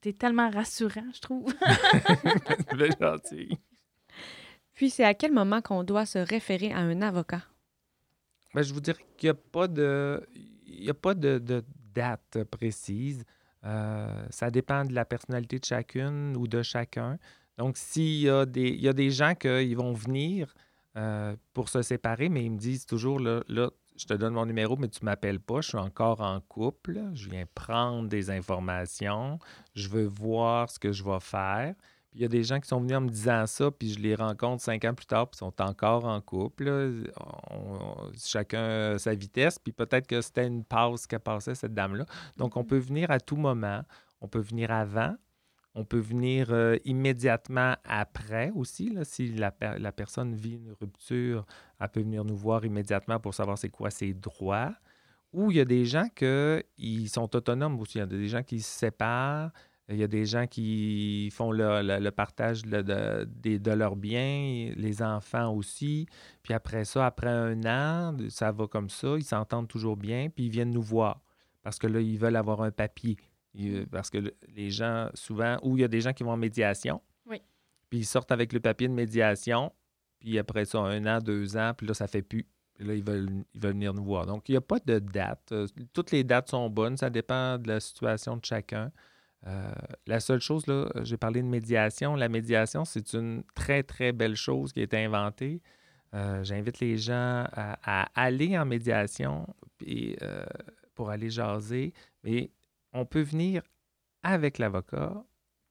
tu 0.00 0.08
es 0.08 0.12
tellement 0.14 0.48
rassurant, 0.48 1.10
je 1.12 1.20
trouve. 1.20 1.52
C'est 2.70 2.98
gentil. 2.98 3.58
Puis, 4.80 4.88
c'est 4.88 5.04
à 5.04 5.12
quel 5.12 5.30
moment 5.30 5.60
qu'on 5.60 5.84
doit 5.84 6.06
se 6.06 6.18
référer 6.18 6.72
à 6.72 6.78
un 6.78 7.02
avocat? 7.02 7.42
Bien, 8.54 8.62
je 8.62 8.72
vous 8.72 8.80
dirais 8.80 9.04
qu'il 9.18 9.26
n'y 9.26 9.30
a 9.32 9.34
pas 9.34 9.68
de, 9.68 10.26
il 10.66 10.88
a 10.88 10.94
pas 10.94 11.12
de, 11.12 11.62
date 11.94 12.44
précise. 12.44 13.22
Euh, 13.66 14.24
ça 14.30 14.50
dépend 14.50 14.86
de 14.86 14.94
la 14.94 15.04
personnalité 15.04 15.58
de 15.58 15.66
chacune 15.66 16.34
ou 16.34 16.48
de 16.48 16.62
chacun. 16.62 17.18
Donc, 17.58 17.76
s'il 17.76 18.22
y 18.22 18.30
a 18.30 18.46
des, 18.46 18.70
il 18.70 18.80
y 18.80 18.88
a 18.88 18.94
des 18.94 19.10
gens 19.10 19.34
qui 19.34 19.74
vont 19.74 19.92
venir 19.92 20.54
euh, 20.96 21.36
pour 21.52 21.68
se 21.68 21.82
séparer, 21.82 22.30
mais 22.30 22.42
ils 22.46 22.50
me 22.50 22.56
disent 22.56 22.86
toujours, 22.86 23.20
là, 23.20 23.42
là 23.48 23.68
je 23.98 24.06
te 24.06 24.14
donne 24.14 24.32
mon 24.32 24.46
numéro, 24.46 24.78
mais 24.78 24.88
tu 24.88 25.00
ne 25.02 25.10
m'appelles 25.10 25.40
pas, 25.40 25.60
je 25.60 25.68
suis 25.68 25.76
encore 25.76 26.22
en 26.22 26.40
couple, 26.40 27.02
je 27.12 27.28
viens 27.28 27.44
prendre 27.54 28.08
des 28.08 28.30
informations, 28.30 29.38
je 29.74 29.90
veux 29.90 30.06
voir 30.06 30.70
ce 30.70 30.78
que 30.78 30.90
je 30.90 31.04
vais 31.04 31.20
faire. 31.20 31.74
Puis 32.10 32.20
il 32.20 32.22
y 32.22 32.24
a 32.24 32.28
des 32.28 32.42
gens 32.42 32.58
qui 32.58 32.68
sont 32.68 32.80
venus 32.80 32.96
en 32.96 33.02
me 33.02 33.08
disant 33.08 33.46
ça, 33.46 33.70
puis 33.70 33.92
je 33.92 34.00
les 34.00 34.16
rencontre 34.16 34.62
cinq 34.62 34.84
ans 34.84 34.94
plus 34.94 35.06
tard, 35.06 35.28
puis 35.28 35.38
sont 35.38 35.60
encore 35.60 36.04
en 36.04 36.20
couple. 36.20 37.10
chacun 38.16 38.98
sa 38.98 39.14
vitesse, 39.14 39.58
puis 39.58 39.72
peut-être 39.72 40.06
que 40.06 40.20
c'était 40.20 40.46
une 40.46 40.64
pause 40.64 41.06
qu'a 41.06 41.20
passé 41.20 41.54
cette 41.54 41.74
dame-là. 41.74 42.04
Donc, 42.36 42.56
on 42.56 42.62
mm-hmm. 42.62 42.66
peut 42.66 42.78
venir 42.78 43.10
à 43.10 43.20
tout 43.20 43.36
moment. 43.36 43.82
On 44.20 44.28
peut 44.28 44.40
venir 44.40 44.72
avant. 44.72 45.14
On 45.74 45.84
peut 45.84 46.00
venir 46.00 46.48
euh, 46.50 46.76
immédiatement 46.84 47.76
après 47.84 48.50
aussi. 48.56 48.90
Là, 48.90 49.04
si 49.04 49.28
la, 49.28 49.54
la, 49.78 49.92
personne 49.92 50.34
vit 50.34 50.54
une 50.54 50.72
rupture, 50.80 51.46
elle 51.78 51.88
peut 51.88 52.00
venir 52.00 52.24
nous 52.24 52.36
voir 52.36 52.64
immédiatement 52.64 53.20
pour 53.20 53.34
savoir 53.34 53.56
c'est 53.56 53.68
quoi 53.68 53.90
ses 53.90 54.12
droits. 54.12 54.74
Ou 55.32 55.52
il 55.52 55.58
y 55.58 55.60
a 55.60 55.64
des 55.64 55.84
gens 55.84 56.08
qui 56.08 57.08
sont 57.08 57.36
autonomes 57.36 57.78
aussi. 57.78 57.98
Il 57.98 58.00
y 58.00 58.02
a 58.02 58.06
des 58.06 58.26
gens 58.26 58.42
qui 58.42 58.60
se 58.60 58.78
séparent, 58.78 59.52
Il 59.90 59.96
y 59.96 60.04
a 60.04 60.06
des 60.08 60.24
gens 60.24 60.46
qui 60.46 61.30
font 61.32 61.50
le, 61.50 61.82
le- 61.82 61.98
le 61.98 62.10
partage 62.10 62.62
de, 62.62 62.80
de- 62.82 63.70
leurs 63.72 63.96
biens, 63.96 64.72
les 64.76 65.02
enfants 65.02 65.52
aussi. 65.52 66.06
Puis 66.42 66.54
après 66.54 66.84
ça, 66.84 67.06
après 67.06 67.28
un 67.28 67.64
an, 67.64 68.16
ça 68.28 68.52
va 68.52 68.66
comme 68.68 68.88
ça, 68.88 69.16
ils 69.16 69.24
s'entendent 69.24 69.68
toujours 69.68 69.96
bien, 69.96 70.28
puis 70.30 70.44
ils 70.46 70.50
viennent 70.50 70.70
nous 70.70 70.82
voir. 70.82 71.20
Parce 71.62 71.78
que 71.78 71.86
là, 71.88 72.00
ils 72.00 72.18
veulent 72.18 72.36
avoir 72.36 72.62
un 72.62 72.70
papier. 72.70 73.16
Ils- 73.54 73.86
Parce 73.88 74.10
que 74.10 74.18
le- 74.18 74.34
les 74.54 74.70
gens, 74.70 75.08
souvent, 75.14 75.58
ou 75.62 75.76
il 75.76 75.80
y 75.80 75.84
a 75.84 75.88
des 75.88 76.00
gens 76.00 76.12
qui 76.12 76.22
vont 76.22 76.32
en 76.32 76.36
médiation. 76.36 77.02
Oui. 77.26 77.42
Puis 77.88 77.98
ils 78.00 78.06
sortent 78.06 78.30
avec 78.32 78.52
le 78.52 78.60
papier 78.60 78.86
de 78.88 78.92
médiation. 78.94 79.72
Puis 80.20 80.38
après 80.38 80.66
ça, 80.66 80.78
un 80.78 81.04
an, 81.06 81.18
deux 81.20 81.56
ans, 81.56 81.72
puis 81.76 81.86
là, 81.86 81.94
ça 81.94 82.06
fait 82.06 82.22
plus. 82.22 82.46
Puis 82.74 82.86
là, 82.86 82.94
ils 82.94 83.02
veulent, 83.04 83.28
ils 83.54 83.60
veulent 83.60 83.72
venir 83.72 83.92
nous 83.92 84.04
voir. 84.04 84.24
Donc, 84.26 84.48
il 84.48 84.52
n'y 84.52 84.56
a 84.56 84.60
pas 84.62 84.78
de 84.78 84.98
date. 85.00 85.50
Euh, 85.52 85.66
Toutes 85.92 86.12
les 86.12 86.22
dates 86.24 86.48
sont 86.48 86.70
bonnes. 86.70 86.96
Ça 86.96 87.10
dépend 87.10 87.58
de 87.58 87.68
la 87.68 87.80
situation 87.80 88.36
de 88.36 88.44
chacun. 88.44 88.90
Euh, 89.46 89.72
la 90.06 90.20
seule 90.20 90.40
chose, 90.40 90.66
là, 90.66 90.88
j'ai 91.02 91.16
parlé 91.16 91.42
de 91.42 91.46
médiation. 91.46 92.14
La 92.14 92.28
médiation, 92.28 92.84
c'est 92.84 93.14
une 93.14 93.42
très, 93.54 93.82
très 93.82 94.12
belle 94.12 94.36
chose 94.36 94.72
qui 94.72 94.80
a 94.80 94.82
été 94.82 95.02
inventée. 95.02 95.62
Euh, 96.14 96.42
J'invite 96.42 96.80
les 96.80 96.96
gens 96.96 97.46
à, 97.52 98.02
à 98.02 98.08
aller 98.14 98.58
en 98.58 98.66
médiation 98.66 99.46
euh, 99.86 100.44
pour 100.94 101.10
aller 101.10 101.30
jaser. 101.30 101.92
Mais 102.24 102.50
on 102.92 103.04
peut 103.06 103.22
venir 103.22 103.62
avec 104.22 104.58
l'avocat, 104.58 105.14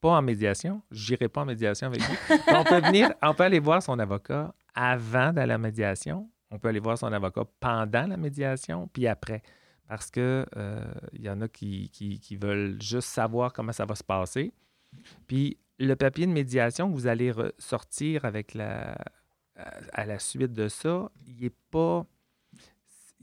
pas 0.00 0.16
en 0.16 0.22
médiation. 0.22 0.82
Je 0.90 1.12
n'irai 1.12 1.28
pas 1.28 1.42
en 1.42 1.46
médiation 1.46 1.86
avec 1.86 2.00
lui. 2.00 2.16
On 2.48 2.64
peut 2.64 2.80
venir, 2.80 3.12
on 3.22 3.34
peut 3.34 3.44
aller 3.44 3.60
voir 3.60 3.82
son 3.82 3.98
avocat 3.98 4.52
avant 4.74 5.32
d'aller 5.32 5.54
en 5.54 5.58
médiation. 5.58 6.28
On 6.50 6.58
peut 6.58 6.68
aller 6.68 6.80
voir 6.80 6.98
son 6.98 7.12
avocat 7.12 7.44
pendant 7.60 8.06
la 8.08 8.16
médiation, 8.16 8.88
puis 8.92 9.06
après. 9.06 9.42
Parce 9.90 10.08
que 10.08 10.46
euh, 10.56 10.84
il 11.14 11.22
y 11.22 11.28
en 11.28 11.40
a 11.40 11.48
qui, 11.48 11.90
qui- 11.90 12.20
qui 12.20 12.36
veulent 12.36 12.80
juste 12.80 13.08
savoir 13.08 13.52
comment 13.52 13.72
ça 13.72 13.84
va 13.86 13.96
se 13.96 14.04
passer. 14.04 14.52
Puis 15.26 15.58
le 15.80 15.96
papier 15.96 16.26
de 16.28 16.32
médiation 16.32 16.88
que 16.88 16.94
vous 16.94 17.08
allez 17.08 17.32
re- 17.32 17.50
sortir 17.58 18.24
avec 18.24 18.54
la, 18.54 18.92
à, 19.56 19.70
à 19.92 20.06
la 20.06 20.20
suite 20.20 20.52
de 20.52 20.68
ça, 20.68 21.10
il 21.26 21.42
n'est 21.42 21.52
pas. 21.72 22.06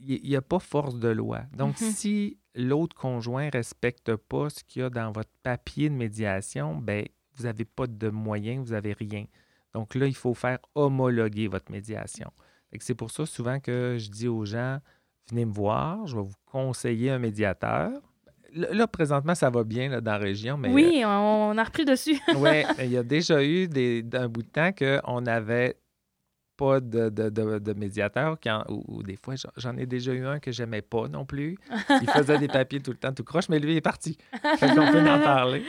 Il 0.00 0.20
n'y 0.28 0.36
a 0.36 0.42
pas 0.42 0.58
force 0.60 0.96
de 0.98 1.08
loi. 1.08 1.40
Donc, 1.56 1.80
Mhm. 1.80 1.90
si 1.90 2.38
l'autre 2.54 2.94
conjoint 2.94 3.46
ne 3.46 3.50
respecte 3.50 4.14
pas 4.14 4.48
ce 4.50 4.62
qu'il 4.62 4.82
y 4.82 4.84
a 4.84 4.90
dans 4.90 5.10
votre 5.10 5.30
papier 5.42 5.88
de 5.88 5.94
médiation, 5.94 6.76
ben 6.76 7.04
vous 7.34 7.44
n'avez 7.44 7.64
pas 7.64 7.86
de 7.86 8.08
moyens, 8.10 8.64
vous 8.66 8.72
n'avez 8.74 8.92
rien. 8.92 9.24
Donc 9.74 9.94
là, 9.94 10.06
il 10.06 10.14
faut 10.14 10.34
faire 10.34 10.58
homologuer 10.74 11.48
votre 11.48 11.72
médiation. 11.72 12.30
C'est 12.78 12.94
pour 12.94 13.10
ça 13.10 13.24
souvent 13.26 13.58
que 13.58 13.96
je 13.98 14.10
dis 14.10 14.28
aux 14.28 14.44
gens, 14.44 14.78
venez 15.30 15.44
me 15.44 15.52
voir, 15.52 16.06
je 16.06 16.16
vais 16.16 16.22
vous 16.22 16.34
conseiller 16.46 17.10
un 17.10 17.18
médiateur. 17.18 17.90
Là, 18.54 18.86
présentement, 18.86 19.34
ça 19.34 19.50
va 19.50 19.62
bien 19.62 19.88
là, 19.90 20.00
dans 20.00 20.12
la 20.12 20.18
région, 20.18 20.56
mais 20.56 20.70
Oui, 20.72 21.02
on, 21.04 21.08
on 21.52 21.58
a 21.58 21.64
repris 21.64 21.84
dessus. 21.84 22.18
oui, 22.36 22.62
il 22.78 22.90
y 22.90 22.96
a 22.96 23.02
déjà 23.02 23.42
eu 23.44 23.68
des, 23.68 24.02
d'un 24.02 24.28
bout 24.28 24.42
de 24.42 24.48
temps 24.48 24.70
qu'on 24.72 25.20
n'avait 25.20 25.76
pas 26.56 26.80
de, 26.80 27.08
de, 27.10 27.28
de- 27.28 27.58
de 27.58 27.72
médiateur, 27.74 28.36
quand, 28.42 28.64
ou, 28.68 28.82
ou 28.88 29.02
des 29.02 29.16
fois, 29.16 29.36
j'en- 29.36 29.50
j'en 29.56 29.76
ai 29.76 29.86
déjà 29.86 30.12
eu 30.12 30.24
un 30.26 30.40
que 30.40 30.50
j'aimais 30.50 30.82
pas 30.82 31.06
non 31.08 31.24
plus. 31.24 31.56
Il 32.02 32.08
faisait 32.10 32.38
des 32.38 32.48
papiers 32.48 32.80
tout 32.80 32.90
le 32.90 32.96
temps, 32.96 33.12
tout 33.12 33.22
croche, 33.22 33.48
mais 33.48 33.58
lui 33.60 33.72
il 33.72 33.76
est 33.76 33.80
parti. 33.82 34.16
Fait 34.56 34.68
qu'on 34.74 34.90
peut 34.90 35.00
en 35.08 35.20
parler. 35.20 35.62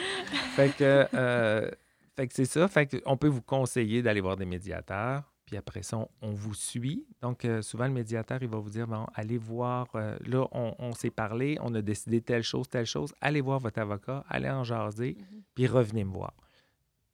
Fait 0.55 0.69
que, 0.75 1.05
euh, 1.13 1.69
fait 2.15 2.27
que 2.27 2.33
c'est 2.33 2.45
ça. 2.45 2.67
Fait 2.67 2.87
qu'on 3.03 3.17
peut 3.17 3.27
vous 3.27 3.41
conseiller 3.43 4.01
d'aller 4.01 4.21
voir 4.21 4.35
des 4.37 4.45
médiateurs. 4.45 5.28
Puis 5.49 5.57
après 5.57 5.81
ça, 5.81 5.97
on, 5.97 6.07
on 6.21 6.31
vous 6.31 6.53
suit. 6.53 7.07
Donc, 7.23 7.43
euh, 7.43 7.63
souvent, 7.63 7.87
le 7.87 7.91
médiateur, 7.91 8.37
il 8.43 8.47
va 8.47 8.59
vous 8.59 8.69
dire, 8.69 8.85
bon, 8.85 9.07
allez 9.15 9.39
voir, 9.39 9.87
euh, 9.95 10.15
là, 10.27 10.47
on, 10.51 10.75
on 10.77 10.91
s'est 10.91 11.09
parlé, 11.09 11.57
on 11.61 11.73
a 11.73 11.81
décidé 11.81 12.21
telle 12.21 12.43
chose, 12.43 12.69
telle 12.69 12.85
chose. 12.85 13.15
Allez 13.19 13.41
voir 13.41 13.59
votre 13.59 13.79
avocat, 13.79 14.23
allez 14.29 14.47
en 14.47 14.63
jaser, 14.63 15.17
puis 15.55 15.65
revenez 15.65 16.03
me 16.03 16.11
voir. 16.11 16.35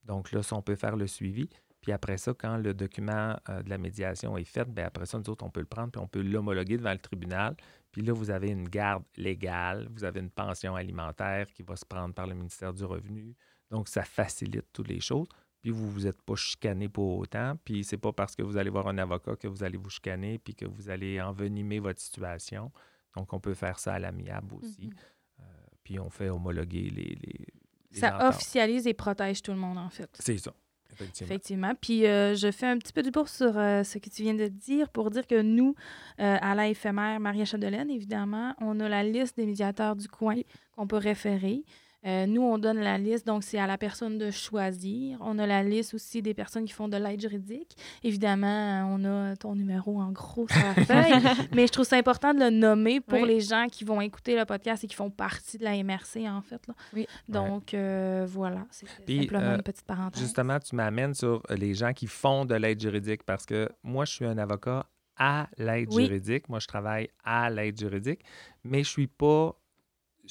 Donc 0.03 0.33
là, 0.33 0.43
ça, 0.43 0.57
on 0.57 0.61
peut 0.61 0.75
faire 0.75 0.97
le 0.97 1.07
suivi. 1.07 1.47
Puis 1.79 1.93
après 1.93 2.17
ça, 2.17 2.33
quand 2.33 2.57
le 2.57 2.73
document 2.73 3.37
euh, 3.47 3.63
de 3.63 3.69
la 3.69 3.77
médiation 3.77 4.37
est 4.37 4.43
fait, 4.43 4.65
bien 4.65 4.87
après 4.87 5.05
ça, 5.05 5.17
nous 5.17 5.29
autres, 5.29 5.45
on 5.45 5.49
peut 5.49 5.61
le 5.61 5.65
prendre, 5.65 5.91
puis 5.91 6.01
on 6.01 6.07
peut 6.07 6.21
l'homologuer 6.21 6.75
devant 6.77 6.91
le 6.91 6.99
tribunal. 6.99 7.55
Puis 7.93 8.01
là, 8.01 8.11
vous 8.11 8.31
avez 8.31 8.49
une 8.49 8.67
garde 8.67 9.03
légale, 9.15 9.87
vous 9.93 10.03
avez 10.03 10.19
une 10.19 10.29
pension 10.29 10.75
alimentaire 10.75 11.47
qui 11.53 11.63
va 11.63 11.77
se 11.77 11.85
prendre 11.85 12.13
par 12.13 12.27
le 12.27 12.35
ministère 12.35 12.73
du 12.73 12.83
Revenu. 12.83 13.33
Donc, 13.71 13.87
ça 13.87 14.03
facilite 14.03 14.65
toutes 14.73 14.89
les 14.89 14.99
choses. 14.99 15.27
Puis 15.65 15.71
vous 15.71 15.89
vous 15.89 16.05
êtes 16.05 16.21
pas 16.21 16.35
chicané 16.35 16.89
pour 16.89 17.17
autant. 17.17 17.55
Puis 17.65 17.83
c'est 17.83 17.97
pas 17.97 18.13
parce 18.13 18.35
que 18.35 18.43
vous 18.43 18.55
allez 18.55 18.69
voir 18.69 18.87
un 18.87 18.99
avocat 18.99 19.35
que 19.35 19.47
vous 19.47 19.63
allez 19.63 19.77
vous 19.77 19.89
chicaner 19.89 20.37
puis 20.37 20.53
que 20.53 20.65
vous 20.65 20.91
allez 20.91 21.19
envenimer 21.19 21.79
votre 21.79 21.99
situation. 21.99 22.71
Donc, 23.17 23.33
on 23.33 23.39
peut 23.39 23.55
faire 23.55 23.79
ça 23.79 23.95
à 23.95 23.99
l'amiable 23.99 24.53
aussi. 24.61 24.85
Mhm. 24.89 24.93
Euh, 25.39 25.43
puis 25.83 25.99
on 25.99 26.11
fait 26.11 26.29
homologuer 26.29 26.81
les... 26.91 27.15
les- 27.19 27.47
les 27.91 27.99
Ça 27.99 28.15
ententes. 28.15 28.35
officialise 28.35 28.85
et 28.85 28.93
protège 28.93 29.41
tout 29.41 29.53
le 29.53 29.57
monde, 29.57 29.79
en 29.79 29.89
fait. 29.89 30.09
C'est 30.19 30.37
ça, 30.37 30.53
effectivement. 30.91 31.25
Effectivement. 31.33 31.73
Puis 31.81 32.05
euh, 32.05 32.35
je 32.35 32.51
fais 32.51 32.67
un 32.67 32.77
petit 32.77 32.93
peu 32.93 33.01
du 33.01 33.09
bourse 33.09 33.35
sur 33.37 33.57
euh, 33.57 33.81
ce 33.83 33.97
que 33.97 34.09
tu 34.11 34.21
viens 34.21 34.35
de 34.35 34.47
dire 34.47 34.89
pour 34.89 35.09
dire 35.09 35.25
que 35.25 35.41
nous, 35.41 35.73
euh, 36.19 36.37
à 36.41 36.53
la 36.53 36.67
éphémère 36.67 37.19
Maria 37.19 37.43
Chapdelaine, 37.45 37.89
évidemment, 37.89 38.53
on 38.61 38.79
a 38.81 38.87
la 38.87 39.01
liste 39.03 39.35
des 39.37 39.47
médiateurs 39.47 39.95
du 39.95 40.07
coin 40.09 40.35
qu'on 40.73 40.85
peut 40.85 40.97
référer. 40.97 41.63
Euh, 42.05 42.25
nous, 42.27 42.41
on 42.41 42.57
donne 42.57 42.79
la 42.79 42.97
liste, 42.97 43.25
donc 43.25 43.43
c'est 43.43 43.57
à 43.57 43.65
la 43.67 43.77
personne 43.77 44.17
de 44.17 44.29
choisir. 44.31 45.17
On 45.21 45.39
a 45.39 45.47
la 45.47 45.63
liste 45.63 45.93
aussi 45.95 46.21
des 46.21 46.33
personnes 46.33 46.65
qui 46.65 46.73
font 46.73 46.87
de 46.87 46.97
l'aide 46.97 47.19
juridique. 47.19 47.75
Évidemment, 48.03 48.87
on 48.91 49.03
a 49.05 49.35
ton 49.35 49.55
numéro 49.55 49.99
en 49.99 50.11
gros 50.11 50.47
sur 50.47 50.61
la 50.63 50.73
feuille, 50.85 51.47
mais 51.55 51.65
je 51.67 51.71
trouve 51.71 51.85
ça 51.85 51.97
important 51.97 52.33
de 52.33 52.39
le 52.39 52.49
nommer 52.49 53.01
pour 53.01 53.19
Oui. 53.21 53.27
les 53.27 53.41
gens 53.41 53.67
qui 53.71 53.83
vont 53.83 54.01
écouter 54.01 54.37
le 54.37 54.45
podcast 54.45 54.83
et 54.83 54.87
qui 54.87 54.95
font 54.95 55.09
partie 55.09 55.57
de 55.57 55.63
la 55.63 55.71
MRC, 55.83 56.27
en 56.29 56.41
fait. 56.41 56.65
Là. 56.67 56.75
Oui. 56.93 57.07
Donc, 57.27 57.73
euh, 57.73 58.25
voilà, 58.29 58.65
c'est 58.71 58.85
Puis, 59.05 59.21
simplement 59.21 59.41
euh, 59.43 59.55
une 59.57 59.63
petite 59.63 59.85
parenthèse. 59.85 60.21
Justement, 60.21 60.59
tu 60.59 60.75
m'amènes 60.75 61.13
sur 61.13 61.41
euh, 61.49 61.55
les 61.55 61.73
gens 61.73 61.93
qui 61.93 62.07
font 62.07 62.45
de 62.45 62.55
l'aide 62.55 62.79
juridique 62.79 63.23
parce 63.23 63.45
que 63.45 63.69
moi, 63.83 64.05
je 64.05 64.11
suis 64.13 64.25
un 64.25 64.37
avocat 64.37 64.85
à 65.17 65.47
l'aide 65.57 65.87
Oui. 65.93 66.05
juridique. 66.05 66.49
Moi, 66.49 66.59
je 66.59 66.67
travaille 66.67 67.09
à 67.23 67.49
l'aide 67.49 67.79
juridique, 67.79 68.19
mais 68.63 68.83
je 68.83 68.89
suis 68.89 69.07
pas. 69.07 69.55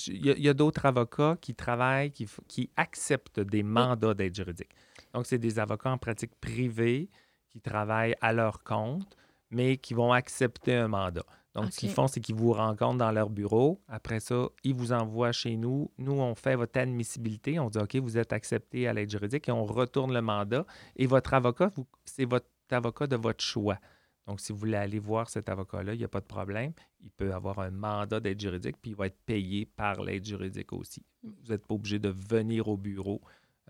Il 0.09 0.27
y 0.27 0.49
a, 0.49 0.55
d'autres 0.55 0.87
avocats 0.87 1.37
qui 1.41 1.55
travaillent, 1.55 2.11
qui, 2.13 2.71
acceptent 2.77 3.41
des 3.41 3.63
mandats 3.63 4.15
d'aide 4.15 4.35
juridique. 4.35 4.71
Donc, 5.13 5.27
c'est 5.27 5.39
des 5.39 5.59
avocats 5.59 5.91
en 5.91 5.99
pratique 5.99 6.35
privée 6.41 7.09
qui 7.49 7.61
travaillent 7.61 8.17
à 8.21 8.33
leur 8.33 8.65
compte, 8.65 9.17
mais 9.51 9.77
qui 9.77 9.95
vont 9.95 10.13
accepter 10.13 10.75
un 10.75 10.89
mandat. 10.89 11.25
Donc, 11.55 11.73
ce 11.73 11.79
qu'ils 11.79 11.91
font, 11.91 12.09
c'est 12.09 12.21
qu'ils 12.21 12.35
vous 12.35 12.53
rencontrent 12.53 12.99
dans 12.99 13.13
leur 13.13 13.31
bureau. 13.31 13.81
Après 13.87 14.19
ça, 14.19 14.49
ils 14.65 14.75
vous 14.75 14.93
envoient 14.93 15.31
chez 15.31 15.57
nous. 15.57 15.91
Nous, 15.99 16.13
on 16.13 16.35
fait 16.35 16.57
votre 16.57 16.81
admissibilité. 16.81 17.61
On 17.61 17.71
dit, 17.71 17.79
OK, 17.79 17.95
vous 17.97 18.19
êtes 18.19 18.33
accepté 18.33 18.89
à 18.89 18.93
l'aide 18.93 19.11
juridique 19.11 19.49
et 19.49 19.53
on 19.53 19.65
retourne 19.65 20.13
le 20.13 20.21
mandat. 20.21 20.67
Et 20.97 21.07
votre 21.07 21.33
avocat, 21.33 21.71
c'est 22.05 22.25
votre 22.25 22.47
avocat 22.71 23.07
de 23.07 23.17
votre 23.17 23.45
choix. 23.45 23.79
Donc, 24.27 24.41
si 24.41 24.53
vous 24.53 24.59
voulez 24.59 24.77
aller 24.77 24.99
voir 24.99 25.29
cet 25.29 25.49
avocat-là, 25.49 25.95
il 25.95 25.99
n'y 25.99 26.05
a 26.05 26.09
pas 26.09 26.21
de 26.21 26.27
problème. 26.27 26.73
Il 27.01 27.11
peut 27.11 27.35
avoir 27.35 27.59
un 27.59 27.71
mandat 27.71 28.21
d'aide 28.21 28.41
juridique, 28.41 28.77
puis 28.81 28.93
il 28.93 28.97
va 28.97 29.07
être 29.07 29.19
payé 29.27 29.67
par 29.67 30.03
l'aide 30.03 30.25
juridique 30.25 30.73
aussi. 30.73 31.05
Vous 31.23 31.51
n'êtes 31.53 31.67
pas 31.67 31.75
obligé 31.75 31.99
de 31.99 32.09
venir 32.09 32.69
au 32.69 32.77
bureau. 32.77 33.21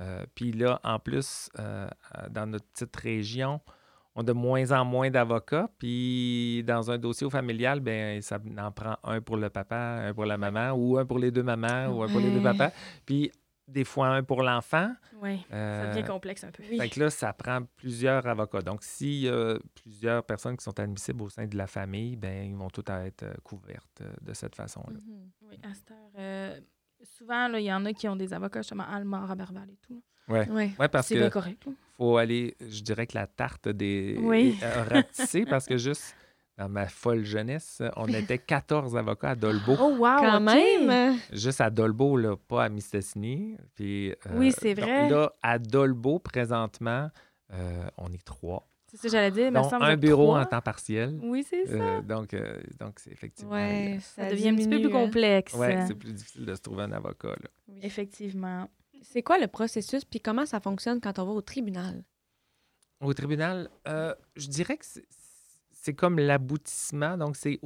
Euh, 0.01 0.25
puis 0.35 0.53
là, 0.53 0.81
en 0.85 0.99
plus, 0.99 1.51
euh, 1.59 1.89
dans 2.31 2.47
notre 2.47 2.67
petite 2.67 2.95
région, 2.97 3.61
on 4.17 4.21
a 4.21 4.25
de 4.25 4.33
moins 4.33 4.71
en 4.73 4.85
moins 4.85 5.11
d'avocats. 5.11 5.69
Puis 5.79 6.63
dans 6.65 6.91
un 6.91 6.99
dossier 6.99 7.27
au 7.27 7.31
familial, 7.31 7.81
ben 7.81 8.23
ça 8.23 8.39
en 8.59 8.71
prend 8.71 8.97
un 9.03 9.21
pour 9.21 9.37
le 9.37 9.51
papa, 9.51 9.77
un 9.77 10.15
pour 10.15 10.25
la 10.25 10.39
maman, 10.39 10.73
ou 10.73 10.99
un 10.99 11.05
pour 11.05 11.19
les 11.19 11.31
deux 11.31 11.43
mamans, 11.43 11.89
ou 11.89 12.03
un 12.03 12.09
pour 12.09 12.21
les 12.21 12.31
deux 12.31 12.43
papas. 12.43 12.71
Puis 13.07 13.33
des 13.67 13.85
fois 13.85 14.09
un 14.09 14.23
pour 14.23 14.43
l'enfant. 14.43 14.93
Oui, 15.23 15.45
ça 15.51 15.57
Euh, 15.57 15.95
devient 15.95 16.07
complexe 16.07 16.45
un 16.45 16.51
peu. 16.51 16.63
fait 16.63 16.89
que 16.91 17.01
là, 17.01 17.11
ça 17.11 17.33
prend 17.33 17.61
plusieurs 17.77 18.27
avocats. 18.27 18.61
Donc, 18.63 18.83
s'il 18.83 19.21
y 19.23 19.29
a 19.29 19.59
plusieurs 19.75 20.23
personnes 20.25 20.57
qui 20.57 20.65
sont 20.65 20.79
admissibles 20.79 21.23
au 21.23 21.29
sein 21.31 21.47
de 21.47 21.57
la 21.57 21.67
famille, 21.67 22.17
ben 22.17 22.45
ils 22.51 22.57
vont 22.57 22.69
toutes 22.69 22.91
être 22.91 23.23
euh, 23.23 23.35
couvertes 23.43 24.01
euh, 24.03 24.13
de 24.21 24.35
cette 24.35 24.55
façon-là. 24.55 24.99
Mhm. 24.99 25.31
Oui, 25.43 25.59
à 25.63 25.73
cette 25.75 25.91
heure, 25.93 26.11
euh, 26.19 26.61
souvent, 27.03 27.47
il 27.55 27.63
y 27.65 27.73
en 27.73 27.85
a 27.87 27.93
qui 27.93 28.07
ont 28.09 28.17
des 28.17 28.33
avocats, 28.35 28.61
justement, 28.61 28.85
Alma, 28.87 29.27
Robertval 29.27 29.71
et 29.71 29.79
tout. 29.87 30.03
Ouais. 30.29 30.49
Ouais. 30.51 30.71
Ouais, 30.79 30.89
parce 30.89 31.07
C'est 31.09 31.15
que 31.15 31.21
bien 31.21 31.31
correct. 31.31 31.67
faut 31.97 32.17
aller, 32.17 32.57
je 32.61 32.83
dirais 32.83 33.07
que 33.07 33.15
la 33.17 33.27
tarte 33.27 33.69
des 33.69 34.17
Oui. 34.21 34.59
parce 35.45 35.67
que 35.67 35.77
juste 35.77 36.17
dans 36.57 36.69
ma 36.69 36.87
folle 36.87 37.25
jeunesse, 37.25 37.83
on 37.97 38.07
était 38.09 38.39
14 38.39 38.97
avocats 38.97 39.31
à 39.31 39.35
Dolbeau. 39.35 39.77
Oh, 39.81 39.97
wow! 39.97 40.17
Quand 40.19 40.41
même. 40.41 41.19
Juste 41.33 41.61
à 41.61 41.71
Dolbeau, 41.71 42.17
là, 42.17 42.37
pas 42.37 42.65
à 42.65 42.69
Mistassini. 42.69 43.57
Puis, 43.75 44.11
euh, 44.11 44.15
Oui, 44.35 44.53
c'est 44.53 44.75
donc 44.75 44.85
vrai. 44.85 45.09
Là, 45.11 45.33
à 45.43 45.59
Dolbeau, 45.59 46.19
présentement, 46.21 47.11
euh, 47.53 47.87
on 47.99 48.13
est 48.13 48.25
trois. 48.25 48.69
C'est 48.87 48.99
ça 48.99 49.03
que 49.09 49.13
j'allais 49.13 49.31
dire. 49.33 49.51
me 49.51 49.61
Donc, 49.61 49.73
un 49.73 49.97
bureau 49.97 50.27
trois. 50.27 50.43
en 50.43 50.45
temps 50.45 50.61
partiel. 50.61 51.19
Oui, 51.23 51.45
c'est 51.49 51.67
ça. 51.67 51.75
Euh, 51.75 52.01
donc, 52.03 52.33
euh, 52.33 52.61
donc 52.79 53.01
c'est 53.01 53.11
effectivement. 53.11 53.53
Ouais, 53.55 53.99
ça 54.01 54.31
devient 54.31 54.51
un 54.51 54.55
petit 54.55 54.69
peu 54.69 54.77
plus 54.79 54.87
hein. 54.87 54.91
complexe. 55.07 55.55
Ouais, 55.55 55.85
c'est 55.89 55.97
plus 55.97 56.13
difficile 56.13 56.47
de 56.47 56.55
se 56.55 56.61
trouver 56.61 56.85
un 56.85 56.93
avocat. 56.93 57.31
Là. 57.31 57.49
Effectivement. 57.83 58.69
C'est 59.03 59.23
quoi 59.23 59.39
le 59.39 59.49
processus 59.49 60.05
puis 60.05 60.21
comment 60.21 60.47
ça 60.47 60.61
fonctionne 60.61 61.01
quand 61.01 61.19
on 61.19 61.25
va 61.25 61.33
au 61.33 61.43
tribunal? 61.43 62.05
Au 63.01 63.13
tribunal, 63.13 63.69
euh, 63.89 64.15
je 64.37 64.47
dirais 64.47 64.77
que 64.77 64.87
c'est- 64.87 65.05
c'est 65.85 65.95
comme 65.95 66.19
l'aboutissement. 66.19 67.17
Donc, 67.17 67.37
c'est 67.37 67.61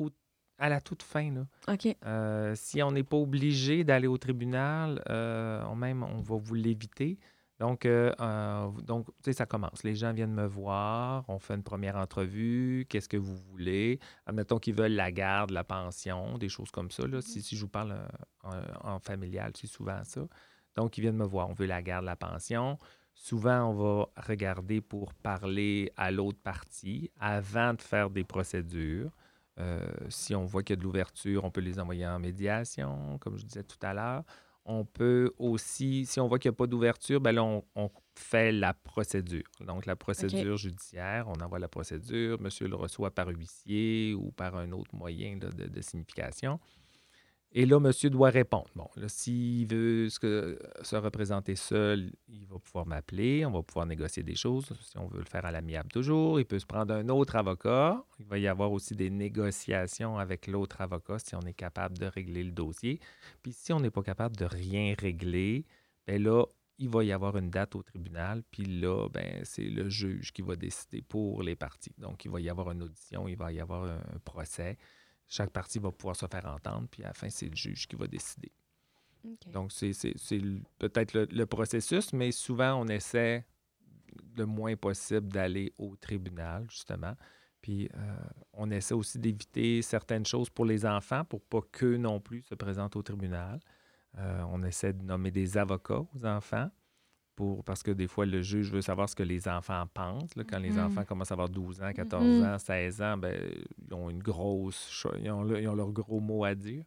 à 0.58 0.68
la 0.68 0.80
toute 0.80 1.02
fin. 1.02 1.30
Là. 1.32 1.46
OK. 1.72 1.96
Euh, 2.04 2.52
si 2.56 2.82
on 2.82 2.90
n'est 2.90 3.04
pas 3.04 3.16
obligé 3.16 3.84
d'aller 3.84 4.08
au 4.08 4.18
tribunal, 4.18 5.02
on, 5.08 5.76
même 5.76 6.02
on 6.02 6.20
va 6.20 6.36
vous 6.36 6.54
l'éviter. 6.54 7.18
Donc, 7.58 7.86
euh, 7.86 8.12
euh, 8.20 8.70
donc 8.82 9.06
tu 9.06 9.12
sais, 9.24 9.32
ça 9.32 9.46
commence. 9.46 9.82
Les 9.82 9.96
gens 9.96 10.12
viennent 10.12 10.34
me 10.34 10.46
voir, 10.46 11.24
on 11.28 11.38
fait 11.38 11.54
une 11.54 11.64
première 11.64 11.96
entrevue, 11.96 12.86
qu'est-ce 12.88 13.08
que 13.08 13.16
vous 13.16 13.36
voulez? 13.36 13.98
Admettons 14.26 14.58
qu'ils 14.58 14.74
veulent 14.74 14.92
la 14.92 15.10
garde, 15.10 15.50
la 15.50 15.64
pension, 15.64 16.38
des 16.38 16.48
choses 16.48 16.70
comme 16.70 16.90
ça. 16.90 17.06
Là. 17.06 17.20
Si, 17.20 17.42
si, 17.42 17.56
je 17.56 17.62
vous 17.62 17.68
parle 17.68 17.98
euh, 18.44 18.62
en, 18.82 19.00
familial, 19.00 19.52
c'est 19.56 19.66
souvent 19.66 20.04
ça. 20.04 20.20
Donc, 20.76 20.96
ils 20.98 21.00
viennent 21.00 21.16
me 21.16 21.26
voir, 21.26 21.50
on 21.50 21.54
veut 21.54 21.66
la 21.66 21.82
garde, 21.82 22.04
la 22.04 22.14
pension. 22.14 22.78
Souvent, 23.20 23.70
on 23.70 23.74
va 23.74 24.08
regarder 24.28 24.80
pour 24.80 25.12
parler 25.12 25.92
à 25.96 26.12
l'autre 26.12 26.38
partie 26.38 27.10
avant 27.18 27.74
de 27.74 27.82
faire 27.82 28.10
des 28.10 28.22
procédures. 28.22 29.10
si 30.08 30.36
on 30.36 30.44
voit 30.44 30.62
qu'il 30.62 30.74
y 30.74 30.78
a 30.78 30.80
de 30.80 30.84
l'ouverture, 30.84 31.42
on 31.44 31.50
peut 31.50 31.60
les 31.60 31.80
envoyer 31.80 32.06
en 32.06 32.20
médiation, 32.20 33.18
comme 33.18 33.36
je 33.36 33.44
disais 33.44 33.64
tout 33.64 33.78
à 33.82 33.92
l'heure. 33.92 34.22
On 34.64 34.84
peut 34.84 35.32
aussi, 35.36 36.06
si 36.06 36.20
on 36.20 36.28
voit 36.28 36.38
qu'il 36.38 36.50
n'y 36.50 36.54
a 36.54 36.58
pas 36.58 36.68
d'ouverture, 36.68 37.20
ben 37.20 37.32
là, 37.32 37.42
on, 37.42 37.90
fait 38.14 38.52
la 38.52 38.72
procédure. 38.72 39.46
Donc, 39.60 39.86
la 39.86 39.96
procédure 39.96 40.56
judiciaire, 40.56 41.26
on 41.28 41.40
envoie 41.40 41.58
la 41.58 41.68
procédure, 41.68 42.40
monsieur 42.40 42.68
le 42.68 42.76
reçoit 42.76 43.12
par 43.12 43.28
huissier 43.28 44.14
ou 44.14 44.30
par 44.30 44.56
un 44.56 44.72
autre 44.72 44.94
moyen 44.94 45.36
de 45.36 45.80
signification. 45.80 46.60
Et 47.52 47.64
là, 47.64 47.80
monsieur 47.80 48.10
doit 48.10 48.28
répondre. 48.28 48.68
Bon, 48.76 48.88
s'il 49.06 49.66
veut 49.66 50.10
se 50.10 50.96
représenter 50.96 51.56
seul, 51.56 52.12
il 52.28 52.46
va 52.46 52.58
pouvoir 52.58 52.86
m'appeler, 52.86 53.46
on 53.46 53.50
va 53.50 53.62
pouvoir 53.62 53.86
négocier 53.86 54.22
des 54.22 54.34
choses. 54.34 54.66
Si 54.82 54.98
on 54.98 55.06
veut 55.06 55.20
le 55.20 55.24
faire 55.24 55.46
à 55.46 55.50
l'amiable 55.50 55.90
toujours, 55.90 56.38
il 56.38 56.44
peut 56.44 56.58
se 56.58 56.66
prendre 56.66 56.92
un 56.92 57.08
autre 57.08 57.36
avocat. 57.36 58.04
Il 58.18 58.26
va 58.26 58.38
y 58.38 58.46
avoir 58.46 58.70
aussi 58.70 58.94
des 58.94 59.08
négociations 59.08 60.18
avec 60.18 60.46
l'autre 60.46 60.82
avocat 60.82 61.18
si 61.18 61.34
on 61.36 61.40
est 61.40 61.54
capable 61.54 61.96
de 61.96 62.06
régler 62.06 62.44
le 62.44 62.52
dossier. 62.52 63.00
Puis 63.42 63.52
si 63.54 63.72
on 63.72 63.80
n'est 63.80 63.90
pas 63.90 64.02
capable 64.02 64.36
de 64.36 64.44
rien 64.44 64.94
régler, 64.98 65.64
bien 66.06 66.18
là, 66.18 66.44
il 66.78 66.88
va 66.88 67.02
y 67.02 67.12
avoir 67.12 67.36
une 67.36 67.50
date 67.50 67.74
au 67.74 67.82
tribunal, 67.82 68.44
puis 68.52 68.64
là, 68.64 69.08
ben, 69.08 69.40
c'est 69.42 69.64
le 69.64 69.88
juge 69.88 70.32
qui 70.32 70.42
va 70.42 70.54
décider 70.54 71.02
pour 71.02 71.42
les 71.42 71.56
parties. 71.56 71.94
Donc, 71.98 72.24
il 72.24 72.30
va 72.30 72.40
y 72.40 72.48
avoir 72.48 72.70
une 72.70 72.84
audition, 72.84 73.26
il 73.26 73.36
va 73.36 73.50
y 73.50 73.58
avoir 73.58 73.84
un 73.84 74.18
procès. 74.24 74.78
Chaque 75.28 75.50
partie 75.50 75.78
va 75.78 75.92
pouvoir 75.92 76.16
se 76.16 76.26
faire 76.26 76.46
entendre, 76.46 76.88
puis 76.90 77.04
à 77.04 77.08
la 77.08 77.12
fin, 77.12 77.28
c'est 77.28 77.48
le 77.48 77.56
juge 77.56 77.86
qui 77.86 77.96
va 77.96 78.06
décider. 78.06 78.50
Donc, 79.52 79.72
c'est 79.72 79.92
peut-être 80.78 81.12
le, 81.12 81.46
processus, 81.46 82.12
mais 82.12 82.32
souvent, 82.32 82.80
on 82.80 82.86
essaie 82.86 83.44
le 84.36 84.46
moins 84.46 84.74
possible 84.76 85.28
d'aller 85.28 85.72
au 85.76 85.96
tribunal, 85.96 86.66
justement. 86.70 87.14
Puis, 87.60 87.90
euh, 87.94 88.16
on 88.52 88.70
essaie 88.70 88.94
aussi 88.94 89.18
d'éviter 89.18 89.82
certaines 89.82 90.24
choses 90.24 90.48
pour 90.48 90.64
les 90.64 90.86
enfants 90.86 91.24
pour 91.24 91.42
pas 91.42 91.60
qu'eux 91.72 91.96
non 91.96 92.20
plus 92.20 92.42
se 92.42 92.54
présentent 92.54 92.96
au 92.96 93.02
tribunal. 93.02 93.58
Euh, 94.16 94.42
on 94.48 94.62
essaie 94.62 94.92
de 94.92 95.02
nommer 95.02 95.30
des 95.30 95.58
avocats 95.58 96.04
aux 96.14 96.24
enfants 96.24 96.70
parce 97.64 97.82
que 97.82 97.90
des 97.90 98.08
fois, 98.08 98.26
le 98.26 98.42
juge 98.42 98.70
veut 98.72 98.82
savoir 98.82 99.08
ce 99.08 99.14
que 99.14 99.22
les 99.22 99.48
enfants 99.48 99.84
pensent. 99.92 100.30
quand 100.48 100.58
les 100.58 100.72
mm-hmm. 100.72 100.86
enfants 100.86 101.04
commencent 101.04 101.30
à 101.30 101.34
avoir 101.34 101.48
12 101.48 101.82
ans, 101.82 101.92
14 101.92 102.24
mm-hmm. 102.24 102.54
ans, 102.54 102.58
16 102.58 103.02
ans, 103.02 103.16
ben, 103.16 103.38
ils 103.86 103.94
ont 103.94 104.10
une 104.10 104.22
grosse... 104.22 105.06
Ils 105.22 105.30
ont, 105.30 105.46
ils 105.56 105.68
ont 105.68 105.74
leur 105.74 105.92
gros 105.92 106.20
mot 106.20 106.44
à 106.44 106.54
dire. 106.54 106.84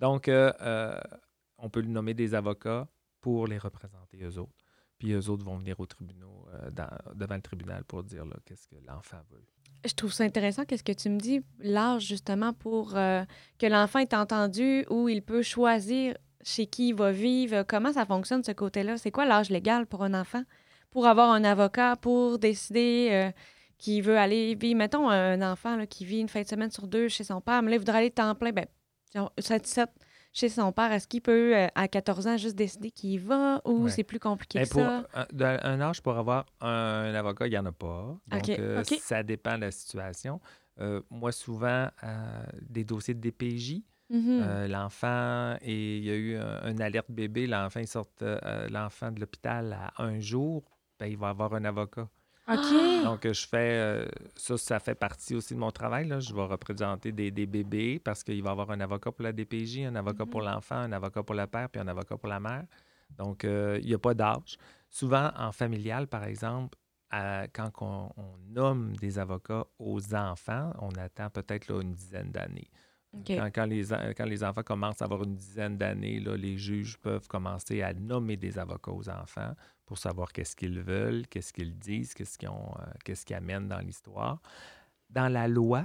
Donc, 0.00 0.28
euh, 0.28 0.52
euh, 0.60 1.00
on 1.58 1.70
peut 1.70 1.82
nommer 1.82 2.14
des 2.14 2.34
avocats 2.34 2.88
pour 3.20 3.46
les 3.46 3.58
représenter 3.58 4.22
eux 4.22 4.38
autres. 4.38 4.52
Puis 4.98 5.12
eux 5.12 5.30
autres 5.30 5.44
vont 5.44 5.56
venir 5.56 5.78
au 5.80 5.86
tribunal, 5.86 6.28
euh, 6.54 6.70
devant 7.14 7.34
le 7.36 7.42
tribunal 7.42 7.84
pour 7.84 8.02
dire 8.04 8.24
qu'est-ce 8.44 8.68
que 8.68 8.76
l'enfant 8.86 9.20
veut. 9.30 9.44
Je 9.86 9.92
trouve 9.94 10.12
ça 10.12 10.24
intéressant, 10.24 10.64
qu'est-ce 10.64 10.84
que 10.84 10.92
tu 10.92 11.10
me 11.10 11.18
dis, 11.18 11.40
l'âge 11.58 12.06
justement 12.06 12.54
pour 12.54 12.92
que 12.92 13.66
l'enfant 13.66 13.98
est 13.98 14.14
entendu 14.14 14.86
où 14.88 15.10
il 15.10 15.20
peut 15.20 15.42
choisir 15.42 16.16
chez 16.44 16.66
qui 16.66 16.88
il 16.88 16.94
va 16.94 17.10
vivre? 17.10 17.64
Comment 17.66 17.92
ça 17.92 18.06
fonctionne, 18.06 18.44
ce 18.44 18.52
côté-là? 18.52 18.96
C'est 18.96 19.10
quoi 19.10 19.24
l'âge 19.24 19.50
légal 19.50 19.86
pour 19.86 20.04
un 20.04 20.14
enfant? 20.14 20.42
Pour 20.90 21.06
avoir 21.06 21.30
un 21.30 21.42
avocat, 21.42 21.96
pour 21.96 22.38
décider 22.38 23.08
euh, 23.10 23.30
qu'il 23.78 24.02
veut 24.02 24.18
aller 24.18 24.54
vivre. 24.54 24.78
Mettons 24.78 25.08
un 25.08 25.42
enfant 25.42 25.84
qui 25.86 26.04
vit 26.04 26.20
une 26.20 26.28
fin 26.28 26.42
de 26.42 26.46
semaine 26.46 26.70
sur 26.70 26.86
deux 26.86 27.08
chez 27.08 27.24
son 27.24 27.40
père, 27.40 27.62
mais 27.62 27.70
là, 27.70 27.76
il 27.76 27.78
voudrait 27.80 27.98
aller 27.98 28.10
temps 28.10 28.34
plein. 28.34 28.52
Ben, 28.52 28.66
7 29.38 29.90
chez 30.32 30.48
son 30.48 30.72
père, 30.72 30.90
est-ce 30.90 31.06
qu'il 31.06 31.22
peut, 31.22 31.56
euh, 31.56 31.68
à 31.76 31.86
14 31.86 32.26
ans, 32.26 32.36
juste 32.36 32.56
décider 32.56 32.90
qu'il 32.90 33.10
y 33.10 33.18
va 33.18 33.60
ou 33.64 33.88
c'est 33.88 34.02
plus 34.02 34.18
compliqué 34.18 34.58
ben, 34.58 34.66
que 34.66 34.74
ça? 34.74 35.06
Un, 35.62 35.80
âge 35.80 36.02
pour 36.02 36.18
avoir 36.18 36.46
un, 36.60 37.14
avocat, 37.14 37.46
il 37.46 37.50
n'y 37.50 37.58
en 37.58 37.66
a 37.66 37.72
pas. 37.72 38.16
Donc, 38.26 38.48
euh, 38.48 38.82
ça 39.00 39.22
dépend 39.22 39.54
de 39.54 39.62
la 39.62 39.70
situation. 39.70 40.40
moi, 41.10 41.30
souvent, 41.30 41.88
des 42.62 42.84
dossiers 42.84 43.14
de 43.14 43.20
DPJ, 43.20 43.82
Mm-hmm. 44.10 44.42
Euh, 44.42 44.68
l'enfant, 44.68 45.56
et 45.62 45.98
il 45.98 46.04
y 46.04 46.10
a 46.10 46.14
eu 46.14 46.36
un, 46.36 46.78
alerte 46.78 47.10
bébé, 47.10 47.46
l'enfant 47.46 47.84
sort 47.86 48.06
euh, 48.22 48.68
l'enfant 48.68 49.10
de 49.10 49.20
l'hôpital 49.20 49.72
à 49.72 50.02
un 50.02 50.20
jour, 50.20 50.62
ben, 51.00 51.06
il 51.06 51.16
va 51.16 51.30
avoir 51.30 51.54
un 51.54 51.64
avocat. 51.64 52.08
OK. 52.46 53.04
Donc, 53.04 53.26
je 53.26 53.46
fais 53.46 53.78
euh, 53.78 54.06
ça, 54.36 54.58
ça 54.58 54.78
fait 54.78 54.94
partie 54.94 55.34
aussi 55.34 55.54
de 55.54 55.58
mon 55.58 55.70
travail. 55.70 56.06
Là. 56.06 56.20
Je 56.20 56.34
vais 56.34 56.44
représenter 56.44 57.10
des, 57.10 57.30
bébés 57.30 57.98
parce 57.98 58.22
qu'il 58.22 58.42
va 58.42 58.50
y 58.50 58.52
avoir 58.52 58.70
un 58.70 58.80
avocat 58.80 59.10
pour 59.10 59.22
la 59.22 59.32
DPJ, 59.32 59.86
un 59.86 59.96
avocat 59.96 60.26
pour 60.26 60.42
mm-hmm. 60.42 60.52
l'enfant, 60.52 60.76
un 60.76 60.92
avocat 60.92 61.22
pour 61.22 61.34
le 61.34 61.46
père, 61.46 61.70
puis 61.70 61.80
un 61.80 61.88
avocat 61.88 62.18
pour 62.18 62.28
la 62.28 62.40
mère. 62.40 62.64
Donc, 63.16 63.44
il 63.44 63.86
n'y 63.86 63.94
a 63.94 63.98
pas 63.98 64.12
d'âge. 64.12 64.58
Souvent, 64.90 65.30
en 65.36 65.52
familial, 65.52 66.06
par 66.06 66.24
exemple, 66.24 66.76
quand 67.52 67.70
on, 67.80 68.10
nomme 68.48 68.94
des 68.96 69.18
avocats 69.18 69.64
aux 69.78 70.14
enfants, 70.14 70.72
on 70.80 70.90
attend 70.98 71.30
peut-être 71.30 71.70
une 71.80 71.92
dizaine 71.92 72.30
d'années. 72.30 72.70
Quand, 73.26 73.66
les, 73.66 73.84
quand, 74.16 74.24
les, 74.24 74.44
enfants 74.44 74.62
commencent 74.62 75.02
à 75.02 75.06
avoir 75.06 75.22
une 75.24 75.36
dizaine 75.36 75.76
d'années, 75.76 76.20
les 76.20 76.58
juges 76.58 76.96
peuvent 76.98 77.26
commencer 77.28 77.82
à 77.82 77.92
nommer 77.94 78.36
des 78.36 78.58
avocats 78.58 78.92
aux 78.92 79.08
enfants 79.08 79.54
pour 79.86 79.98
savoir 79.98 80.32
qu'est-ce 80.32 80.56
qu'ils 80.56 80.80
veulent, 80.80 81.26
qu'est-ce 81.28 81.52
qu'ils 81.52 81.78
disent, 81.78 82.14
qu'est-ce 82.14 82.38
qu'ils 82.38 82.48
euh, 82.48 83.38
amènent 83.38 83.68
dans 83.68 83.78
l'histoire. 83.78 84.40
Dans 85.10 85.32
la 85.32 85.48
loi, 85.48 85.82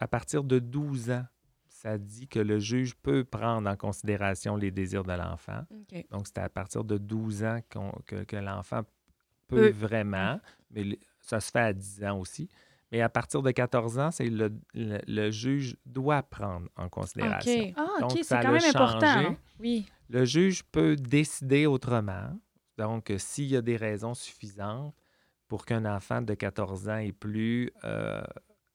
à 0.00 0.08
partir 0.08 0.44
de 0.44 0.58
12 0.58 1.10
ans, 1.10 1.24
ça 1.68 1.98
dit 1.98 2.28
que 2.28 2.38
le 2.38 2.58
juge 2.58 2.94
peut 2.94 3.24
prendre 3.24 3.68
en 3.68 3.76
considération 3.76 4.56
les 4.56 4.70
désirs 4.70 5.04
de 5.04 5.12
l'enfant. 5.12 5.64
Donc, 6.10 6.26
c'est 6.26 6.38
à 6.38 6.48
partir 6.48 6.84
de 6.84 6.96
12 6.96 7.44
ans 7.44 7.60
que, 8.06 8.24
que 8.24 8.36
l'enfant 8.36 8.82
peut 9.48 9.70
vraiment, 9.70 10.40
mais 10.70 10.98
ça 11.20 11.40
se 11.40 11.50
fait 11.50 11.60
à 11.60 11.72
10 11.72 12.04
ans 12.04 12.18
aussi. 12.18 12.48
Mais 12.92 13.00
à 13.00 13.08
partir 13.08 13.40
de 13.42 13.50
14 13.50 13.98
ans, 13.98 14.10
c'est 14.10 14.28
le, 14.28 14.52
le, 14.74 15.30
juge 15.30 15.76
doit 15.86 16.22
prendre 16.22 16.68
en 16.76 16.90
considération. 16.90 17.68
OK, 17.68 17.74
ah, 17.74 17.88
OK, 18.02 18.18
c'est 18.22 18.40
quand 18.40 18.52
même 18.52 18.62
important. 18.62 19.34
Oui. 19.58 19.86
Le 20.10 20.26
juge 20.26 20.62
peut 20.64 20.94
décider 20.94 21.64
autrement. 21.64 22.38
Donc, 22.76 23.10
euh, 23.10 23.16
s'il 23.16 23.46
y 23.46 23.56
a 23.56 23.62
des 23.62 23.76
raisons 23.76 24.12
suffisantes 24.12 24.94
pour 25.48 25.64
qu'un 25.64 25.86
enfant 25.86 26.20
de 26.20 26.34
14 26.34 26.88
ans 26.90 26.98
et 26.98 27.12
plus 27.12 27.70
euh, 27.84 28.22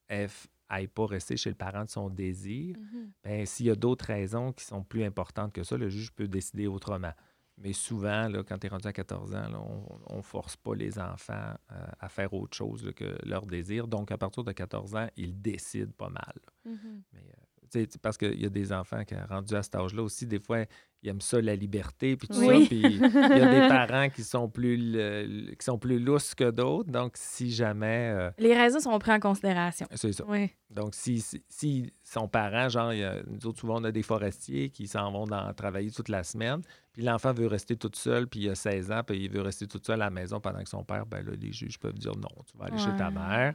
n'aille 0.10 0.88
pas 0.88 1.06
rester 1.06 1.38
chez 1.38 1.50
le 1.50 1.56
parent 1.56 1.84
de 1.84 1.90
son 1.90 2.10
désir, 2.10 2.76
ben, 3.24 3.46
s'il 3.46 3.68
y 3.68 3.72
a 3.72 3.76
d'autres 3.76 4.06
raisons 4.06 4.52
qui 4.52 4.66
sont 4.66 4.84
plus 4.84 5.04
importantes 5.04 5.54
que 5.54 5.62
ça, 5.62 5.78
le 5.78 5.90
juge 5.90 6.12
peut 6.12 6.28
décider 6.28 6.66
autrement. 6.66 7.14
Mais 7.60 7.74
souvent, 7.74 8.28
là, 8.28 8.44
quand 8.44 8.60
tu 8.60 8.68
es 8.68 8.70
rendu 8.70 8.88
à 8.88 8.94
14 8.94 9.34
ans, 9.34 10.00
on 10.08 10.18
ne 10.18 10.22
force 10.22 10.56
pas 10.56 10.76
les 10.76 11.00
enfants 11.00 11.56
euh, 11.72 11.88
à 12.00 12.08
faire 12.08 12.34
autre 12.34 12.56
chose 12.56 12.92
que 12.96 13.18
leur 13.26 13.48
désir. 13.48 13.88
Donc, 13.88 14.12
à 14.12 14.18
partir 14.18 14.44
de 14.44 14.52
14 14.52 14.96
ans, 14.96 15.08
ils 15.18 15.42
décident 15.42 15.92
pas 15.98 16.10
mal. 16.10 16.36
Mm-hmm. 16.68 17.02
Mais, 17.14 17.20
euh, 17.20 17.47
parce 18.02 18.18
qu'il 18.18 18.42
y 18.42 18.46
a 18.46 18.50
des 18.50 18.72
enfants 18.72 19.04
qui, 19.04 19.16
rendus 19.30 19.56
à 19.56 19.64
cet 19.64 19.76
âge-là 19.76 20.04
aussi, 20.04 20.26
des 20.26 20.40
fois, 20.40 20.66
ils 21.04 21.10
aiment 21.10 21.22
ça, 21.22 21.40
la 21.42 21.56
liberté, 21.56 22.18
puis 22.18 22.28
tout 22.28 22.34
ça. 22.34 22.54
Puis 22.68 22.82
il 22.82 23.00
y 23.00 23.04
a 23.04 23.62
des 23.62 23.68
parents 23.88 24.10
qui 24.10 24.24
sont 24.24 24.50
plus, 24.50 24.94
qui 25.58 25.66
sont 25.66 25.78
plus 25.78 26.00
lousses 26.00 26.34
que 26.34 26.50
d'autres. 26.50 26.92
Donc, 26.92 27.14
si 27.16 27.52
jamais. 27.52 28.14
Euh, 28.16 28.32
Les 28.38 28.56
raisons 28.56 28.80
sont 28.80 28.98
prises 29.00 29.14
en 29.14 29.20
considération. 29.20 29.88
C'est 29.94 30.12
ça. 30.12 30.24
Donc, 30.70 30.96
si, 30.96 31.24
si, 31.48 31.94
son 32.04 32.28
parent, 32.28 32.68
genre, 32.70 32.92
nous 33.28 33.48
autres, 33.48 33.60
souvent, 33.60 33.80
on 33.80 33.84
a 33.86 33.92
des 33.92 34.04
forestiers 34.04 34.70
qui 34.70 34.88
s'en 34.88 35.12
vont 35.12 35.26
dans, 35.26 35.54
travailler 35.54 35.92
toute 35.92 36.10
la 36.10 36.24
semaine, 36.24 36.62
puis 36.92 37.04
l'enfant 37.04 37.32
veut 37.32 37.48
rester 37.48 37.78
tout 37.78 37.92
seul, 37.94 38.28
puis 38.28 38.42
il 38.42 38.50
a 38.50 38.56
16 38.56 38.92
ans, 38.92 39.02
puis 39.06 39.24
il 39.24 39.30
veut 39.30 39.42
rester 39.42 39.68
tout 39.68 39.80
seul 39.82 40.02
à 40.02 40.06
la 40.06 40.10
maison 40.10 40.40
pendant 40.40 40.62
que 40.62 40.70
son 40.70 40.84
père, 40.84 41.06
ben 41.06 41.26
là, 41.26 41.34
les 41.40 41.54
juges 41.54 41.80
peuvent 41.80 41.98
dire 41.98 42.16
non, 42.16 42.30
tu 42.52 42.58
vas 42.58 42.66
aller 42.66 42.78
chez 42.78 42.96
ta 42.98 43.12
mère 43.12 43.54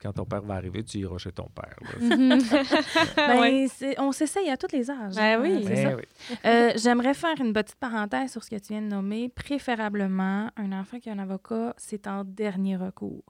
quand 0.00 0.12
ton 0.12 0.24
père 0.24 0.42
va 0.42 0.54
arriver, 0.54 0.82
tu 0.82 0.98
iras 0.98 1.18
chez 1.18 1.32
ton 1.32 1.48
père. 1.48 1.76
Mhm. 2.00 2.38
ben, 3.16 3.68
on 3.98 4.12
s'essaye 4.12 4.50
à 4.50 4.56
tous 4.56 4.72
les 4.72 4.90
âges. 4.90 5.14
Ben 5.14 5.40
oui, 5.40 5.64
c'est 5.66 5.84
ben. 5.84 6.00
Euh, 6.44 6.72
j'aimerais 6.76 7.14
faire 7.14 7.40
une 7.40 7.52
petite 7.52 7.76
parenthèse 7.76 8.32
sur 8.32 8.44
ce 8.44 8.50
que 8.50 8.56
tu 8.56 8.72
viens 8.72 8.82
de 8.82 8.88
nommer. 8.88 9.28
Préférablement, 9.28 10.50
un 10.56 10.72
enfant 10.72 10.98
qui 10.98 11.10
a 11.10 11.12
un 11.12 11.18
avocat, 11.18 11.74
c'est 11.76 12.06
en 12.06 12.24
dernier 12.24 12.76
recours. 12.76 13.24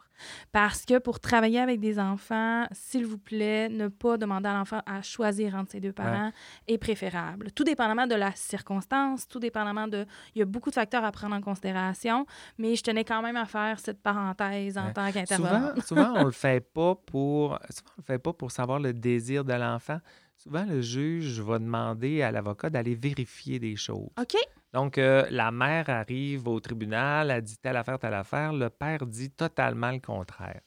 Parce 0.52 0.84
que 0.84 0.98
pour 0.98 1.20
travailler 1.20 1.60
avec 1.60 1.80
des 1.80 1.98
enfants, 1.98 2.66
s'il 2.72 3.06
vous 3.06 3.18
plaît, 3.18 3.68
ne 3.68 3.88
pas 3.88 4.16
demander 4.16 4.48
à 4.48 4.54
l'enfant 4.54 4.80
à 4.86 5.02
choisir 5.02 5.54
entre 5.54 5.72
ses 5.72 5.80
deux 5.80 5.92
parents 5.92 6.32
est 6.66 6.78
préférable. 6.78 7.50
Tout 7.52 7.64
dépendamment 7.64 8.06
de 8.06 8.14
la 8.14 8.32
circonstance, 8.34 9.28
tout 9.28 9.40
dépendamment 9.40 9.88
de... 9.88 10.06
Il 10.34 10.38
y 10.38 10.42
a 10.42 10.44
beaucoup 10.44 10.70
de 10.70 10.74
facteurs 10.74 11.04
à 11.04 11.12
prendre 11.12 11.34
en 11.34 11.40
considération, 11.40 12.26
mais 12.58 12.76
je 12.76 12.82
tenais 12.82 13.04
quand 13.04 13.22
même 13.22 13.36
à 13.36 13.46
faire 13.46 13.78
cette 13.80 14.02
parenthèse 14.02 14.78
en 14.78 14.92
tant 14.92 15.10
qu'intervenant. 15.10 15.70
Souvent, 15.86 16.04
souvent, 16.06 16.12
on 16.16 16.24
le 16.24 16.30
fait 16.30 16.60
pas 16.60 16.94
pour... 16.94 17.58
Souvent, 17.70 17.90
on 17.90 17.98
le 17.98 18.04
fait 18.04 18.18
pas 18.18 18.32
pour 18.32 18.50
savoir 18.50 18.78
le 18.78 18.92
désir 18.92 19.44
de 19.44 19.52
l'enfant. 19.52 19.98
souvent 20.36 20.64
le 20.64 20.80
juge 20.80 21.40
va 21.40 21.58
demander 21.58 22.22
à 22.22 22.30
l'avocat 22.30 22.70
d'aller 22.70 22.94
vérifier 22.94 23.58
des 23.58 23.76
choses. 23.76 24.10
OK. 24.20 24.36
Donc, 24.74 24.98
euh, 24.98 25.24
la 25.30 25.52
mère 25.52 25.88
arrive 25.88 26.48
au 26.48 26.58
tribunal, 26.58 27.30
elle 27.30 27.42
dit 27.42 27.56
telle 27.56 27.76
affaire, 27.76 27.96
telle 27.96 28.12
affaire. 28.12 28.52
Le 28.52 28.68
père 28.68 29.06
dit 29.06 29.30
totalement 29.30 29.92
le 29.92 30.00
contraire. 30.00 30.60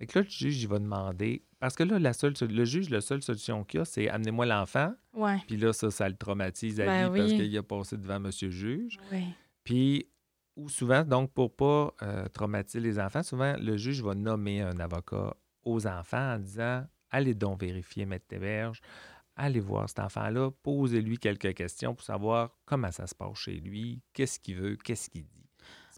Et 0.00 0.06
que 0.06 0.20
là, 0.20 0.24
le 0.24 0.30
juge, 0.30 0.62
il 0.62 0.68
va 0.68 0.78
demander. 0.78 1.42
Parce 1.58 1.74
que 1.74 1.82
là, 1.82 1.98
la 1.98 2.12
seule, 2.12 2.34
le 2.40 2.64
juge, 2.64 2.88
la 2.88 3.00
seule 3.00 3.20
solution 3.20 3.64
qu'il 3.64 3.80
a, 3.80 3.84
c'est 3.84 4.08
amenez-moi 4.08 4.46
l'enfant. 4.46 4.94
Ouais. 5.12 5.38
Puis 5.48 5.56
là, 5.56 5.72
ça, 5.72 5.90
ça 5.90 6.08
le 6.08 6.14
traumatise 6.14 6.80
à 6.80 6.86
Ben 6.86 7.12
parce 7.12 7.32
qu'il 7.32 7.58
a 7.58 7.62
passé 7.64 7.96
devant 7.96 8.20
monsieur 8.20 8.46
le 8.46 8.54
juge. 8.54 8.96
Oui. 9.10 9.24
Puis, 9.64 10.08
ou 10.54 10.68
souvent, 10.68 11.02
donc, 11.02 11.32
pour 11.32 11.56
pas 11.56 11.92
euh, 12.02 12.28
traumatiser 12.28 12.78
les 12.78 13.00
enfants, 13.00 13.24
souvent, 13.24 13.56
le 13.58 13.76
juge 13.76 14.04
va 14.04 14.14
nommer 14.14 14.62
un 14.62 14.78
avocat 14.78 15.34
aux 15.64 15.84
enfants 15.88 16.34
en 16.34 16.38
disant 16.38 16.84
Allez 17.10 17.34
donc 17.34 17.60
vérifier, 17.60 18.06
Maître 18.06 18.26
Théberge. 18.28 18.80
Allez 19.40 19.60
voir 19.60 19.88
cet 19.88 20.00
enfant-là, 20.00 20.50
posez-lui 20.62 21.16
quelques 21.18 21.54
questions 21.54 21.94
pour 21.94 22.04
savoir 22.04 22.50
comment 22.66 22.90
ça 22.90 23.06
se 23.06 23.14
passe 23.14 23.38
chez 23.38 23.60
lui, 23.60 24.02
qu'est-ce 24.12 24.40
qu'il 24.40 24.56
veut, 24.56 24.76
qu'est-ce 24.76 25.08
qu'il 25.08 25.22
dit. 25.22 25.44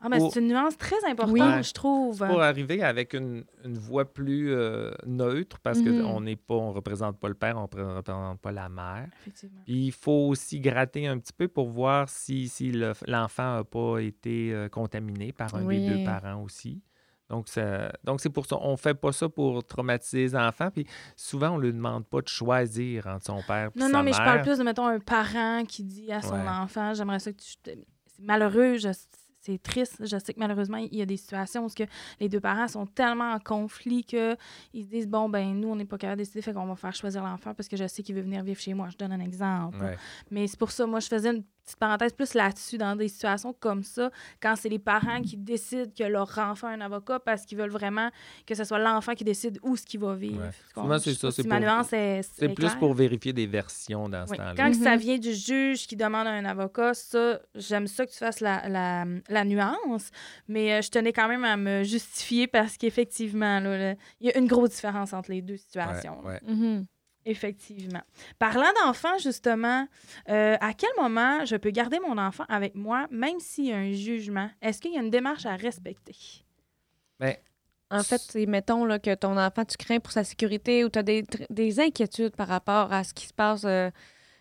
Ah, 0.02 0.08
mais 0.08 0.16
Pour- 0.16 0.32
c'est 0.32 0.40
une 0.40 0.48
nuance 0.48 0.78
très 0.78 0.96
importante, 1.06 1.34
Oui. 1.34 1.62
je 1.62 1.72
trouve. 1.74 2.18
Pour 2.26 2.40
arriver 2.40 2.82
avec 2.82 3.12
une, 3.12 3.44
une 3.64 3.76
voix 3.76 4.10
plus 4.10 4.50
euh, 4.50 4.90
neutre, 5.06 5.58
parce 5.60 5.78
Mhm. 5.80 6.02
qu'on 6.02 6.20
n'est 6.22 6.36
pas, 6.36 6.54
on 6.54 6.72
représente 6.72 7.18
pas 7.20 7.28
le 7.28 7.34
père, 7.34 7.56
on 7.58 7.68
ne 7.78 7.96
représente 7.96 8.40
pas 8.40 8.50
la 8.52 8.68
mère. 8.70 9.08
Effectivement. 9.20 9.60
Puis 9.66 9.86
il 9.88 9.92
faut 9.92 10.28
aussi 10.28 10.58
gratter 10.60 11.06
un 11.06 11.18
petit 11.18 11.34
peu 11.34 11.48
pour 11.48 11.68
voir 11.68 12.08
si, 12.08 12.48
si 12.48 12.72
le- 12.72 12.94
l'enfant 13.06 13.56
n'a 13.56 13.64
pas 13.64 13.98
été 13.98 14.54
euh, 14.54 14.68
contaminé 14.70 15.32
par 15.32 15.54
un 15.54 15.64
des 15.66 15.86
deux 15.86 16.04
parents 16.04 16.42
aussi. 16.42 16.82
Donc, 17.30 17.48
ça- 17.48 17.92
donc 18.04 18.20
c'est 18.20 18.28
pour 18.30 18.44
ça. 18.46 18.56
On 18.60 18.72
ne 18.72 18.76
fait 18.76 18.94
pas 18.94 19.12
ça 19.12 19.28
pour 19.28 19.64
traumatiser 19.64 20.18
les 20.18 20.36
enfants. 20.36 20.70
Puis 20.70 20.86
souvent, 21.16 21.50
on 21.50 21.58
ne 21.58 21.62
lui 21.66 21.72
demande 21.72 22.04
pas 22.06 22.20
de 22.20 22.28
choisir 22.28 23.06
entre 23.06 23.24
son 23.24 23.40
père 23.46 23.70
et 23.74 23.78
Non, 23.78 23.86
sa 23.86 23.92
non, 23.92 24.02
mais 24.02 24.12
je 24.12 24.18
mère. 24.18 24.26
parle 24.26 24.42
plus 24.42 24.58
de, 24.58 24.64
mettons, 24.64 24.86
un 24.86 24.98
parent 25.00 25.64
qui 25.66 25.84
dit 25.84 26.12
à 26.12 26.20
son 26.22 26.34
Ouais. 26.34 26.48
enfant 26.48 26.92
J'aimerais 26.92 27.20
ça 27.20 27.32
que 27.32 27.38
tu. 27.38 27.54
C'est 27.64 28.22
malheureux, 28.22 28.76
je- 28.76 28.88
c'est 29.42 29.62
triste. 29.62 29.96
Je 30.00 30.18
sais 30.18 30.34
que 30.34 30.38
malheureusement, 30.38 30.76
il 30.76 30.94
y 30.94 31.00
a 31.00 31.06
des 31.06 31.16
situations 31.16 31.64
où 31.64 31.68
que 31.68 31.84
les 32.20 32.28
deux 32.28 32.40
parents 32.40 32.68
sont 32.68 32.84
tellement 32.84 33.32
en 33.32 33.38
conflit 33.38 34.04
qu'ils 34.04 34.36
se 34.74 34.88
disent 34.88 35.08
Bon, 35.08 35.28
ben, 35.30 35.54
nous, 35.58 35.68
on 35.68 35.76
n'est 35.76 35.86
pas 35.86 35.96
capable 35.96 36.18
de 36.18 36.24
décider, 36.24 36.42
fait 36.42 36.52
qu'on 36.52 36.66
va 36.66 36.76
faire 36.76 36.94
choisir 36.94 37.22
l'enfant 37.22 37.54
parce 37.54 37.68
que 37.68 37.76
je 37.76 37.86
sais 37.86 38.02
qu'il 38.02 38.14
veut 38.16 38.20
venir 38.22 38.42
vivre 38.42 38.60
chez 38.60 38.74
moi. 38.74 38.88
Je 38.90 38.96
donne 38.98 39.12
un 39.12 39.20
exemple. 39.20 39.78
Ouais. 39.80 39.96
Mais 40.30 40.46
c'est 40.46 40.58
pour 40.58 40.70
ça, 40.72 40.84
moi, 40.86 41.00
je 41.00 41.08
faisais 41.08 41.30
une 41.30 41.44
petite 41.70 41.78
parenthèse 41.80 42.12
plus 42.12 42.34
là-dessus, 42.34 42.78
dans 42.78 42.96
des 42.96 43.08
situations 43.08 43.52
comme 43.52 43.82
ça, 43.82 44.10
quand 44.42 44.54
c'est 44.56 44.68
les 44.68 44.78
parents 44.78 45.20
qui 45.22 45.36
décident 45.36 45.90
que 45.96 46.04
leur 46.04 46.36
enfant 46.38 46.68
a 46.68 46.70
un 46.72 46.80
avocat 46.80 47.18
parce 47.20 47.44
qu'ils 47.46 47.58
veulent 47.58 47.70
vraiment 47.70 48.10
que 48.46 48.54
ce 48.54 48.64
soit 48.64 48.78
l'enfant 48.78 49.14
qui 49.14 49.24
décide 49.24 49.58
où 49.62 49.76
ce 49.76 49.84
qu'il 49.86 50.00
va 50.00 50.14
vivre. 50.14 50.40
Ouais. 50.42 50.50
C'est 50.52 50.74
ça, 50.74 50.74
pour- 50.74 50.84
est, 51.98 52.42
est 52.42 52.48
plus 52.54 52.74
pour 52.78 52.94
vérifier 52.94 53.32
des 53.32 53.46
versions 53.46 54.08
dans 54.08 54.26
ce 54.26 54.32
Oui. 54.32 54.36
temps-là. 54.38 54.54
Quand 54.56 54.68
Mhm. 54.68 54.74
ça 54.74 54.96
vient 54.96 55.18
du 55.18 55.32
juge 55.34 55.86
qui 55.86 55.96
demande 55.96 56.26
à 56.26 56.30
un 56.30 56.44
avocat, 56.44 56.94
ça, 56.94 57.40
j'aime 57.54 57.86
ça 57.86 58.06
que 58.06 58.10
tu 58.12 58.18
fasses 58.18 58.40
la, 58.40 58.68
la, 58.68 59.04
la 59.28 59.44
nuance, 59.44 60.10
mais 60.48 60.72
euh, 60.74 60.82
je 60.82 60.90
tenais 60.90 61.12
quand 61.12 61.28
même 61.28 61.44
à 61.44 61.56
me 61.56 61.82
justifier 61.82 62.46
parce 62.46 62.76
qu'effectivement, 62.76 63.58
il 64.20 64.26
y 64.28 64.30
a 64.30 64.38
une 64.38 64.46
grosse 64.46 64.70
différence 64.70 65.12
entre 65.12 65.30
les 65.30 65.42
deux 65.42 65.54
Ouais, 65.54 65.58
situations. 65.58 66.24
ouais. 66.24 66.40
Mhm. 66.46 66.86
Effectivement. 67.26 68.02
Parlant 68.38 68.70
d'enfants, 68.84 69.18
justement, 69.18 69.86
euh, 70.28 70.56
à 70.60 70.72
quel 70.72 70.90
moment 70.98 71.44
je 71.44 71.56
peux 71.56 71.70
garder 71.70 71.98
mon 72.00 72.16
enfant 72.18 72.44
avec 72.48 72.74
moi, 72.74 73.06
même 73.10 73.38
s'il 73.40 73.66
y 73.66 73.72
a 73.72 73.76
un 73.76 73.92
jugement? 73.92 74.50
Est-ce 74.62 74.80
qu'il 74.80 74.94
y 74.94 74.96
a 74.98 75.00
une 75.02 75.10
démarche 75.10 75.44
à 75.46 75.54
respecter? 75.56 76.16
Ben, 77.18 77.36
En 77.90 78.02
fait, 78.02 78.34
mettons 78.46 78.84
là, 78.86 78.98
que 78.98 79.14
ton 79.14 79.36
enfant, 79.36 79.64
tu 79.64 79.76
crains 79.76 80.00
pour 80.00 80.12
sa 80.12 80.24
sécurité 80.24 80.84
ou 80.84 80.88
tu 80.88 80.98
as 80.98 81.02
des, 81.02 81.80
inquiétudes 81.80 82.34
par 82.36 82.48
rapport 82.48 82.92
à 82.92 83.04
ce 83.04 83.12
qui 83.12 83.26
se 83.26 83.34
passe 83.34 83.64
euh, 83.64 83.90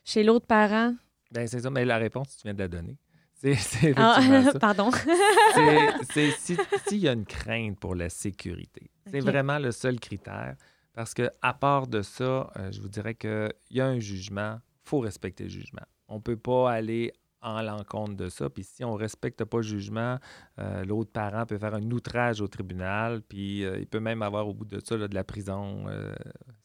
chez 0.06 0.24
l'autre 0.24 0.46
parent? 0.48 0.96
ben, 1.32 1.46
c'est 1.48 1.60
ça, 1.60 1.70
mais 1.70 1.84
la 1.86 1.98
réponse, 1.98 2.38
tu 2.38 2.44
viens 2.44 2.54
de 2.54 2.60
la 2.60 2.68
donner. 2.68 2.98
C'est 3.42 3.94
Ah, 3.96 4.44
ça. 4.52 4.60
pardon. 4.60 4.92
C'est- 4.92 5.90
c'est 6.12 6.32
si- 6.32 6.58
s'il 6.88 6.98
y 6.98 7.08
a 7.08 7.14
une 7.14 7.26
crainte 7.26 7.80
pour 7.80 7.96
la 7.96 8.10
sécurité. 8.10 8.90
C'est 9.10 9.22
vraiment 9.22 9.60
le 9.60 9.72
seul 9.72 9.98
critère. 10.00 10.56
Parce 11.00 11.14
que 11.14 11.32
à 11.42 11.54
part 11.54 11.88
de 11.88 12.02
ça, 12.02 12.52
euh, 12.58 12.74
je 12.74 12.82
vous 12.82 12.90
dirais 12.90 13.16
qu'il 13.16 13.54
y 13.72 13.80
a 13.80 13.88
un 13.88 14.00
jugement. 14.00 14.60
Il 14.84 14.90
faut 14.90 15.00
respecter 15.00 15.46
le 15.46 15.50
jugement. 15.50 15.86
On 16.10 16.16
ne 16.16 16.20
peut 16.20 16.36
pas 16.36 16.70
aller 16.74 17.14
en 17.42 17.62
l'encontre 17.62 18.16
de 18.16 18.28
ça. 18.28 18.50
Puis 18.50 18.66
si 18.66 18.84
on 18.84 18.96
ne 18.96 19.00
respecte 19.00 19.46
pas 19.46 19.58
le 19.60 19.64
jugement, 19.64 20.18
euh, 20.60 20.84
l'autre 20.84 21.10
parent 21.14 21.46
peut 21.46 21.58
faire 21.58 21.74
un 21.74 21.90
outrage 21.92 22.42
au 22.42 22.50
tribunal. 22.50 23.22
Puis 23.22 23.64
euh, 23.64 23.80
il 23.80 23.88
peut 23.88 24.02
même 24.02 24.22
avoir 24.22 24.46
au 24.50 24.54
bout 24.54 24.66
de 24.66 24.82
ça 24.84 24.98
là, 24.98 25.08
de 25.08 25.16
la 25.16 25.24
prison 25.24 25.86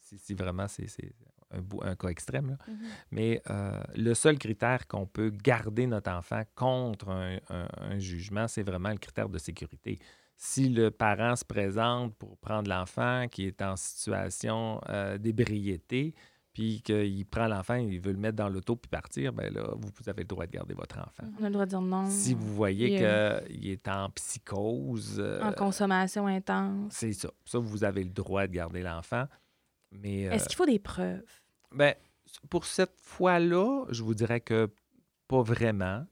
si, 0.01 0.17
si 0.17 0.33
vraiment 0.33 0.67
c'est 0.67 0.89
un, 1.81 1.95
cas 1.95 2.09
extrême. 2.09 2.49
là. 2.49 2.57
Mhm. 2.67 2.77
Mais 3.11 3.41
le 3.95 4.13
seul 4.15 4.37
critère 4.37 4.85
qu'on 4.85 5.05
peut 5.05 5.29
garder 5.29 5.87
notre 5.87 6.11
enfant 6.11 6.41
contre 6.55 7.07
un, 7.07 7.37
un- 7.49 7.69
un 7.77 7.99
jugement, 7.99 8.49
c'est 8.49 8.63
vraiment 8.63 8.89
le 8.89 8.97
critère 8.97 9.29
de 9.29 9.37
sécurité. 9.37 9.97
Si 10.37 10.69
le 10.69 10.91
parent 10.91 11.35
se 11.35 11.45
présente 11.45 12.13
pour 12.15 12.37
prendre 12.37 12.69
l'enfant 12.69 13.27
qui 13.29 13.45
est 13.45 13.61
en 13.61 13.75
situation 13.75 14.81
euh, 14.89 15.17
d'ébriété, 15.17 16.13
puis 16.51 16.81
qu'il 16.81 17.25
prend 17.25 17.47
l'enfant, 17.47 17.75
il 17.75 17.99
veut 17.99 18.13
le 18.13 18.17
mettre 18.17 18.37
dans 18.37 18.47
l'auto 18.47 18.77
puis 18.77 18.89
partir, 18.89 19.33
ben 19.33 19.53
là, 19.53 19.73
vous, 19.75 19.89
vous 19.93 20.09
avez 20.09 20.21
le 20.21 20.27
droit 20.27 20.45
de 20.45 20.51
garder 20.51 20.73
votre 20.73 20.97
enfant. 20.99 21.23
On 21.39 21.43
a 21.43 21.47
le 21.47 21.53
droit 21.53 21.65
de 21.65 21.69
dire 21.71 21.81
non. 21.81 22.09
Si 22.09 22.33
vous 22.33 22.53
voyez 22.55 22.95
qu'il 22.97 23.69
est 23.69 23.87
en 23.89 24.09
psychose, 24.11 25.17
euh, 25.19 25.41
En 25.41 25.51
consommation 25.51 26.27
intense. 26.27 26.93
c'est 26.93 27.11
ça. 27.13 27.29
Ça, 27.43 27.59
vous 27.59 27.83
avez 27.83 28.03
le 28.03 28.09
droit 28.09 28.47
de 28.47 28.53
garder 28.53 28.81
l'enfant. 28.81 29.25
Mais 29.91 30.27
euh, 30.27 30.31
Est-ce 30.31 30.47
qu'il 30.47 30.55
faut 30.55 30.65
des 30.65 30.79
preuves? 30.79 31.23
ben, 31.71 31.93
pour 32.49 32.65
cette 32.65 32.95
fois-là, 33.01 33.85
je 33.89 34.03
vous 34.03 34.13
dirais 34.13 34.39
que 34.39 34.69
pas 35.27 35.41
vraiment. 35.41 36.05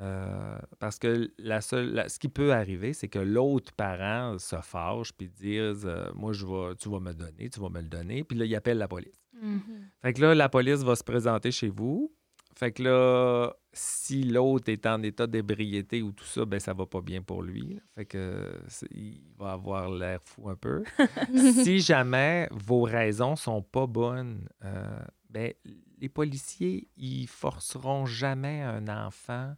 Euh, 0.00 0.58
parce 0.78 0.98
que 0.98 1.32
la 1.38 1.60
seule, 1.62 1.92
la- 1.94 2.08
ce 2.10 2.18
qui 2.18 2.28
peut 2.28 2.52
arriver, 2.52 2.92
c'est 2.92 3.08
que 3.08 3.18
l'autre 3.18 3.72
parent 3.72 4.38
se 4.38 4.56
fâche 4.56 5.12
puis 5.12 5.28
dise 5.28 5.86
euh, 5.86 6.10
Moi, 6.14 6.32
je 6.34 6.44
vais, 6.44 6.74
tu 6.76 6.90
vas 6.90 7.00
me 7.00 7.12
donner, 7.14 7.48
tu 7.48 7.60
vas 7.60 7.70
me 7.70 7.80
le 7.80 7.88
donner. 7.88 8.22
Puis 8.22 8.36
là, 8.38 8.44
il 8.44 8.54
appelle 8.54 8.76
la 8.78 8.88
police. 8.88 9.18
Mhm. 9.40 9.60
Fait 10.02 10.12
que 10.12 10.20
là, 10.20 10.34
la 10.34 10.48
police 10.50 10.82
va 10.82 10.96
se 10.96 11.04
présenter 11.04 11.50
chez 11.50 11.68
vous. 11.68 12.12
Fait 12.54 12.72
que 12.72 12.82
là, 12.82 13.52
si 13.74 14.22
l'autre 14.24 14.70
est 14.70 14.86
en 14.86 15.02
état 15.02 15.26
d'ébriété 15.26 16.00
ou 16.02 16.12
tout 16.12 16.24
ça, 16.24 16.46
ben 16.46 16.58
ça 16.58 16.72
va 16.72 16.86
pas 16.86 17.02
bien 17.02 17.20
pour 17.22 17.42
lui. 17.42 17.74
là. 17.74 17.80
Fait 17.94 18.06
que 18.06 18.50
il 18.92 19.20
va 19.38 19.52
avoir 19.52 19.90
l'air 19.90 20.20
fou 20.24 20.48
un 20.48 20.56
peu. 20.56 20.82
si 21.64 21.80
jamais 21.80 22.48
vos 22.50 22.82
raisons 22.82 23.36
sont 23.36 23.60
pas 23.62 23.86
bonnes, 23.86 24.48
euh, 24.64 25.00
ben 25.28 25.52
les 25.98 26.08
policiers, 26.08 26.88
ils 26.96 27.26
forceront 27.26 28.06
jamais 28.06 28.62
un 28.62 28.88
enfant. 28.88 29.54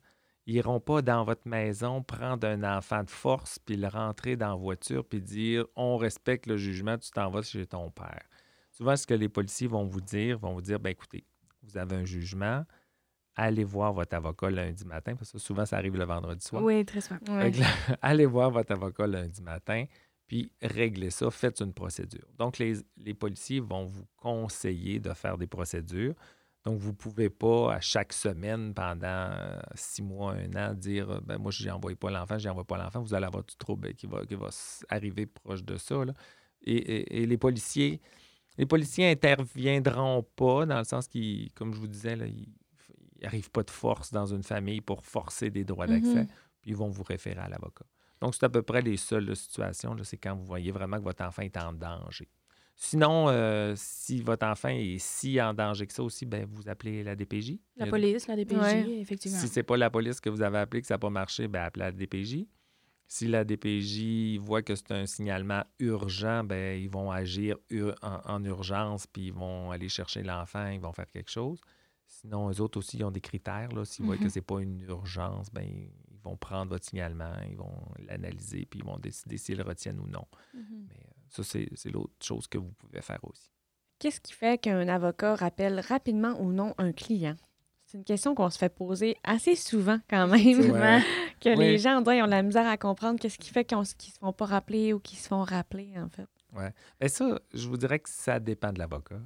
Ils 0.49 0.57
iront 0.57 0.81
pas 0.81 1.03
dans 1.03 1.25
votre 1.25 1.47
maison 1.47 2.03
prendre 2.03 2.49
un 2.49 2.65
enfant 2.65 3.05
de 3.05 3.11
force 3.11 3.59
puis 3.59 3.77
le 3.77 3.87
rentrer 3.87 4.35
dans 4.35 4.49
la 4.49 4.55
voiture 4.55 5.05
puis 5.05 5.21
dire 5.21 5.67
on 5.77 5.99
respecte 5.99 6.47
le 6.47 6.57
jugement, 6.57 6.97
tu 6.97 7.11
t'en 7.11 7.29
vas 7.29 7.43
chez 7.43 7.67
ton 7.67 7.91
père. 7.91 8.23
Souvent, 8.73 8.97
ce 8.97 9.07
que 9.07 9.13
les 9.13 9.29
policiers 9.29 9.67
vont 9.67 9.85
vous 9.85 10.01
dire, 10.01 10.39
vont 10.39 10.55
vous 10.55 10.63
dire, 10.63 10.81
ben 10.81 10.91
écoutez, 10.91 11.25
vous 11.63 11.77
avez 11.77 11.97
un 11.97 12.07
jugement, 12.07 12.65
allez 13.35 13.65
voir 13.65 13.93
votre 13.93 14.15
avocat 14.15 14.49
lundi 14.49 14.87
matin, 14.87 15.17
parce 15.17 15.33
que 15.33 15.39
souvent, 15.39 15.67
ça 15.67 15.77
arrive 15.77 15.97
le 15.97 16.05
vendredi 16.05 16.47
soir. 16.47 16.63
Oui, 16.63 16.83
très 16.85 17.03
souvent. 17.03 17.19
Ouais. 17.29 17.53
Allez 18.03 18.27
voir 18.27 18.51
votre 18.51 18.73
avocat 18.73 19.07
lundi 19.07 19.43
matin, 19.43 19.85
puis 20.27 20.51
réglez 20.63 21.11
ça, 21.11 21.31
faites 21.31 21.61
une 21.61 21.75
procédure. 21.75 22.27
Donc, 22.39 22.59
les, 22.59 22.75
les 22.97 23.15
policiers 23.15 23.61
vont 23.61 23.85
vous 23.85 24.07
conseiller 24.17 24.99
de 24.99 25.13
faire 25.13 25.37
des 25.37 25.47
procédures. 25.47 26.15
Donc, 26.65 26.79
vous 26.79 26.89
ne 26.91 26.97
pouvez 26.97 27.31
pas, 27.31 27.75
à 27.75 27.81
chaque 27.81 28.13
semaine, 28.13 28.75
pendant 28.75 29.07
euh, 29.33 29.59
six 29.75 30.03
mois, 30.03 30.33
un 30.35 30.53
an, 30.55 30.75
dire 30.75 31.09
euh, 31.11 31.21
ben 31.23 31.39
moi, 31.39 31.51
je 31.51 31.67
n'envoie 31.69 31.95
pas 31.95 32.11
l'enfant, 32.11 32.39
je 32.39 32.49
n'envoie 32.49 32.65
pas 32.65 32.77
l'enfant. 32.77 33.01
Vous 33.01 33.15
allez 33.15 33.27
avoir 33.27 33.45
du 33.45 33.57
trouble 33.57 33.95
qui 33.95 34.07
va, 34.07 34.25
qui 34.27 34.35
va 34.35 34.49
arriver 34.89 35.27
proche 35.27 35.63
de 35.65 35.77
ça. 35.77 36.05
là. 36.05 36.13
Et, 36.63 36.75
et- 36.77 37.23
et 37.23 37.27
les 37.27 37.39
policiers, 37.39 38.01
les 38.59 38.67
policiers 38.67 39.11
interviendront 39.11 40.25
pas 40.37 40.67
dans 40.67 40.79
le 40.79 40.85
sens 40.85 41.07
qu'ils, 41.09 41.51
comme 41.53 41.73
je 41.73 41.79
vous 41.79 41.87
disais, 41.87 42.17
là, 42.17 42.27
ils 42.27 42.49
n'arrivent 43.23 43.51
pas 43.51 43.63
de 43.63 43.71
force 43.71 44.13
dans 44.13 44.27
une 44.27 44.43
famille 44.43 44.81
pour 44.81 45.05
forcer 45.07 45.51
des 45.51 45.65
droits 45.65 45.87
d'accès 45.87 46.23
Mhm. 46.23 46.27
puis 46.61 46.71
ils 46.73 46.77
vont 46.77 46.89
vous 46.89 47.05
référer 47.05 47.41
à 47.41 47.49
l'avocat. 47.49 47.85
Donc, 48.21 48.35
c'est 48.35 48.45
à 48.45 48.49
peu 48.49 48.63
près 48.63 48.83
les 48.83 48.97
seules 48.97 49.27
là, 49.27 49.35
situations, 49.37 49.95
là, 49.95 50.03
c'est 50.03 50.17
quand 50.19 50.35
vous 50.35 50.45
voyez 50.45 50.73
vraiment 50.73 50.99
que 50.99 51.05
votre 51.05 51.23
enfant 51.25 51.43
est 51.43 51.57
en 51.57 51.73
danger. 51.73 52.29
Sinon, 52.81 53.29
euh, 53.29 53.73
si 53.77 54.23
votre 54.23 54.47
enfant 54.47 54.69
est 54.69 54.99
si 54.99 55.41
en 55.43 55.53
danger 55.53 55.85
que 55.85 55.93
ça 55.93 56.03
aussi, 56.05 56.25
ben, 56.27 56.47
vous 56.49 56.69
appelez 56.69 57.03
la 57.03 57.17
DPJ. 57.17 57.59
La 57.77 57.87
a- 57.87 57.89
police, 57.89 58.29
la 58.29 58.37
DPJ, 58.37 58.57
Ouais. 58.61 59.01
effectivement. 59.01 59.37
Si 59.39 59.49
c'est 59.49 59.65
pas 59.65 59.77
la 59.77 59.91
police 59.91 60.21
que 60.21 60.31
vous 60.31 60.43
avez 60.43 60.59
appelé, 60.59 60.81
que 60.83 60.87
ça 60.87 60.95
n'a 60.95 60.99
pas 60.99 61.11
marché, 61.11 61.49
ben, 61.49 61.65
appelez 61.65 61.87
la 61.87 61.91
DPJ. 61.93 62.47
Si 63.09 63.27
la 63.27 63.43
DPJ 63.45 64.39
voit 64.39 64.63
que 64.63 64.77
c'est 64.77 64.93
un 64.93 65.07
signalement 65.07 65.65
urgent, 65.81 66.45
ben, 66.45 66.81
ils 66.81 66.89
vont 66.89 67.11
agir 67.11 67.57
ur- 67.71 67.97
en, 68.01 68.21
en 68.25 68.45
urgence, 68.45 69.09
puis 69.09 69.27
ils 69.27 69.33
vont 69.33 69.73
aller 69.73 69.89
chercher 69.89 70.23
l'enfant, 70.23 70.69
ils 70.69 70.81
vont 70.81 70.93
faire 70.93 71.11
quelque 71.11 71.31
chose. 71.31 71.61
Sinon, 72.07 72.49
eux 72.49 72.61
autres 72.61 72.79
aussi, 72.79 72.99
ils 72.99 73.05
ont 73.05 73.11
des 73.11 73.21
critères. 73.21 73.73
Là. 73.73 73.85
S'ils 73.85 74.05
voient 74.05 74.17
que 74.19 74.25
Mhm. 74.25 74.31
c'est 74.31 74.41
pas 74.41 74.61
une 74.61 74.81
urgence, 74.83 75.51
ben, 75.53 75.63
ils 75.65 76.21
vont 76.23 76.37
prendre 76.37 76.71
votre 76.71 76.85
signalement, 76.87 77.33
ils 77.51 77.57
vont 77.57 77.75
l'analyser, 78.07 78.67
puis 78.71 78.79
ils 78.81 78.85
vont 78.85 78.99
décider 78.99 79.37
s'ils 79.37 79.57
le 79.57 79.65
retiennent 79.65 79.99
ou 79.99 80.07
non. 80.07 80.25
Mhm. 80.55 80.87
Mais 80.89 80.95
euh, 80.95 81.13
ça, 81.29 81.43
c'est 81.45 81.91
l'autre 81.91 82.15
chose 82.23 82.47
que 82.47 82.59
vous 82.59 82.73
pouvez 82.73 83.03
faire 83.03 83.21
aussi. 83.23 83.51
qu'est-ce 83.99 84.21
qui 84.21 84.33
fait 84.33 84.59
qu'un 84.59 84.89
avocat 84.89 85.35
rappelle 85.35 85.81
rapidement 85.81 86.41
ou 86.41 86.53
non 86.53 86.75
un 86.79 86.93
client? 86.93 87.37
C'est 87.89 87.97
une 87.97 88.05
question 88.05 88.35
qu'on 88.35 88.51
se 88.51 88.59
fait 88.59 88.69
poser 88.69 89.17
assez 89.25 89.57
souvent 89.57 89.99
quand 90.11 90.27
même. 90.27 90.39
que 91.41 91.49
les 91.49 91.79
gens, 91.79 92.03
ont 92.03 92.27
la 92.27 92.43
misère 92.43 92.67
à 92.67 92.77
comprendre 92.77 93.19
qu'est-ce 93.19 93.39
qui 93.39 93.49
fait 93.49 93.65
qu'ils 93.65 93.79
ne 93.79 93.85
se 93.85 93.95
font 94.21 94.33
pas 94.35 94.45
rappeler 94.45 94.93
ou 94.93 95.01
qu'ils 95.01 95.19
se 95.19 95.29
font 95.29 95.43
rappeler, 95.43 95.95
en 95.97 96.11
fait. 96.11 96.29
Oui. 96.53 96.65
Et 97.01 97.09
ça, 97.09 97.41
je 97.55 97.67
vous 97.67 97.79
dirais 97.79 97.99
que 97.99 98.11
ça 98.11 98.41
dépend 98.41 98.73
de 98.75 98.79
l'avocat. 98.79 99.21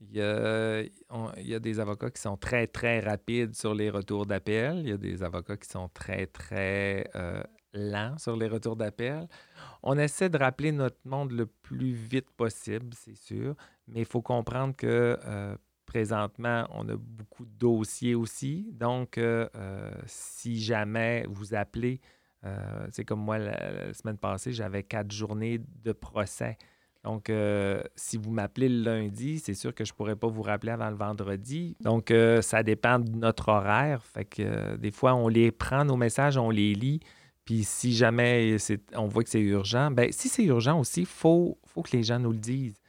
Il 0.00 0.16
y, 0.18 0.20
a, 0.20 0.82
il 0.82 1.48
y, 1.48 1.54
a, 1.54 1.58
des 1.58 1.80
avocats 1.80 2.10
qui 2.10 2.20
sont 2.20 2.36
très, 2.36 2.66
très 2.66 3.00
rapides 3.00 3.54
sur 3.54 3.74
les 3.74 3.88
retours 3.88 4.26
d'appel. 4.26 4.80
Il 4.80 4.88
y 4.90 4.92
a 4.92 4.98
des 4.98 5.22
avocats 5.22 5.56
qui 5.56 5.68
sont 5.68 5.88
très, 5.88 6.26
très 6.26 7.08
euh, 7.14 7.42
lents 7.72 8.18
sur 8.18 8.36
les 8.36 8.48
retours 8.48 8.76
d'appel. 8.76 9.26
On 9.86 9.98
essaie 9.98 10.30
de 10.30 10.38
rappeler 10.38 10.72
notre 10.72 10.96
monde 11.04 11.30
le 11.32 11.44
plus 11.44 11.92
vite 11.92 12.30
possible, 12.30 12.94
c'est 12.94 13.14
sûr, 13.14 13.54
mais 13.86 14.00
il 14.00 14.06
faut 14.06 14.22
comprendre 14.22 14.74
que 14.74 15.18
euh, 15.22 15.54
présentement, 15.84 16.66
on 16.72 16.88
a 16.88 16.96
beaucoup 16.96 17.44
de 17.44 17.50
dossiers 17.58 18.14
aussi. 18.14 18.72
Donc, 18.72 19.18
euh, 19.18 19.46
euh, 19.56 19.92
si 20.06 20.58
jamais 20.58 21.26
vous 21.28 21.54
appelez, 21.54 22.00
c'est 22.90 23.06
comme 23.06 23.20
moi, 23.20 23.38
la, 23.38 23.94
semaine 23.94 24.18
passée, 24.18 24.52
j'avais 24.52 24.82
quatre 24.82 25.10
journées 25.10 25.60
de 25.82 25.92
procès. 25.92 26.58
Donc, 27.02 27.32
si 27.96 28.18
vous 28.18 28.30
m'appelez 28.30 28.68
le 28.68 28.82
lundi, 28.82 29.38
c'est 29.38 29.54
sûr 29.54 29.74
que 29.74 29.82
je 29.82 29.92
ne 29.94 29.96
pourrais 29.96 30.16
pas 30.16 30.26
vous 30.26 30.42
rappeler 30.42 30.72
avant 30.72 30.90
le 30.90 30.96
vendredi. 30.96 31.74
Donc, 31.80 32.12
ça 32.42 32.62
dépend 32.62 32.98
de 32.98 33.10
notre 33.12 33.48
horaire. 33.48 34.04
Fait 34.04 34.26
que 34.26 34.76
des 34.76 34.90
fois, 34.90 35.14
on 35.14 35.28
les 35.28 35.52
prend, 35.52 35.86
nos 35.86 35.96
messages, 35.96 36.36
on 36.36 36.50
les 36.50 36.74
lit. 36.74 37.00
Puis 37.44 37.64
si 37.64 37.92
jamais 37.94 38.56
on 38.94 39.06
voit 39.06 39.22
que 39.22 39.30
c'est 39.30 39.40
urgent, 39.40 39.90
ben 39.90 40.10
si 40.10 40.28
c'est 40.28 40.44
urgent 40.44 40.80
aussi, 40.80 41.00
il 41.00 41.06
faut, 41.06 41.58
faut 41.66 41.82
que 41.82 41.94
les 41.96 42.02
gens 42.02 42.18
nous 42.18 42.32
le 42.32 42.38
disent. 42.38 42.80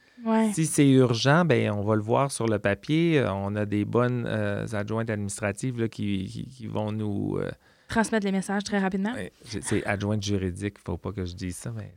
Si 0.52 0.66
c'est 0.66 0.88
urgent, 0.88 1.44
ben 1.44 1.70
on 1.70 1.82
va 1.82 1.94
le 1.94 2.02
voir 2.02 2.32
sur 2.32 2.46
le 2.48 2.58
papier. 2.58 3.24
On 3.28 3.54
a 3.54 3.64
des 3.64 3.84
bonnes 3.84 4.24
euh, 4.26 4.66
adjointes 4.72 5.10
administratives 5.10 5.80
là, 5.80 5.88
qui, 5.88 6.68
vont 6.68 6.90
nous... 6.90 7.38
Euh, 7.38 7.50
Transmettre 7.88 8.26
les 8.26 8.32
messages 8.32 8.64
très 8.64 8.78
rapidement. 8.78 9.14
c'est 9.44 9.84
adjointe 9.86 10.22
juridique, 10.22 10.74
il 10.78 10.80
ne 10.80 10.92
faut 10.92 10.96
pas 10.96 11.12
que 11.12 11.24
je 11.24 11.34
dise 11.34 11.56
ça, 11.56 11.70
mais, 11.70 11.92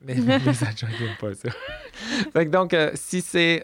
mais 0.00 0.14
les 0.38 0.64
adjoints 0.64 0.88
n'aiment 0.98 1.16
pas 1.20 1.34
ça. 1.34 1.50
fait 2.32 2.46
donc, 2.46 2.72
euh, 2.72 2.90
si 2.94 3.20
c'est 3.20 3.62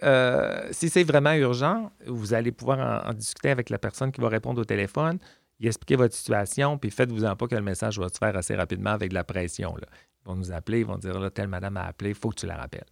si 0.72 0.90
c'est 0.90 1.04
vraiment 1.04 1.32
urgent, 1.32 1.90
vous 2.06 2.34
allez 2.34 2.52
pouvoir 2.52 3.06
en, 3.06 3.14
discuter 3.14 3.50
avec 3.50 3.70
la 3.70 3.78
personne 3.78 4.12
qui 4.12 4.20
va 4.20 4.28
répondre 4.28 4.60
au 4.60 4.64
téléphone 4.64 5.18
expliquer 5.68 5.96
votre 5.96 6.14
situation, 6.14 6.78
puis 6.78 6.90
faites-vous-en 6.90 7.36
pas 7.36 7.46
que 7.46 7.54
le 7.54 7.62
message 7.62 7.98
va 7.98 8.08
se 8.08 8.18
faire 8.18 8.36
assez 8.36 8.54
rapidement 8.54 8.90
avec 8.90 9.10
de 9.10 9.14
la 9.14 9.24
pression. 9.24 9.74
Là. 9.76 9.86
Ils 10.24 10.28
vont 10.28 10.36
nous 10.36 10.52
appeler, 10.52 10.80
ils 10.80 10.86
vont 10.86 10.98
dire 10.98 11.18
là, 11.18 11.30
telle 11.30 11.48
madame 11.48 11.76
a 11.76 11.84
appelé, 11.84 12.10
il 12.10 12.16
faut 12.16 12.30
que 12.30 12.40
tu 12.40 12.46
la 12.46 12.56
rappelles. 12.56 12.86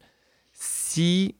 Si 0.53 1.37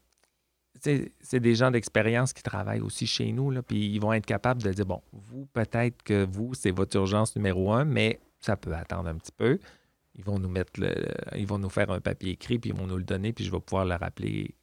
c'est 1.23 1.41
des 1.41 1.55
gens 1.55 1.71
d'expérience 1.71 2.33
qui 2.33 2.43
travaillent 2.43 2.81
aussi 2.81 3.07
chez 3.07 3.33
nous, 3.33 3.51
là, 3.51 3.63
puis 3.63 3.93
ils 3.93 4.01
vont 4.01 4.13
être 4.13 4.25
capables 4.25 4.63
de 4.63 4.73
dire 4.73 4.87
bon, 4.87 5.03
vous, 5.13 5.47
peut-être 5.47 6.03
que 6.03 6.25
vous, 6.25 6.55
c'est 6.55 6.71
votre 6.71 6.97
urgence 6.97 7.37
numéro 7.37 7.73
un, 7.73 7.85
mais 7.85 8.19
ça 8.41 8.57
peut 8.57 8.73
attendre 8.73 9.09
un 9.09 9.17
petit 9.17 9.33
peu. 9.37 9.59
Ils 10.15 10.25
vont 10.25 10.39
nous 10.39 10.49
mettre 10.49 10.81
le, 10.81 10.93
ils 11.37 11.47
vont 11.47 11.59
nous 11.59 11.69
faire 11.69 11.91
un 11.91 12.01
papier 12.01 12.33
écrit, 12.33 12.59
puis 12.59 12.71
ils 12.71 12.77
vont 12.77 12.87
nous 12.87 12.97
le 12.97 13.05
donner, 13.05 13.33
puis 13.33 13.45
je 13.45 13.51
vais 13.51 13.61
pouvoir 13.61 13.85
le 13.85 13.95
rappeler 13.95 14.55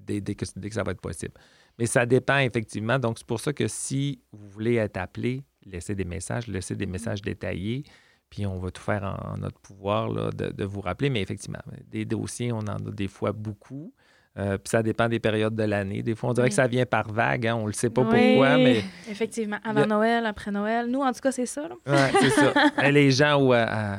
dès, 0.00 0.20
dès 0.20 0.34
que 0.34 0.46
ça 0.46 0.82
va 0.82 0.92
être 0.92 1.00
possible. 1.00 1.34
Mais 1.78 1.86
ça 1.86 2.06
dépend 2.06 2.38
effectivement. 2.38 2.98
Donc, 2.98 3.18
c'est 3.18 3.26
pour 3.26 3.40
ça 3.40 3.52
que 3.52 3.68
si 3.68 4.20
vous 4.32 4.48
voulez 4.48 4.76
être 4.76 4.96
appelé, 4.96 5.44
laisser 5.64 5.94
des 5.94 6.04
messages, 6.04 6.46
laisser 6.46 6.74
des 6.74 6.86
messages 6.86 7.22
détaillés, 7.22 7.84
puis 8.30 8.46
on 8.46 8.58
va 8.58 8.70
tout 8.70 8.82
faire 8.82 9.04
en, 9.04 9.38
notre 9.38 9.58
pouvoir 9.60 10.08
là, 10.08 10.30
de, 10.30 10.64
vous 10.64 10.80
rappeler. 10.80 11.10
Mais 11.10 11.22
effectivement, 11.22 11.60
des 11.86 12.04
dossiers, 12.04 12.52
on 12.52 12.58
en 12.58 12.76
a 12.76 12.90
des 12.92 13.08
fois 13.08 13.32
beaucoup. 13.32 13.92
Euh, 14.38 14.56
puis 14.56 14.68
ça 14.68 14.84
dépend 14.84 15.08
des 15.08 15.18
périodes 15.18 15.56
de 15.56 15.64
l'année. 15.64 16.02
Des 16.02 16.14
fois, 16.14 16.30
on 16.30 16.32
dirait 16.32 16.48
que 16.48 16.54
ça 16.54 16.68
vient 16.68 16.86
par 16.86 17.10
vague. 17.10 17.46
Hein? 17.46 17.56
On 17.56 17.62
ne 17.62 17.68
le 17.68 17.72
sait 17.72 17.90
pas 17.90 18.02
pourquoi, 18.02 18.56
mais... 18.56 18.84
Effectivement. 19.10 19.56
Avant 19.64 19.86
Noël, 19.86 20.26
après 20.26 20.52
Noël. 20.52 20.86
Nous, 20.86 21.00
en 21.00 21.10
tout 21.12 21.20
cas, 21.20 21.32
c'est 21.32 21.46
ça. 21.46 21.62
Oui, 21.86 21.96
c'est 22.20 22.30
ça. 22.30 22.52
Les 22.90 23.10
gens, 23.10 23.42
ou 23.42 23.52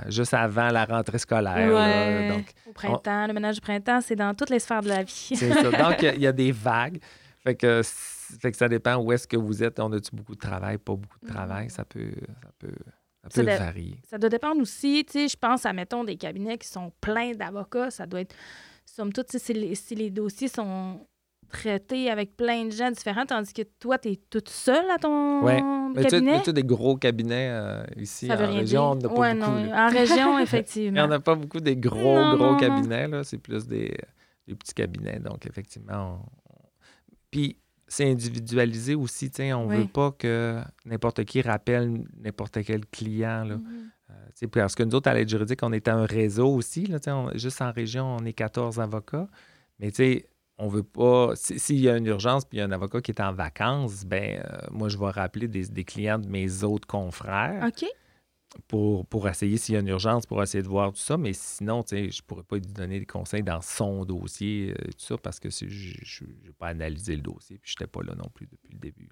juste 0.10 0.34
avant 0.34 0.70
la 0.70 0.86
rentrée 0.86 1.18
scolaire. 1.18 2.30
donc, 2.30 2.46
Au 2.70 2.72
printemps, 2.72 3.28
le 3.28 3.34
ménage 3.34 3.56
du 3.56 3.62
printemps, 3.62 4.00
c'est 4.02 4.16
dans 4.16 4.34
toutes 4.34 4.52
les 4.52 4.60
sphères 4.60 4.82
de 4.82 4.90
la 4.90 5.04
vie. 5.04 5.34
c'est 5.36 5.52
ça. 5.52 5.72
Donc, 5.72 6.02
il 6.16 6.22
y, 6.22 6.28
a 6.28 6.32
des 6.32 6.54
vagues. 6.54 7.00
Fait 7.44 7.56
que 7.56 7.82
fait 8.40 8.52
que 8.52 8.58
ça 8.58 8.68
dépend 8.68 8.98
où 8.98 9.12
est-ce 9.12 9.28
que 9.28 9.38
vous 9.38 9.64
êtes. 9.64 9.80
On 9.80 9.92
a-tu 9.92 10.16
beaucoup 10.16 10.36
de 10.36 10.40
travail, 10.40 10.78
pas 10.78 10.96
beaucoup 10.96 11.20
de 11.22 11.28
travail? 11.28 11.68
Mm. 11.68 11.70
Ça 11.70 11.86
peut, 11.86 12.12
ça 12.44 12.50
peut, 12.60 12.76
ça 13.30 13.44
peut 13.44 13.50
varier. 13.50 14.02
Ça 14.10 14.18
doit 14.18 14.30
dépendre 14.30 14.62
aussi. 14.62 15.06
Tu 15.06 15.14
sais, 15.14 15.28
je 15.28 15.38
pense 15.38 15.66
à, 15.66 15.74
mettons, 15.74 16.04
des 16.04 16.18
cabinets 16.18 16.58
qui 16.58 16.68
sont 16.68 16.92
pleins 17.02 17.32
d'avocats. 17.32 17.92
Ça 17.92 18.06
doit 18.06 18.22
être, 18.22 18.36
somme 18.86 19.14
toute, 19.14 19.30
si 19.32 19.54
les, 19.54 19.76
si 19.76 19.96
les 19.96 20.10
dossiers 20.10 20.48
sont 20.48 21.06
traités 21.50 22.10
avec 22.10 22.38
plein 22.38 22.66
de 22.66 22.72
gens 22.72 22.92
différents, 22.92 23.26
tandis 23.26 23.54
que 23.54 23.64
toi, 23.80 23.98
tu 23.98 24.10
es 24.10 24.16
toute 24.30 24.50
seule 24.50 24.90
à 24.90 24.98
ton 24.98 25.44
cabinet? 25.94 26.38
Mais 26.38 26.42
tu 26.44 26.50
as 26.50 26.54
des 26.54 26.64
gros 26.64 26.96
cabinets 26.96 27.50
euh, 27.52 27.84
ici 27.98 28.32
en 28.32 28.38
région, 28.38 28.92
on 28.92 28.96
n'a 28.96 29.10
pas 29.10 29.34
beaucoup. 29.34 29.74
En 29.74 29.90
région, 29.90 30.40
effectivement. 30.40 31.04
On 31.04 31.08
n'a 31.08 31.20
pas 31.20 31.36
beaucoup 31.36 31.60
des 31.60 31.76
gros, 31.76 32.36
gros 32.36 32.56
cabinets. 32.58 33.10
C'est 33.24 33.40
plus 33.40 33.68
des, 33.68 33.98
des, 34.48 34.56
petits 34.56 34.74
cabinets. 34.74 35.20
Donc, 35.20 35.46
effectivement, 35.46 36.26
Puis, 37.32 37.58
c'est 37.90 38.10
individualisé 38.10 38.96
aussi. 38.96 39.32
On 39.54 39.68
ne 39.68 39.76
veut 39.76 39.88
pas 39.88 40.12
que 40.12 40.62
n'importe 40.86 41.26
qui 41.26 41.42
rappelle 41.42 42.04
n'importe 42.24 42.64
quel 42.64 42.86
client. 42.86 43.44
Là. 43.44 43.56
Mm-hmm. 43.56 44.44
Euh, 44.44 44.48
parce 44.54 44.76
que 44.76 44.84
nous 44.84 44.96
autres, 44.96 45.10
à 45.10 45.14
l'aide 45.14 45.30
juridique, 45.30 45.60
on 45.64 45.74
est 45.74 45.88
un 45.88 46.06
réseau 46.06 46.48
aussi. 46.48 46.86
Là, 46.86 47.00
juste 47.36 47.62
en 47.62 47.72
région, 47.72 48.18
on 48.20 48.26
est 48.26 48.34
14 48.34 48.80
avocats. 48.80 49.28
Mais 49.80 49.92
on 50.58 50.68
veut 50.68 50.84
pas. 50.84 51.32
S'il 51.36 51.80
y 51.80 51.90
a 51.90 51.98
une 51.98 52.06
urgence 52.06 52.46
puis 52.46 52.58
il 52.58 52.62
y 52.62 52.64
a 52.64 52.66
un 52.66 52.72
avocat 52.72 53.02
qui 53.02 53.12
est 53.12 53.22
en 53.22 53.34
vacances, 53.34 54.06
ben 54.06 54.40
euh, 54.40 54.58
moi, 54.72 54.90
je 54.90 54.98
vais 54.98 55.10
rappeler 55.10 55.48
des, 55.48 55.68
des, 55.68 55.84
clients 55.84 56.20
de 56.20 56.28
mes 56.28 56.64
autres 56.64 56.88
confrères. 56.88 57.66
OK 57.68 57.90
pour, 58.68 59.28
essayer 59.28 59.58
s'il 59.58 59.76
y 59.76 59.78
a 59.78 59.82
une 59.82 59.88
urgence, 59.88 60.26
pour 60.26 60.42
essayer 60.42 60.64
de 60.64 60.68
voir 60.68 60.92
tout 60.92 61.00
ça. 61.00 61.18
Mais 61.18 61.34
sinon, 61.34 61.84
je 61.90 61.96
ne 61.96 62.22
pourrais 62.26 62.44
pas 62.44 62.58
lui 62.58 62.66
donner 62.66 63.00
des 63.00 63.06
conseils 63.06 63.44
dans 63.44 63.62
son 63.62 64.06
dossier, 64.06 64.72
euh, 64.72 64.86
tout 64.92 65.06
ça, 65.06 65.18
parce 65.18 65.40
que 65.40 65.50
je 65.50 66.24
n'ai 66.24 66.52
pas 66.58 66.68
analysé 66.68 67.16
le 67.16 67.22
dossier, 67.22 67.58
puis 67.60 67.72
je 67.72 67.76
n'étais 67.84 67.92
pas 67.92 68.04
là 68.04 68.16
non 68.16 68.30
plus 68.34 68.48
depuis 68.48 68.74
le 68.74 68.80
début. 68.80 69.10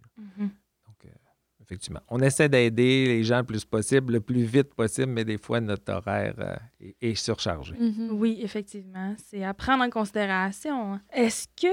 Effectivement. 1.67 1.99
On 2.07 2.21
essaie 2.21 2.47
d'aider 2.47 3.07
les 3.07 3.23
gens 3.25 3.39
le 3.39 3.43
plus 3.43 3.65
possible, 3.65 4.13
le 4.13 4.21
plus 4.21 4.43
vite 4.43 4.73
possible, 4.73 5.11
mais 5.11 5.25
des 5.25 5.37
fois, 5.37 5.59
notre 5.59 5.91
horaire 5.91 6.33
euh, 6.39 6.55
est, 7.01 7.15
surchargé. 7.15 7.75
Mhm. 7.77 8.11
Oui, 8.13 8.39
effectivement. 8.41 9.13
C'est 9.17 9.43
à 9.43 9.53
prendre 9.53 9.83
en 9.83 9.89
considération. 9.89 10.97
Est-ce 11.11 11.45
que 11.61 11.67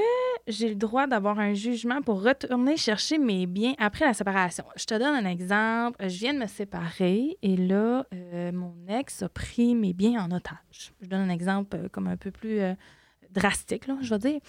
j'ai 0.49 0.71
le 0.71 0.75
droit 0.75 1.07
d'avoir 1.07 1.39
un 1.39 1.55
jugement 1.55 2.03
pour 2.03 2.25
retourner 2.25 2.77
chercher 2.77 3.19
mes 3.19 3.47
biens 3.47 3.75
après 3.79 4.05
la 4.05 4.15
séparation? 4.15 4.65
Je 4.75 4.85
te 4.85 4.95
donne 4.95 5.15
un 5.15 5.31
exemple. 5.31 5.97
Je 6.01 6.19
viens 6.19 6.35
de 6.35 6.41
me 6.41 6.49
séparer 6.49 7.39
et 7.41 7.57
là, 7.57 8.05
euh, 8.13 8.51
mon 8.51 8.75
ex 8.89 9.23
a 9.23 9.29
pris 9.29 9.77
mes 9.77 9.93
biens 9.93 10.25
en 10.25 10.33
otage. 10.33 10.93
Je 11.03 11.07
donne 11.07 11.21
un 11.21 11.29
exemple 11.29 11.77
euh, 11.77 11.89
comme 11.89 12.09
un 12.09 12.17
peu 12.17 12.33
plus 12.33 12.59
drastique, 13.35 13.87
là, 13.87 13.97
je 14.01 14.11
veux 14.11 14.19
dire. 14.19 14.41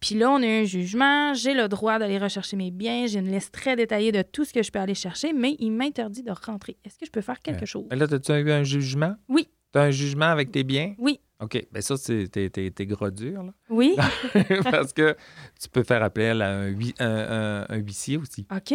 Puis 0.00 0.14
là, 0.14 0.30
on 0.30 0.36
a 0.36 0.46
eu 0.46 0.62
un 0.62 0.64
jugement, 0.64 1.34
j'ai 1.34 1.54
le 1.54 1.68
droit 1.68 1.98
d'aller 1.98 2.18
rechercher 2.18 2.56
mes 2.56 2.70
biens, 2.70 3.06
j'ai 3.06 3.18
une 3.18 3.30
liste 3.30 3.52
très 3.52 3.76
détaillée 3.76 4.12
de 4.12 4.22
tout 4.22 4.44
ce 4.44 4.52
que 4.52 4.62
je 4.62 4.70
peux 4.70 4.78
aller 4.78 4.94
chercher, 4.94 5.32
mais 5.32 5.56
il 5.58 5.70
m'interdit 5.70 6.22
de 6.22 6.32
rentrer. 6.32 6.76
Est-ce 6.84 6.98
que 6.98 7.06
je 7.06 7.10
peux 7.10 7.20
faire 7.20 7.40
quelque 7.40 7.66
chose? 7.66 7.86
Mais 7.90 7.96
là, 7.96 8.06
as-tu 8.10 8.32
eu 8.32 8.52
un 8.52 8.64
jugement? 8.64 9.14
Oui. 9.28 9.48
Tu 9.72 9.78
as 9.78 9.82
un 9.82 9.90
jugement 9.90 10.26
avec 10.26 10.52
tes 10.52 10.62
biens? 10.62 10.94
Oui. 10.98 11.20
OK. 11.40 11.66
Bien, 11.72 11.80
ça, 11.80 11.96
c'est 11.96 12.28
tes 12.28 12.86
gros 12.86 13.10
dur, 13.10 13.42
là. 13.42 13.52
Oui. 13.68 13.96
Parce 14.70 14.92
que 14.92 15.16
tu 15.60 15.68
peux 15.68 15.82
faire 15.82 16.02
appel 16.02 16.42
à 16.42 16.60
un, 16.60 16.74
un, 17.00 17.66
un, 17.68 17.76
huissier 17.76 18.16
aussi. 18.16 18.46
OK. 18.54 18.74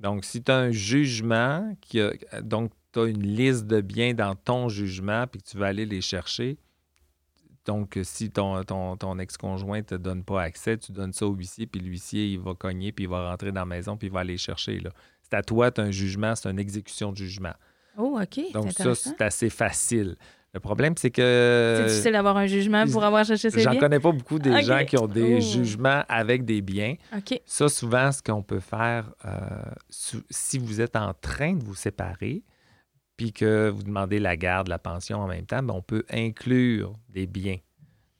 Donc, 0.00 0.24
si 0.24 0.42
tu 0.42 0.52
as 0.52 0.56
un 0.56 0.70
jugement, 0.70 1.74
qui 1.80 2.00
a, 2.00 2.12
donc 2.42 2.72
tu 2.92 3.00
as 3.00 3.04
une 3.06 3.22
liste 3.22 3.66
de 3.66 3.80
biens 3.80 4.14
dans 4.14 4.34
ton 4.34 4.68
jugement, 4.68 5.26
puis 5.26 5.40
que 5.40 5.48
tu 5.48 5.56
vas 5.56 5.66
aller 5.66 5.86
les 5.86 6.00
chercher, 6.00 6.58
donc, 7.66 7.98
si 8.02 8.30
ton, 8.30 8.62
ton, 8.64 9.18
ex-conjoint 9.18 9.78
ne 9.78 9.82
te 9.82 9.94
donne 9.94 10.22
pas 10.22 10.42
accès, 10.42 10.76
tu 10.76 10.92
donnes 10.92 11.12
ça 11.12 11.26
au 11.26 11.34
huissier, 11.34 11.66
puis 11.66 11.80
l'huissier, 11.80 12.26
il 12.26 12.38
va 12.38 12.54
cogner, 12.54 12.92
puis 12.92 13.04
il 13.04 13.08
va 13.08 13.30
rentrer 13.30 13.52
dans 13.52 13.60
la 13.60 13.66
maison, 13.66 13.96
puis 13.96 14.08
il 14.08 14.12
va 14.12 14.20
aller 14.20 14.36
chercher. 14.36 14.82
C'est 15.22 15.34
à 15.34 15.42
toi, 15.42 15.70
tu 15.70 15.80
as 15.80 15.84
un 15.84 15.90
jugement, 15.90 16.34
c'est 16.34 16.50
une 16.50 16.58
exécution 16.58 17.12
de 17.12 17.16
jugement. 17.16 17.54
Oh, 17.96 18.18
OK. 18.20 18.52
Donc, 18.52 18.72
ça, 18.72 18.94
c'est 18.94 19.20
assez 19.22 19.48
facile. 19.48 20.16
Le 20.52 20.60
problème, 20.60 20.94
c'est 20.96 21.10
que. 21.10 21.76
C'est 21.78 21.88
difficile 21.88 22.12
d'avoir 22.12 22.36
un 22.36 22.46
jugement 22.46 22.86
pour 22.86 23.02
avoir 23.02 23.24
cherché 23.24 23.50
ses 23.50 23.56
biens? 23.56 23.72
J'en 23.72 23.78
connais 23.78 23.98
pas 23.98 24.12
beaucoup 24.12 24.38
des 24.38 24.62
gens 24.62 24.84
qui 24.84 24.96
ont 24.96 25.08
des 25.08 25.36
oh. 25.36 25.40
jugements 25.40 26.04
avec 26.08 26.44
des 26.44 26.60
biens. 26.60 26.94
OK. 27.16 27.40
Ça, 27.44 27.68
souvent, 27.68 28.12
ce 28.12 28.22
qu'on 28.22 28.42
peut 28.42 28.60
faire, 28.60 29.10
euh, 29.24 29.38
si 29.90 30.58
vous 30.58 30.80
êtes 30.80 30.94
en 30.94 31.12
train 31.12 31.54
de 31.54 31.64
vous 31.64 31.74
séparer, 31.74 32.44
puis 33.16 33.32
que 33.32 33.68
vous 33.68 33.82
demandez 33.82 34.18
la 34.18 34.36
garde, 34.36 34.68
la 34.68 34.78
pension 34.78 35.18
en 35.20 35.26
même 35.26 35.46
temps, 35.46 35.62
bien, 35.62 35.74
on 35.74 35.82
peut 35.82 36.04
inclure 36.10 36.94
des 37.08 37.26
biens. 37.26 37.58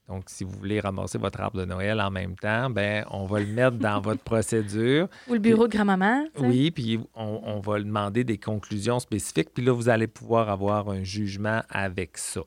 Donc, 0.09 0.25
si 0.27 0.45
vous 0.45 0.51
voulez 0.51 0.81
ramasser 0.81 1.17
votre 1.17 1.41
arbre 1.41 1.59
de 1.59 1.65
Noël 1.65 1.99
en 2.01 2.11
même 2.11 2.37
temps, 2.37 2.69
ben 2.69 3.07
on 3.11 3.25
va 3.25 3.41
le 3.41 3.47
mettre 3.47 3.79
dans 3.79 4.01
votre 4.03 4.23
procédure. 4.23 5.09
Ou 5.29 5.35
le 5.35 5.39
bureau 5.39 5.67
de 5.67 5.73
grand-maman. 5.73 6.27
Oui, 6.39 6.71
puis 6.71 7.01
on, 7.15 7.41
on, 7.43 7.61
va 7.61 7.79
demander 7.79 8.23
des 8.23 8.37
conclusions 8.37 9.01
spécifiques. 9.01 9.55
Puis 9.55 9.65
là, 9.65 9.73
vous 9.73 9.89
allez 9.89 10.07
pouvoir 10.07 10.51
avoir 10.51 10.91
un 10.91 11.03
jugement 11.03 11.63
avec 11.71 12.19
ça. 12.19 12.43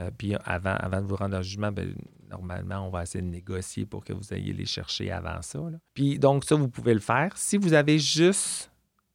Euh, 0.00 0.10
puis 0.16 0.34
avant, 0.44 0.74
avant 0.74 1.00
de 1.00 1.06
vous 1.06 1.16
rendre 1.16 1.36
un 1.36 1.42
jugement, 1.42 1.70
ben, 1.70 1.94
normalement, 2.28 2.86
on 2.86 2.90
va 2.90 3.04
essayer 3.04 3.22
de 3.22 3.30
négocier 3.30 3.86
pour 3.86 4.04
que 4.04 4.12
vous 4.12 4.32
ayez 4.32 4.52
les 4.52 4.66
chercher 4.66 5.12
avant 5.12 5.42
ça. 5.42 5.60
Puis 5.94 6.18
donc, 6.18 6.44
ça, 6.44 6.56
vous 6.56 6.68
pouvez 6.68 6.94
le 6.94 7.00
faire. 7.00 7.36
Si 7.36 7.56
vous 7.56 7.72
avez 7.72 8.00
juste 8.00 8.70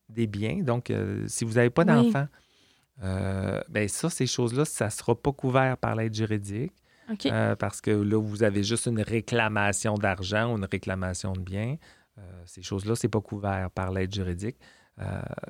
des 0.08 0.28
biens, 0.28 0.62
donc 0.62 0.90
euh, 0.90 1.26
si 1.28 1.44
vous 1.44 1.54
n'avez 1.54 1.70
pas 1.70 1.84
d'enfants, 1.84 2.28
euh, 3.04 3.62
ben 3.70 3.88
ça, 3.88 4.10
ces 4.10 4.28
choses-là, 4.28 4.66
ça 4.66 4.86
ne 4.86 4.90
sera 4.90 5.16
pas 5.16 5.32
couvert 5.32 5.78
par 5.78 5.96
l'aide 5.96 6.14
juridique. 6.14 6.74
parce 7.60 7.82
que 7.82 7.92
là, 7.92 8.20
vous 8.20 8.44
avez 8.44 8.64
juste 8.64 8.88
une 8.88 9.02
réclamation 9.02 9.96
d'argent 9.96 10.54
ou 10.54 10.58
une 10.58 10.66
réclamation 10.66 11.34
de 11.34 11.42
biens. 11.42 11.78
ces 12.46 12.62
choses-là, 12.62 12.96
ce 12.96 13.06
n'est 13.06 13.12
pas 13.12 13.22
couvert 13.22 13.70
par 13.72 13.92
l'aide 13.92 14.14
juridique. 14.14 14.58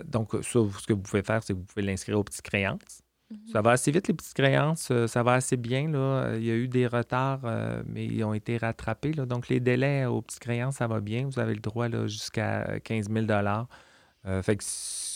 donc, 0.06 0.32
ça, 0.34 0.42
ce 0.42 0.88
que 0.88 0.94
vous 0.94 1.02
pouvez 1.02 1.24
faire, 1.24 1.44
c'est 1.44 1.54
que 1.54 1.60
vous 1.60 1.66
pouvez 1.66 1.86
l'inscrire 1.86 2.20
aux 2.20 2.24
petites 2.24 2.42
créances. 2.42 3.04
Mhm. 3.32 3.38
Ça 3.52 3.62
va 3.62 3.72
assez 3.72 3.92
vite, 3.92 4.08
les 4.08 4.14
petites 4.14 4.34
créances. 4.34 4.90
Euh, 4.92 5.08
ça 5.08 5.24
va 5.24 5.34
assez 5.34 5.58
bien. 5.58 5.90
Là. 5.90 6.36
Il 6.36 6.44
y 6.44 6.52
a 6.52 6.56
eu 6.56 6.68
des 6.68 6.88
retards, 6.88 7.42
euh, 7.46 7.82
mais 7.88 8.06
ils 8.06 8.24
ont 8.24 8.34
été 8.34 8.58
rattrapés. 8.58 9.14
Là. 9.14 9.26
Donc, 9.26 9.50
les 9.50 9.60
délais 9.60 10.06
aux 10.06 10.22
petites 10.22 10.40
créances, 10.40 10.76
ça 10.76 10.88
va 10.88 11.00
bien. 11.00 11.26
Vous 11.26 11.40
avez 11.40 11.54
le 11.54 11.60
droit 11.60 11.90
jusqu'à 12.08 12.80
15 12.82 13.10
000 13.10 13.26
euh, 13.30 14.42
Fait 14.44 14.58
que 14.58 14.64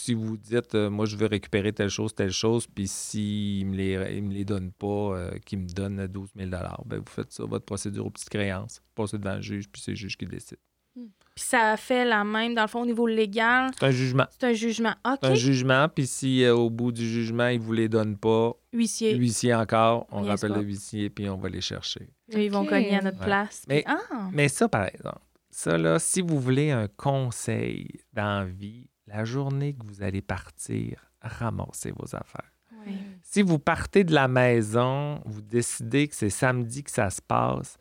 si 0.09 0.15
vous 0.15 0.37
dites, 0.37 0.73
moi, 0.73 1.05
je 1.05 1.15
veux 1.15 1.27
récupérer 1.27 1.71
telle 1.71 1.89
chose, 1.89 2.15
telle 2.15 2.31
chose, 2.31 2.65
puis 2.67 2.87
s'ils 2.87 3.65
ne 3.67 3.71
me, 3.71 3.77
les, 3.77 4.21
me 4.21 4.33
les 4.33 4.45
donnent 4.45 4.71
pas, 4.71 5.29
qu'ils 5.45 5.59
me 5.59 5.67
donnent 5.67 6.07
12 6.07 6.29
000 6.35 6.49
ben, 6.49 6.97
vous 6.97 7.03
faites 7.11 7.31
ça, 7.31 7.43
votre 7.45 7.65
procédure 7.65 8.05
aux 8.07 8.09
petites 8.09 8.29
créances. 8.29 8.81
Passez 8.95 9.17
devant 9.17 9.35
le 9.35 9.41
juge, 9.41 9.69
puis 9.69 9.81
c'est 9.81 9.91
le 9.91 9.97
juge 9.97 10.17
qui 10.17 10.25
décide. 10.25 10.57
Puis 10.95 11.45
ça 11.45 11.77
fait 11.77 12.05
la 12.05 12.23
même, 12.23 12.55
dans 12.55 12.63
le 12.63 12.67
fond, 12.67 12.81
au 12.81 12.85
niveau 12.85 13.07
légal? 13.07 13.71
C'est 13.77 13.85
un 13.85 13.91
jugement. 13.91 14.25
C'est 14.31 14.47
un 14.47 14.53
jugement. 14.53 14.95
OK. 15.05 15.19
C'est 15.21 15.27
un 15.29 15.35
jugement, 15.35 15.87
puis 15.87 16.07
si 16.07 16.43
euh, 16.43 16.55
au 16.55 16.69
bout 16.69 16.91
du 16.91 17.07
jugement, 17.07 17.47
ils 17.47 17.59
ne 17.59 17.63
vous 17.63 17.73
les 17.73 17.87
donnent 17.87 18.17
pas, 18.17 18.53
huissier. 18.73 19.15
Huissier 19.15 19.53
encore, 19.53 20.07
on 20.11 20.23
rappelle 20.23 20.53
le 20.53 20.61
huissier, 20.61 21.09
puis 21.09 21.29
on 21.29 21.37
va 21.37 21.49
les 21.49 21.61
chercher. 21.61 22.09
Ils 22.29 22.51
vont 22.51 22.65
cogner 22.65 22.95
à 22.95 23.01
notre 23.01 23.19
place. 23.19 23.63
Mais, 23.67 23.83
ah! 23.85 24.29
mais 24.33 24.49
ça, 24.49 24.67
par 24.67 24.87
exemple, 24.87 25.21
ça, 25.49 25.77
là, 25.77 25.99
si 25.99 26.21
vous 26.21 26.39
voulez 26.39 26.71
un 26.71 26.87
conseil 26.87 27.87
d'envie, 28.13 28.89
la 28.98 28.98
journée 29.23 29.73
que 29.73 29.85
vous 29.85 30.01
allez 30.01 30.21
partir, 30.21 31.11
ramassez 31.21 31.91
vos 31.91 32.15
affaires. 32.15 32.51
Oui. 32.85 32.93
Si 33.21 33.41
vous 33.41 33.59
partez 33.59 34.03
de 34.03 34.13
la 34.13 34.27
maison, 34.27 35.21
vous 35.25 35.41
décidez 35.41 36.07
que 36.07 36.15
c'est 36.15 36.29
samedi 36.29 36.83
que 36.83 36.91
ça 36.91 37.09
se 37.09 37.21
passe, 37.21 37.77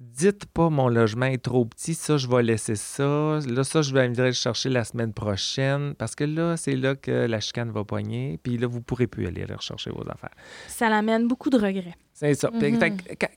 dites 0.00 0.46
pas 0.46 0.70
mon 0.70 0.88
logement 0.88 1.26
est 1.26 1.42
trop 1.42 1.64
petit, 1.64 1.94
ça, 1.94 2.16
je 2.16 2.26
vais 2.26 2.42
laisser 2.42 2.74
ça. 2.74 3.38
Là, 3.46 3.64
ça, 3.64 3.82
je 3.82 3.92
vais 3.92 4.08
venir 4.08 4.24
le 4.24 4.32
chercher 4.32 4.70
la 4.70 4.84
semaine 4.84 5.12
prochaine 5.12 5.94
parce 5.94 6.14
que 6.14 6.24
là, 6.24 6.56
c'est 6.56 6.74
là 6.74 6.96
que 6.96 7.10
la 7.10 7.40
chicane 7.40 7.70
va 7.70 7.84
poigner. 7.84 8.38
Puis 8.42 8.56
là, 8.56 8.66
vous 8.66 8.78
ne 8.78 8.82
pourrez 8.82 9.06
plus 9.06 9.26
aller 9.26 9.44
rechercher 9.44 9.90
vos 9.90 10.08
affaires. 10.08 10.34
Ça 10.68 10.88
l'amène 10.88 11.28
beaucoup 11.28 11.50
de 11.50 11.58
regrets. 11.58 11.94
C'est 12.12 12.34
ça. 12.34 12.50
Mhm. 12.50 12.78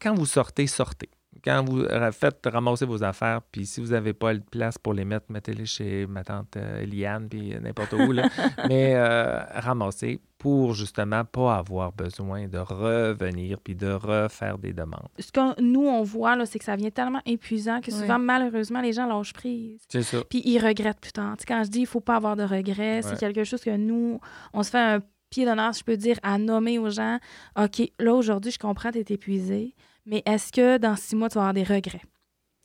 quand 0.02 0.16
vous 0.16 0.26
sortez, 0.26 0.68
sortez. 0.68 1.10
Quand 1.44 1.64
vous 1.64 1.86
faites 2.12 2.48
ramasser 2.52 2.86
vos 2.86 3.04
affaires, 3.04 3.42
puis 3.52 3.66
si 3.66 3.82
vous 3.82 3.92
n'avez 3.92 4.14
pas 4.14 4.34
de 4.34 4.40
place 4.40 4.78
pour 4.78 4.94
les 4.94 5.06
mettre, 5.06 5.26
mettez-les 5.30 5.66
chez 5.66 6.06
ma 6.08 6.24
tante 6.24 6.58
euh, 6.58 6.82
Eliane, 6.82 7.28
puis 7.30 7.56
n'importe 7.62 7.94
où. 7.94 8.12
Là. 8.12 8.28
Mais 8.68 8.96
euh, 8.96 9.40
ramassez 9.54 10.20
pour 10.38 10.74
justement 10.74 11.24
pas 11.24 11.56
avoir 11.56 11.94
besoin 11.94 12.48
de 12.48 12.58
revenir 12.58 13.60
puis 13.62 13.76
de 13.76 13.88
refaire 13.88 14.58
des 14.58 14.74
demandes. 14.74 15.08
Ce 15.18 15.32
que 15.32 15.62
nous, 15.62 15.88
on 15.88 16.04
voit, 16.04 16.46
c'est 16.46 16.60
que 16.60 16.66
ça 16.66 16.76
vient 16.76 16.90
tellement 16.90 17.22
épuisant 17.26 17.80
que 17.80 17.92
souvent, 17.92 18.20
malheureusement, 18.20 18.82
les 18.82 18.92
gens 18.92 19.08
lâchent 19.08 19.32
prise. 19.32 19.82
C'est 19.88 20.04
ça. 20.04 20.18
Puis 20.30 20.42
ils 20.44 20.60
regrettent 20.60 21.00
plus 21.00 21.14
tard. 21.14 21.38
quand 21.48 21.64
je 21.64 21.70
dis 21.70 21.80
il 21.80 21.88
faut 21.88 22.02
pas 22.02 22.18
avoir 22.18 22.36
de 22.36 22.44
regrets, 22.44 23.02
c'est 23.02 23.18
quelque 23.18 23.46
chose 23.46 23.62
que 23.62 23.76
nous, 23.76 24.20
on 24.54 24.64
se 24.64 24.70
fait 24.70 24.80
un 24.80 25.00
pied 25.30 25.46
d'honneur, 25.46 25.74
je 25.74 25.84
peux 25.84 25.98
dire, 25.98 26.20
à 26.24 26.38
nommer 26.38 26.78
aux 26.78 26.90
gens 26.90 27.20
OK, 27.58 27.82
là, 28.00 28.14
aujourd'hui, 28.14 28.52
je 28.52 28.60
comprends, 28.60 28.92
tu 28.92 29.00
es 29.00 29.06
épuisé, 29.10 29.74
mais 30.06 30.22
est-ce 30.26 30.52
que 30.52 30.78
dans 30.78 30.96
six 30.96 31.16
mois, 31.16 31.30
tu 31.30 31.36
vas 31.36 31.42
avoir 31.42 31.54
des 31.54 31.64
regrets? 31.64 32.02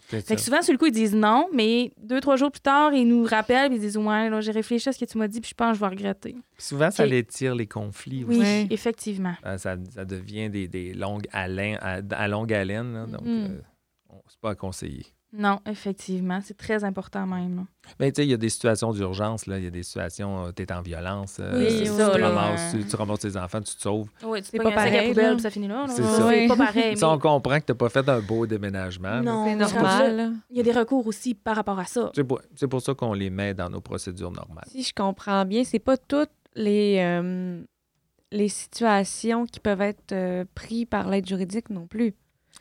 Fait 0.09 0.37
que 0.37 0.41
souvent, 0.41 0.63
sur 0.63 0.73
le 0.73 0.79
coup, 0.79 0.87
ils 0.87 0.93
disent 0.93 1.15
non, 1.15 1.49
mais 1.53 1.93
deux, 1.99 2.21
trois 2.21 2.37
jours 2.37 2.51
plus 2.51 2.63
tard, 2.63 2.95
ils 2.95 3.07
nous 3.07 3.25
rappellent 3.25 3.73
et 3.73 3.75
ils 3.75 3.81
disent 3.81 3.99
Ouais, 3.99 4.31
j'ai 4.41 4.53
réfléchi 4.53 4.89
à 4.89 4.93
ce 4.93 4.99
que 4.99 5.05
tu 5.05 5.19
m'as 5.19 5.29
dit, 5.29 5.41
puis 5.43 5.51
je 5.51 5.55
pense 5.55 5.73
que 5.73 5.75
je 5.75 5.81
vais 5.81 5.91
regretter. 5.91 6.35
souvent, 6.57 6.91
ça 6.91 7.05
les 7.05 7.25
tire 7.25 7.55
les 7.55 7.67
conflits 7.67 8.25
oui, 8.25 8.39
aussi. 8.39 8.63
Oui, 8.63 8.67
effectivement. 8.71 9.35
Euh, 9.45 9.59
ça, 9.59 9.77
ça, 9.91 10.07
devient 10.07 10.49
des, 10.49 10.67
des 10.67 10.95
longues 10.95 11.27
haleines, 11.31 11.79
à, 11.83 12.29
longue 12.29 12.55
haleine, 12.55 13.07
donc 13.07 13.21
mm. 13.21 13.29
euh, 13.29 13.61
c'est 14.29 14.41
pas 14.41 14.53
à 14.53 14.55
conseiller. 14.55 15.05
Non, 15.33 15.61
effectivement, 15.67 16.41
c'est 16.43 16.57
très 16.57 16.85
important 16.85 17.27
même. 17.27 17.67
Mais 18.01 18.11
tu 18.11 18.17
sais, 18.17 18.27
il 18.27 18.31
y 18.31 18.35
a 18.35 18.39
des 18.39 18.49
situations 18.49 18.93
d'urgence, 18.93 19.47
là. 19.47 19.59
Il 19.59 19.65
y 19.65 19.67
a 19.67 19.71
des 19.71 19.83
situations, 19.83 20.47
euh, 20.47 20.53
tu 20.57 20.63
es 20.63 20.73
en 20.73 20.81
violence. 20.81 21.37
Euh, 21.39 21.59
oui, 21.59 21.87
ça. 21.87 22.11
Tu, 22.15 22.23
ramasses, 22.23 22.77
tu, 22.89 22.97
ramasses, 22.97 23.21
tes 23.21 23.37
enfants, 23.37 23.61
tu 23.61 23.75
te 23.75 23.81
sauves. 23.81 24.09
Oui, 24.25 24.43
tu 24.43 24.57
pas 24.57 24.71
pareil. 24.71 25.11
Poubelle, 25.11 25.39
ça 25.41 25.51
finit 25.51 25.69
là. 25.69 25.85
C'est 25.89 26.03
ça. 26.03 26.29
C'est 26.31 26.47
pas 26.49 26.57
pareil. 26.57 26.97
Ça, 26.97 27.11
on 27.11 27.19
comprend 27.19 27.61
que 27.61 27.67
tu 27.67 27.73
n'as 27.73 27.77
pas 27.77 27.91
fait 27.91 28.09
un 28.09 28.21
beau 28.21 28.47
déménagement. 28.47 29.21
Non, 29.21 29.45
c'est 29.45 29.55
normal. 29.55 30.33
Il 30.51 30.57
y 30.57 30.61
a 30.61 30.63
des 30.63 30.73
recours 30.73 31.07
aussi 31.07 31.35
par 31.35 31.57
rapport 31.57 31.79
à 31.79 31.85
ça. 31.85 32.11
C'est 32.15 32.25
pour, 32.25 32.41
pour, 32.71 32.81
ça 32.81 32.95
qu'on 32.95 33.13
les 33.13 33.29
met 33.29 33.53
dans 33.53 33.69
nos 33.69 33.83
procédures 33.83 34.33
normales. 34.33 34.65
Si 34.69 34.83
je 34.83 34.95
comprends 34.95 35.45
bien, 35.45 35.63
c'est 35.63 35.79
pas 35.79 35.99
toutes 35.99 36.31
les, 36.55 36.97
euh, 37.01 37.63
les 38.33 38.49
situations 38.49 39.45
qui 39.45 39.61
peuvent 39.61 39.83
être 39.83 40.45
prises 40.55 40.87
par 40.87 41.07
l'aide 41.07 41.27
juridique 41.27 41.69
non 41.69 41.87
plus. 41.87 42.15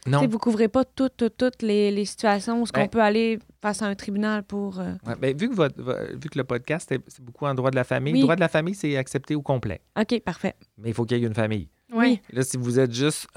Non. 0.06 0.20
vous 0.20 0.34
ne 0.34 0.38
couvrez 0.38 0.68
pas 0.68 0.86
toutes, 0.86 1.24
toutes, 1.38 1.62
les, 1.62 2.06
situations 2.06 2.62
où 2.62 2.64
on 2.64 2.68
ben 2.74 2.88
peut 2.88 3.02
aller 3.02 3.40
face 3.62 3.82
à 3.82 3.88
un 3.88 3.96
tribunal 3.96 4.44
pour. 4.44 4.80
Euh, 4.80 4.94
ben, 5.20 5.36
vu, 5.36 5.50
que 5.50 5.56
votre, 5.56 5.82
vu 6.14 6.30
que 6.30 6.38
le 6.38 6.44
podcast, 6.44 6.94
c'est 7.08 7.22
beaucoup 7.22 7.46
en 7.46 7.54
droit 7.54 7.72
de 7.72 7.76
la 7.76 7.84
famille, 7.84 8.14
le 8.14 8.22
droit 8.22 8.36
de 8.36 8.42
la 8.42 8.48
famille, 8.48 8.76
c'est 8.76 8.96
accepté 8.96 9.36
au 9.36 9.42
complet. 9.42 9.82
OK, 10.00 10.22
parfait. 10.22 10.56
Mais 10.78 10.90
il 10.90 10.94
faut 10.94 11.06
qu'il 11.06 11.18
y 11.18 11.24
ait 11.24 11.28
une 11.28 11.34
famille. 11.34 11.70
Oui. 11.92 12.22
Là, 12.32 12.44
si 12.44 12.58
vous 12.58 12.80
êtes 12.80 12.94
juste. 12.94 13.28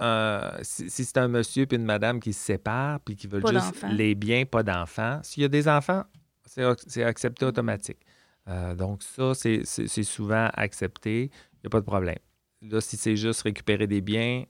si, 0.62 0.90
c'est 0.90 1.18
un 1.18 1.28
monsieur 1.28 1.66
et 1.70 1.74
une 1.74 1.84
madame 1.84 2.20
qui 2.20 2.32
se 2.32 2.44
séparent 2.44 3.00
puis 3.00 3.16
qui 3.16 3.26
veulent 3.26 3.46
juste 3.46 3.84
les 3.90 4.14
biens, 4.14 4.44
pas 4.44 4.62
d'enfants, 4.62 5.20
s'il 5.22 5.42
y 5.42 5.46
a 5.46 5.48
des 5.48 5.68
enfants, 5.68 6.04
c'est 6.44 7.04
accepté 7.04 7.44
automatique. 7.44 7.98
Euh, 8.48 8.74
donc, 8.74 9.02
ça, 9.02 9.32
c'est 9.34 10.02
souvent 10.02 10.48
accepté. 10.54 11.24
Il 11.24 11.60
n'y 11.64 11.66
a 11.66 11.70
pas 11.70 11.80
de 11.80 11.86
problème. 11.86 12.18
Là, 12.62 12.80
si 12.80 12.96
c'est 12.96 13.16
juste 13.16 13.42
récupérer 13.42 13.86
des 13.86 14.00
biens, 14.00 14.44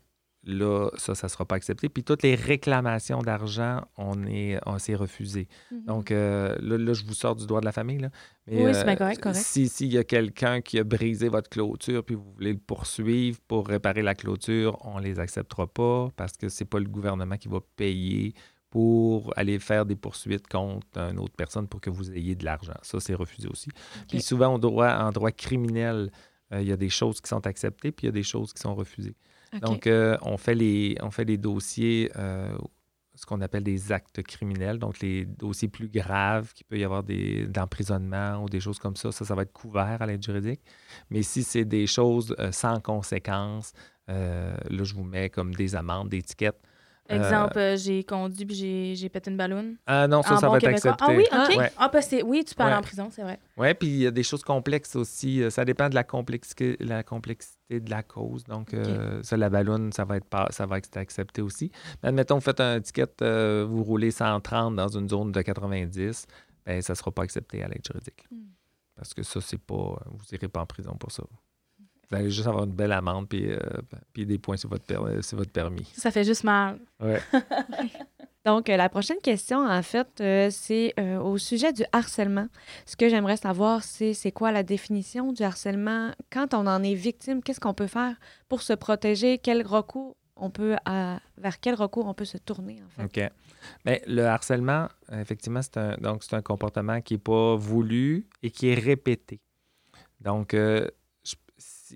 là, 0.44 0.88
ça, 0.96 1.14
ça 1.14 1.26
ne 1.26 1.30
sera 1.30 1.44
pas 1.44 1.56
accepté. 1.56 1.88
Puis 1.88 2.02
toutes 2.02 2.22
les 2.22 2.34
réclamations 2.34 3.20
d'argent, 3.20 3.82
on 3.96 4.26
est, 4.26 4.58
on 4.66 4.78
s'est 4.78 4.94
refusé. 4.94 5.48
Mm-hmm. 5.72 5.84
Donc 5.84 6.10
euh, 6.10 6.56
là, 6.60 6.92
je 6.92 7.04
vous 7.04 7.14
sors 7.14 7.36
du 7.36 7.46
droit 7.46 7.60
de 7.60 7.66
la 7.66 7.72
famille. 7.72 7.98
Là. 7.98 8.10
oui, 8.46 8.72
c'est 8.72 8.88
euh, 8.88 8.94
correct, 8.96 9.22
correct. 9.22 9.38
Si 9.38 9.68
s'il 9.68 9.92
y 9.92 9.98
a 9.98 10.04
quelqu'un 10.04 10.60
qui 10.60 10.78
a 10.78 10.84
brisé 10.84 11.28
votre 11.28 11.50
clôture 11.50 12.04
puis 12.04 12.14
vous 12.14 12.32
voulez 12.32 12.52
le 12.52 12.58
poursuivre 12.58 13.38
pour 13.48 13.68
réparer 13.68 14.02
la 14.02 14.14
clôture, 14.14 14.78
on 14.84 14.98
ne 14.98 15.04
les 15.04 15.20
acceptera 15.20 15.66
pas 15.66 16.08
parce 16.16 16.36
que 16.36 16.48
c'est 16.48 16.64
pas 16.64 16.78
le 16.78 16.88
gouvernement 16.88 17.36
qui 17.36 17.48
va 17.48 17.60
payer 17.76 18.34
pour 18.70 19.36
aller 19.36 19.58
faire 19.58 19.84
des 19.84 19.96
poursuites 19.96 20.46
contre 20.46 20.86
une 20.96 21.18
autre 21.18 21.34
personne 21.36 21.66
pour 21.66 21.80
que 21.80 21.90
vous 21.90 22.12
ayez 22.12 22.36
de 22.36 22.44
l'argent. 22.44 22.76
Ça, 22.82 23.00
c'est 23.00 23.14
refusé 23.14 23.48
aussi. 23.48 23.68
Puis 24.08 24.22
souvent, 24.22 24.54
en 24.54 24.58
droit, 24.60 24.92
en 24.92 25.10
droit 25.10 25.32
criminel, 25.32 26.12
euh, 26.52 26.62
il 26.62 26.68
y 26.68 26.72
a 26.72 26.76
des 26.76 26.88
choses 26.88 27.20
qui 27.20 27.28
sont 27.28 27.46
acceptées, 27.46 27.90
puis 27.90 28.06
il 28.06 28.08
y 28.08 28.10
a 28.10 28.12
des 28.12 28.22
choses 28.22 28.52
qui 28.52 28.60
sont 28.60 28.74
refusées. 28.74 29.16
Donc, 29.62 29.86
euh, 29.86 30.16
on, 30.22 30.36
fait 30.36 30.54
les, 30.54 30.96
on 31.00 31.10
fait 31.10 31.24
les 31.24 31.36
dossiers, 31.36 32.10
euh, 32.16 32.56
ce 33.14 33.26
qu'on 33.26 33.40
appelle 33.40 33.64
des 33.64 33.92
actes 33.92 34.22
criminels, 34.22 34.78
donc 34.78 35.00
les 35.00 35.24
dossiers 35.24 35.68
plus 35.68 35.88
graves, 35.88 36.52
qui 36.54 36.64
peut 36.64 36.78
y 36.78 36.84
avoir 36.84 37.02
des, 37.02 37.46
d'emprisonnement 37.46 38.42
ou 38.42 38.48
des 38.48 38.60
choses 38.60 38.78
comme 38.78 38.96
ça, 38.96 39.10
ça, 39.12 39.24
ça 39.24 39.34
va 39.34 39.42
être 39.42 39.52
couvert 39.52 40.00
à 40.00 40.06
l'aide 40.06 40.22
juridique. 40.22 40.60
Mais 41.10 41.22
si 41.22 41.42
c'est 41.42 41.64
des 41.64 41.86
choses 41.86 42.34
euh, 42.38 42.52
sans 42.52 42.80
conséquences, 42.80 43.72
là, 44.08 44.82
je 44.82 44.92
vous 44.92 45.04
mets 45.04 45.30
comme 45.30 45.54
des 45.54 45.76
amendes, 45.76 46.08
des 46.08 46.18
étiquettes. 46.18 46.60
Exemple, 47.10 47.58
euh, 47.58 47.76
j'ai 47.76 48.04
conduit 48.04 48.46
puis 48.46 48.94
j'ai 48.96 49.08
pété 49.08 49.30
une 49.30 49.36
ballonne. 49.36 49.76
Ah 49.86 50.06
non, 50.06 50.22
ça, 50.22 50.36
ça 50.36 50.48
va 50.48 50.56
être 50.58 50.66
accepté. 50.66 51.04
Ah 51.06 51.10
oui, 51.10 51.24
OK. 51.32 51.72
Ah, 51.76 51.88
parce 51.88 52.08
que 52.08 52.22
oui, 52.22 52.44
tu 52.44 52.54
parles 52.54 52.74
en 52.74 52.82
prison, 52.82 53.08
c'est 53.10 53.22
vrai. 53.22 53.38
Oui, 53.56 53.74
puis 53.74 53.88
il 53.88 53.96
y 53.98 54.06
a 54.06 54.10
des 54.10 54.22
choses 54.22 54.42
complexes 54.42 54.96
aussi. 54.96 55.42
Euh, 55.42 55.50
ça 55.50 55.64
dépend 55.64 55.88
de 55.88 55.94
la 55.94 56.04
complexité, 56.04 56.76
la 56.80 57.02
complexité 57.02 57.80
de 57.80 57.90
la 57.90 58.02
cause. 58.02 58.44
Donc, 58.44 58.74
euh, 58.74 59.20
ça, 59.22 59.36
la 59.36 59.50
ballonne, 59.50 59.92
ça 59.92 60.04
va 60.04 60.16
être 60.16 60.26
pas, 60.26 60.46
ça 60.50 60.66
va 60.66 60.78
être 60.78 60.96
accepté 60.96 61.42
aussi. 61.42 61.70
Mais 62.02 62.10
admettons, 62.10 62.36
vous 62.36 62.40
faites 62.40 62.60
un 62.60 62.80
ticket, 62.80 63.06
vous 63.64 63.82
roulez 63.82 64.10
130 64.10 64.76
dans 64.76 64.88
une 64.88 65.08
zone 65.08 65.32
de 65.32 65.42
90, 65.42 66.26
bien, 66.66 66.80
ça 66.80 66.92
ne 66.92 66.96
sera 66.96 67.10
pas 67.10 67.22
accepté 67.22 67.62
à 67.62 67.68
l'aide 67.68 67.84
juridique. 67.86 68.24
Hmm. 68.30 68.50
Parce 68.96 69.14
que 69.14 69.22
ça, 69.22 69.40
c'est 69.40 69.60
pas. 69.60 69.98
Vous 70.06 70.24
n'irez 70.30 70.48
pas 70.48 70.60
en 70.60 70.66
prison 70.66 70.94
pour 70.98 71.10
ça. 71.10 71.22
Vous 72.10 72.16
allez 72.16 72.30
juste 72.30 72.48
avoir 72.48 72.64
une 72.64 72.72
belle 72.72 72.92
amende 72.92 73.28
puis, 73.28 73.52
euh, 73.52 73.58
puis 74.12 74.26
des 74.26 74.38
points 74.38 74.56
sur 74.56 74.68
votre, 74.68 74.92
votre 75.36 75.50
permis. 75.52 75.88
Ça 75.94 76.10
fait 76.10 76.24
juste 76.24 76.42
mal. 76.42 76.80
Ouais. 77.00 77.20
Donc, 78.44 78.68
euh, 78.68 78.76
la 78.76 78.88
prochaine 78.88 79.18
question, 79.22 79.58
en 79.64 79.82
fait, 79.82 80.08
euh, 80.20 80.48
c'est 80.50 80.94
au 81.18 81.38
sujet 81.38 81.72
du 81.72 81.84
harcèlement. 81.92 82.48
Ce 82.86 82.96
que 82.96 83.08
j'aimerais 83.08 83.36
savoir, 83.36 83.84
c'est 83.84 84.14
c'est 84.14 84.32
quoi 84.32 84.50
la 84.50 84.62
définition 84.62 85.32
du 85.32 85.42
harcèlement? 85.42 86.10
Quand 86.32 86.52
on 86.54 86.66
en 86.66 86.82
est 86.82 86.94
victime, 86.94 87.42
qu'est-ce 87.42 87.60
qu'on 87.60 87.74
peut 87.74 87.86
faire 87.86 88.16
pour 88.48 88.62
se 88.62 88.72
protéger? 88.72 89.38
Quel 89.38 89.64
recours 89.64 90.16
on 90.36 90.50
peut, 90.50 90.74
vers 91.36 91.60
quel 91.60 91.74
recours 91.74 92.06
on 92.06 92.14
peut 92.14 92.24
se 92.24 92.38
tourner, 92.38 92.80
en 92.82 92.88
fait? 93.08 93.26
OK. 93.26 93.30
Mais 93.84 94.02
le 94.06 94.24
harcèlement, 94.24 94.88
effectivement, 95.12 95.60
c'est 95.60 95.76
un, 95.76 95.96
donc, 95.98 96.24
c'est 96.24 96.34
un 96.34 96.42
comportement 96.42 97.02
qui 97.02 97.14
n'est 97.14 97.18
pas 97.18 97.56
voulu 97.56 98.26
et 98.42 98.50
qui 98.50 98.68
est 98.68 98.74
répété. 98.74 99.38
Donc, 100.18 100.56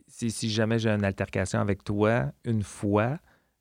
si, 0.06 0.50
jamais 0.50 0.78
j'ai 0.78 0.90
une 0.90 1.04
altercation 1.04 1.60
avec 1.60 1.84
toi 1.84 2.32
une 2.44 2.62
fois, 2.62 3.18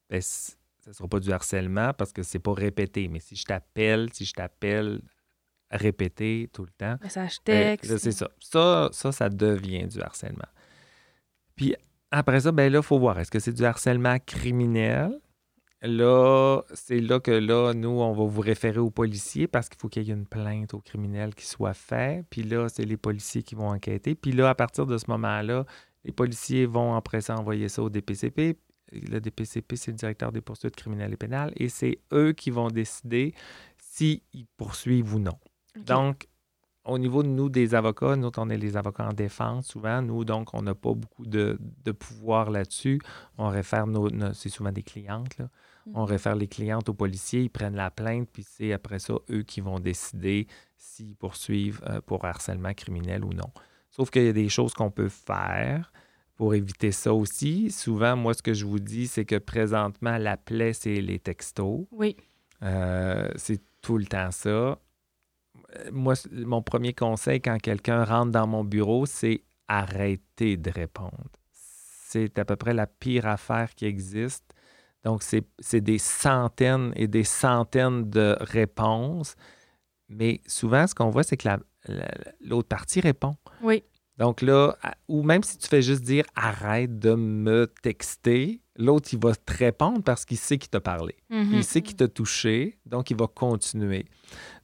ben, 0.10 0.22
ce 0.22 0.56
ne 0.88 0.94
sera 0.94 1.08
pas 1.08 1.20
du 1.20 1.32
harcèlement 1.32 1.94
parce 1.94 2.12
que 2.12 2.24
c'est 2.24 2.40
pas 2.40 2.54
répété. 2.54 3.08
Mais 3.08 3.20
si 3.20 3.36
je 3.36 3.46
t'appelle, 3.46 4.10
si 4.14 4.26
je 4.26 4.34
t'appelle 4.34 5.02
répété 5.72 6.50
tout 6.54 6.64
le 6.64 6.72
temps. 6.72 6.98
Message 7.02 7.38
ben, 7.46 7.78
texte. 7.78 7.98
c'est 7.98 8.12
ça. 8.12 8.30
ça. 8.40 8.90
Ça, 8.92 9.12
ça 9.12 9.30
devient 9.30 9.88
du 9.88 10.02
harcèlement. 10.02 10.48
Puis 11.56 11.76
après 12.12 12.42
ça, 12.42 12.52
ben 12.52 12.72
là, 12.72 12.80
il 12.80 12.84
faut 12.84 13.00
voir. 13.00 13.20
Est-ce 13.20 13.32
que 13.32 13.40
c'est 13.40 13.54
du 13.54 13.66
harcèlement 13.66 14.18
criminel? 14.26 15.20
Là, 15.82 16.62
c'est 16.74 17.02
là 17.02 17.20
que 17.20 17.32
là, 17.32 17.74
nous, 17.74 17.90
on 17.90 18.14
va 18.14 18.24
vous 18.24 18.40
référer 18.40 18.80
aux 18.80 18.90
policiers 18.90 19.48
parce 19.48 19.68
qu'il 19.68 19.80
faut 19.80 19.90
qu'il 19.90 20.04
y 20.04 20.12
ait 20.12 20.14
une 20.14 20.26
plainte 20.26 20.74
au 20.74 20.80
criminel 20.80 21.36
qui 21.36 21.46
soit 21.46 21.74
faite. 21.74 22.26
Puis 22.30 22.44
là, 22.44 22.70
c'est 22.70 22.86
les 22.86 22.96
policiers 22.96 23.44
qui 23.44 23.56
vont 23.56 23.68
enquêter. 23.68 24.16
Puis 24.16 24.32
là, 24.32 24.50
à 24.50 24.56
partir 24.56 24.86
de 24.86 24.98
ce 24.98 25.06
moment-là, 25.10 25.66
les 26.06 26.12
policiers 26.12 26.66
vont 26.66 26.96
après 26.96 27.22
ça 27.22 27.38
envoyer 27.38 27.70
ça 27.70 27.82
au 27.82 27.90
DPCP. 27.90 28.58
Le 28.92 29.20
DPCP, 29.20 29.76
c'est 29.76 29.92
le 29.92 29.98
directeur 29.98 30.32
des 30.32 30.42
poursuites 30.42 30.76
criminelles 30.76 31.14
et 31.14 31.18
pénales. 31.18 31.54
Et 31.56 31.70
c'est 31.70 32.00
eux 32.12 32.34
qui 32.34 32.52
vont 32.52 32.68
décider 32.68 33.34
s'ils 33.78 34.22
poursuivent 34.58 35.16
ou 35.16 35.20
non. 35.20 35.38
Donc, 35.86 36.28
au 36.86 36.98
niveau 37.00 37.24
de 37.24 37.30
nous, 37.30 37.50
des 37.50 37.76
avocats, 37.76 38.16
nous, 38.16 38.30
on 38.38 38.50
est 38.50 38.58
les 38.58 38.76
avocats 38.76 39.08
en 39.08 39.14
défense 39.14 39.68
souvent. 39.68 40.02
Nous, 40.02 40.26
donc, 40.26 40.54
on 40.54 40.62
n'a 40.62 40.76
pas 40.76 40.94
beaucoup 40.94 41.26
de, 41.26 41.58
pouvoir 41.98 42.52
là-dessus. 42.52 43.00
On 43.38 43.48
réfère 43.48 43.88
nos, 43.88 44.10
c'est 44.34 44.50
souvent 44.50 44.72
des 44.72 44.84
clientes, 44.84 45.38
là. 45.38 45.50
On 45.94 46.04
mhm. 46.04 46.10
réfère 46.10 46.36
les 46.36 46.48
clientes 46.48 46.88
aux 46.88 46.94
policiers, 46.94 47.42
ils 47.42 47.50
prennent 47.50 47.76
la 47.76 47.92
plainte, 47.92 48.30
puis 48.32 48.44
c'est 48.44 48.72
après 48.72 49.00
ça, 49.00 49.16
eux 49.30 49.44
qui 49.44 49.60
vont 49.60 49.80
décider 49.80 50.48
s'ils 50.78 51.16
poursuivent 51.16 51.82
euh, 51.88 52.00
pour 52.00 52.24
harcèlement 52.24 52.74
criminel 52.74 53.26
ou 53.26 53.34
non. 53.34 53.52
Sauf 53.96 54.10
qu'il 54.10 54.24
y 54.24 54.28
a 54.28 54.34
des 54.34 54.50
choses 54.50 54.74
qu'on 54.74 54.90
peut 54.90 55.08
faire 55.10 55.94
pour 56.36 56.56
éviter 56.56 56.92
ça 56.92 57.14
aussi. 57.14 57.70
Souvent, 57.70 58.16
moi, 58.16 58.34
ce 58.34 58.42
que 58.42 58.56
je 58.56 58.66
vous 58.66 58.80
dis, 58.80 59.08
c'est 59.08 59.24
que 59.24 59.38
présentement, 59.38 60.18
la 60.18 60.36
plaie, 60.36 60.74
c'est 60.74 61.00
les 61.00 61.20
textos. 61.20 61.86
Oui. 61.92 62.18
Euh, 62.64 63.30
c'est 63.36 63.62
tout 63.82 64.00
le 64.00 64.06
temps 64.06 64.32
ça. 64.32 64.80
Moi, 65.92 66.16
mon 66.32 66.64
premier 66.64 66.94
conseil 66.94 67.40
quand 67.40 67.60
quelqu'un 67.62 68.04
rentre 68.04 68.32
dans 68.32 68.48
mon 68.48 68.64
bureau, 68.64 69.06
c'est 69.06 69.44
arrêter 69.68 70.58
de 70.58 70.72
répondre. 70.72 71.30
C'est 71.52 72.40
à 72.40 72.46
peu 72.46 72.56
près 72.56 72.74
la 72.74 72.88
pire 72.88 73.28
affaire 73.28 73.76
qui 73.76 73.86
existe. 73.86 74.44
Donc, 75.04 75.22
c'est 75.22 75.82
des 75.82 76.00
centaines 76.00 76.94
et 76.96 77.08
des 77.08 77.24
centaines 77.24 78.10
de 78.10 78.38
réponses. 78.40 79.36
Mais 80.10 80.42
souvent, 80.48 80.88
ce 80.88 80.96
qu'on 80.96 81.12
voit, 81.12 81.24
c'est 81.24 81.38
que 81.38 81.50
l'autre 82.42 82.70
partie 82.70 83.02
répond. 83.02 83.36
Oui. 83.64 83.84
Donc 84.18 84.42
là, 84.42 84.78
ou 85.08 85.24
même 85.24 85.42
si 85.42 85.58
tu 85.58 85.68
fais 85.68 85.82
juste 85.82 86.04
dire 86.04 86.24
arrête 86.36 87.00
de 87.00 87.16
me 87.16 87.66
texter, 87.82 88.62
l'autre, 88.76 89.10
il 89.12 89.20
va 89.20 89.34
te 89.34 89.58
répondre 89.58 90.04
parce 90.04 90.26
qu'il 90.26 90.38
sait 90.38 90.60
qu'il 90.60 90.70
t'a 90.70 90.82
parlé. 90.82 91.16
Mm-hmm. 91.32 91.54
Il 91.54 91.64
sait 91.64 91.82
qu'il 91.82 91.96
t'a 91.96 92.08
touché, 92.08 92.78
donc 92.86 93.10
il 93.10 93.18
va 93.18 93.28
continuer. 93.28 94.06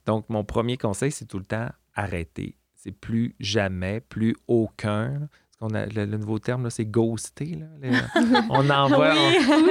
Donc, 0.06 0.26
mon 0.28 0.44
premier 0.44 0.76
conseil, 0.76 1.10
c'est 1.10 1.24
tout 1.24 1.38
le 1.38 1.44
temps 1.44 1.68
arrêter. 1.94 2.56
C'est 2.76 2.92
plus 2.92 3.34
jamais, 3.40 4.00
plus 4.00 4.36
aucun 4.46 5.28
le, 5.68 6.06
nouveau 6.06 6.38
terme, 6.38 6.70
c'est 6.70 6.86
ghoster. 6.86 7.58
on 8.50 8.70
envoie. 8.70 9.14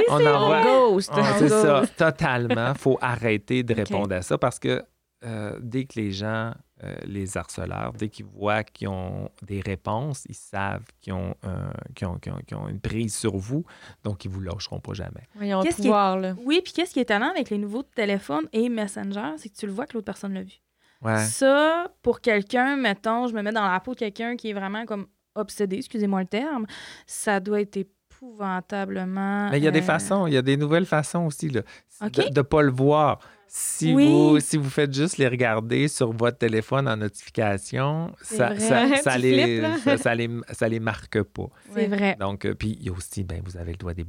on, 0.10 0.26
envoie. 0.26 0.64
Ghost. 0.64 1.12
Ah, 1.14 1.36
c'est 1.40 1.50
ça, 1.50 1.84
totalement. 1.98 2.74
Il 2.74 2.78
faut 2.78 2.98
arrêter 3.02 3.64
de 3.64 3.74
répondre 3.76 4.14
à 4.14 4.22
ça 4.22 4.38
parce 4.38 4.60
que 4.60 4.84
euh, 5.26 5.60
dès 5.62 5.86
que 5.86 6.00
les 6.00 6.12
gens, 6.12 6.54
euh, 6.84 6.96
les 7.04 7.38
harceleurs, 7.38 7.92
dès 7.94 8.08
qu'ils 8.08 8.26
voient 8.26 8.64
qu'ils 8.64 8.88
ont 8.88 9.30
des 9.42 9.60
réponses, 9.60 10.24
ils 10.30 10.36
savent 10.36 10.86
qu'ils 11.02 11.14
ont, 11.14 11.36
ont, 11.44 12.20
ont, 12.54 12.68
une 12.70 12.80
prise 12.80 13.16
sur 13.16 13.36
vous, 13.36 13.66
donc 14.04 14.24
ils 14.24 14.30
ne 14.30 14.34
vous 14.34 14.42
lâcheront 14.42 14.80
pas 14.80 14.94
jamais. 14.94 15.28
ils 15.42 15.54
ont 15.54 15.64
pouvoir, 15.64 16.18
là. 16.18 16.36
Oui, 16.46 16.62
puis 16.64 16.72
qu'est-ce 16.72 16.94
qui 16.94 17.00
est 17.00 17.04
étonnant 17.04 17.32
avec 17.32 17.50
les 17.50 17.58
nouveaux 17.58 17.84
téléphones 17.84 18.48
et 18.54 18.70
Messenger, 18.70 19.34
c'est 19.38 19.50
que 19.50 19.58
tu 19.58 19.66
le 19.66 19.74
vois 19.74 19.88
que 19.88 19.94
l'autre 19.94 20.06
personne 20.06 20.34
l'a 20.34 20.44
vu. 20.44 20.62
Ouais. 21.02 21.18
Ça, 21.18 21.92
pour 22.02 22.22
quelqu'un, 22.22 22.78
mettons, 22.78 23.28
je 23.28 23.34
me 23.34 23.42
mets 23.42 23.52
dans 23.52 23.70
la 23.70 23.80
peau 23.80 23.94
de 23.94 24.00
quelqu'un 24.00 24.36
qui 24.36 24.50
est 24.50 24.54
vraiment 24.54 24.86
comme 24.86 25.08
obsédé, 25.36 25.78
excusez-moi 25.78 26.22
le 26.22 26.28
terme, 26.28 26.66
ça 27.06 27.40
doit 27.40 27.62
être 27.62 27.78
épouvantablement. 27.78 29.50
Mais 29.50 29.58
il 29.60 29.64
y 29.64 29.68
a 29.68 29.72
des 29.72 29.80
euh, 29.80 29.84
façons, 29.84 30.28
il 30.28 30.34
y 30.34 30.38
a 30.38 30.42
des 30.42 30.58
nouvelles 30.58 30.86
façons 30.86 31.26
aussi 31.26 31.50
là, 31.50 31.62
de 32.02 32.36
ne 32.36 32.42
pas 32.42 32.62
le 32.62 32.72
voir. 32.72 33.20
Si, 33.52 33.94
vous, 33.94 34.40
si 34.40 34.58
vous 34.58 34.70
faites 34.70 34.94
juste 34.94 35.18
les 35.18 35.28
regarder 35.28 35.88
sur 35.88 36.14
votre 36.14 36.38
téléphone 36.38 36.88
en 36.88 36.98
notification, 36.98 38.14
ça, 38.22 38.58
ça, 38.60 38.96
ça, 38.98 39.18
les, 39.18 39.62
ça, 39.98 40.14
les, 40.14 40.30
ça, 40.52 40.70
les, 40.70 40.80
marque 40.80 41.24
pas. 41.24 41.50
C'est 41.74 41.88
vrai. 41.88 42.16
Donc, 42.20 42.46
euh, 42.46 42.54
puis 42.54 42.78
il 42.80 42.86
y 42.86 42.90
a 42.90 42.92
aussi, 42.92 43.24
ben, 43.24 43.42
vous 43.44 43.58
avez 43.58 43.72
le 43.72 43.78
droit 43.78 43.94
de. 43.94 44.04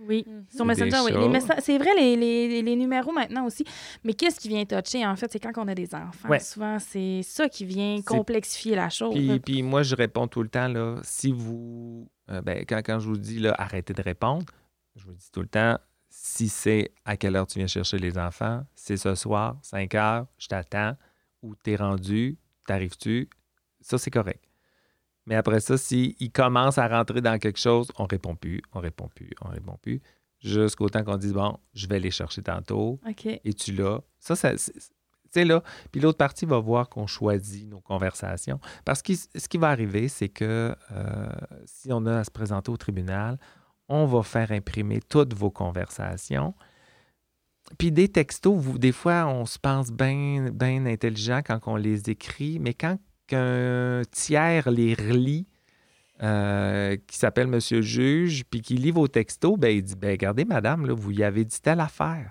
Oui, 0.00 0.26
mm-hmm. 0.26 0.56
sur 0.56 0.64
Messenger, 0.64 0.98
oui. 1.04 1.40
C'est 1.60 1.78
vrai, 1.78 1.90
les, 1.96 2.16
les, 2.16 2.62
les, 2.62 2.76
numéros 2.76 3.12
maintenant 3.12 3.46
aussi. 3.46 3.64
Mais 4.04 4.14
qu'est-ce 4.14 4.40
qui 4.40 4.48
vient 4.48 4.64
toucher, 4.64 5.06
en 5.06 5.14
fait, 5.16 5.30
c'est 5.30 5.38
quand 5.38 5.52
on 5.56 5.68
a 5.68 5.74
des 5.74 5.94
enfants. 5.94 6.28
Souvent, 6.40 6.78
c'est 6.78 7.20
ça 7.22 7.48
qui 7.48 7.64
vient 7.64 8.00
complexifier 8.02 8.74
la 8.74 8.88
chose. 8.88 9.14
Puis, 9.14 9.38
puis, 9.40 9.62
moi, 9.62 9.82
je 9.82 9.94
réponds 9.94 10.26
tout 10.26 10.42
le 10.42 10.48
temps, 10.48 10.68
là, 10.68 10.96
si 11.02 11.30
vous... 11.30 12.08
Euh, 12.30 12.40
ben, 12.40 12.64
quand, 12.66 12.80
quand 12.84 12.98
je 12.98 13.08
vous 13.08 13.18
dis, 13.18 13.38
là, 13.38 13.54
arrêtez 13.58 13.92
de 13.92 14.02
répondre, 14.02 14.46
je 14.96 15.04
vous 15.04 15.12
dis 15.12 15.30
tout 15.30 15.40
le 15.40 15.48
temps, 15.48 15.76
si 16.14 16.50
c'est 16.50 16.92
à 17.06 17.16
quelle 17.16 17.36
heure 17.36 17.46
tu 17.46 17.58
viens 17.58 17.66
chercher 17.66 17.98
les 17.98 18.18
enfants, 18.18 18.64
c'est 18.74 18.98
ce 18.98 19.14
soir, 19.14 19.56
5 19.62 19.94
heures, 19.94 20.26
je 20.36 20.46
t'attends, 20.46 20.94
ou 21.42 21.54
t'es 21.54 21.74
rendu, 21.74 22.38
t'arrives-tu, 22.66 23.30
ça, 23.80 23.96
c'est 23.96 24.10
correct. 24.10 24.44
Mais 25.24 25.36
après 25.36 25.60
ça, 25.60 25.78
s'il 25.78 26.30
commence 26.32 26.76
à 26.76 26.86
rentrer 26.86 27.22
dans 27.22 27.38
quelque 27.38 27.58
chose, 27.58 27.90
on 27.96 28.04
répond 28.04 28.36
plus, 28.36 28.60
on 28.74 28.80
répond 28.80 29.08
plus, 29.08 29.30
on 29.40 29.48
répond 29.48 29.78
plus. 29.80 30.02
Jusqu'au 30.40 30.90
temps 30.90 31.02
qu'on 31.02 31.16
dise, 31.16 31.32
bon, 31.32 31.58
je 31.72 31.86
vais 31.86 31.98
les 31.98 32.10
chercher 32.10 32.42
tantôt. 32.42 33.00
Et 33.44 33.54
tu 33.54 33.72
l'as. 33.72 34.00
Ça, 34.18 34.36
ça 34.36 34.52
c'est 35.30 35.44
là. 35.46 35.62
Puis 35.90 36.00
l'autre 36.00 36.18
partie 36.18 36.44
va 36.44 36.58
voir 36.58 36.90
qu'on 36.90 37.06
choisit 37.06 37.66
nos 37.66 37.80
conversations. 37.80 38.60
Parce 38.84 39.00
que 39.00 39.14
ce 39.14 39.48
qui 39.48 39.56
va 39.56 39.70
arriver, 39.70 40.08
c'est 40.08 40.28
que 40.28 40.76
euh, 40.92 41.26
si 41.64 41.90
on 41.90 42.04
a 42.04 42.18
à 42.18 42.24
se 42.24 42.30
présenter 42.30 42.70
au 42.70 42.76
tribunal, 42.76 43.38
on 43.92 44.06
va 44.06 44.22
faire 44.22 44.50
imprimer 44.50 45.00
toutes 45.00 45.34
vos 45.34 45.50
conversations. 45.50 46.54
Puis 47.78 47.92
des 47.92 48.08
textos, 48.08 48.58
vous, 48.58 48.78
des 48.78 48.92
fois, 48.92 49.26
on 49.26 49.46
se 49.46 49.58
pense 49.58 49.90
bien 49.90 50.50
ben 50.52 50.86
intelligent 50.86 51.40
quand 51.44 51.60
on 51.66 51.76
les 51.76 52.10
écrit, 52.10 52.58
mais 52.58 52.74
quand 52.74 52.98
qu'un 53.26 54.02
tiers 54.10 54.70
les 54.70 54.94
relit, 54.94 55.46
euh, 56.22 56.96
qui 57.06 57.18
s'appelle 57.18 57.48
Monsieur 57.48 57.82
Juge, 57.82 58.44
puis 58.44 58.60
qui 58.60 58.74
lit 58.76 58.90
vos 58.90 59.08
textos, 59.08 59.58
ben, 59.58 59.68
il 59.68 59.82
dit 59.82 59.96
ben, 59.96 60.10
Regardez, 60.10 60.44
madame, 60.44 60.86
là, 60.86 60.94
vous 60.94 61.10
y 61.12 61.22
avez 61.22 61.44
dit 61.44 61.60
telle 61.60 61.80
affaire. 61.80 62.30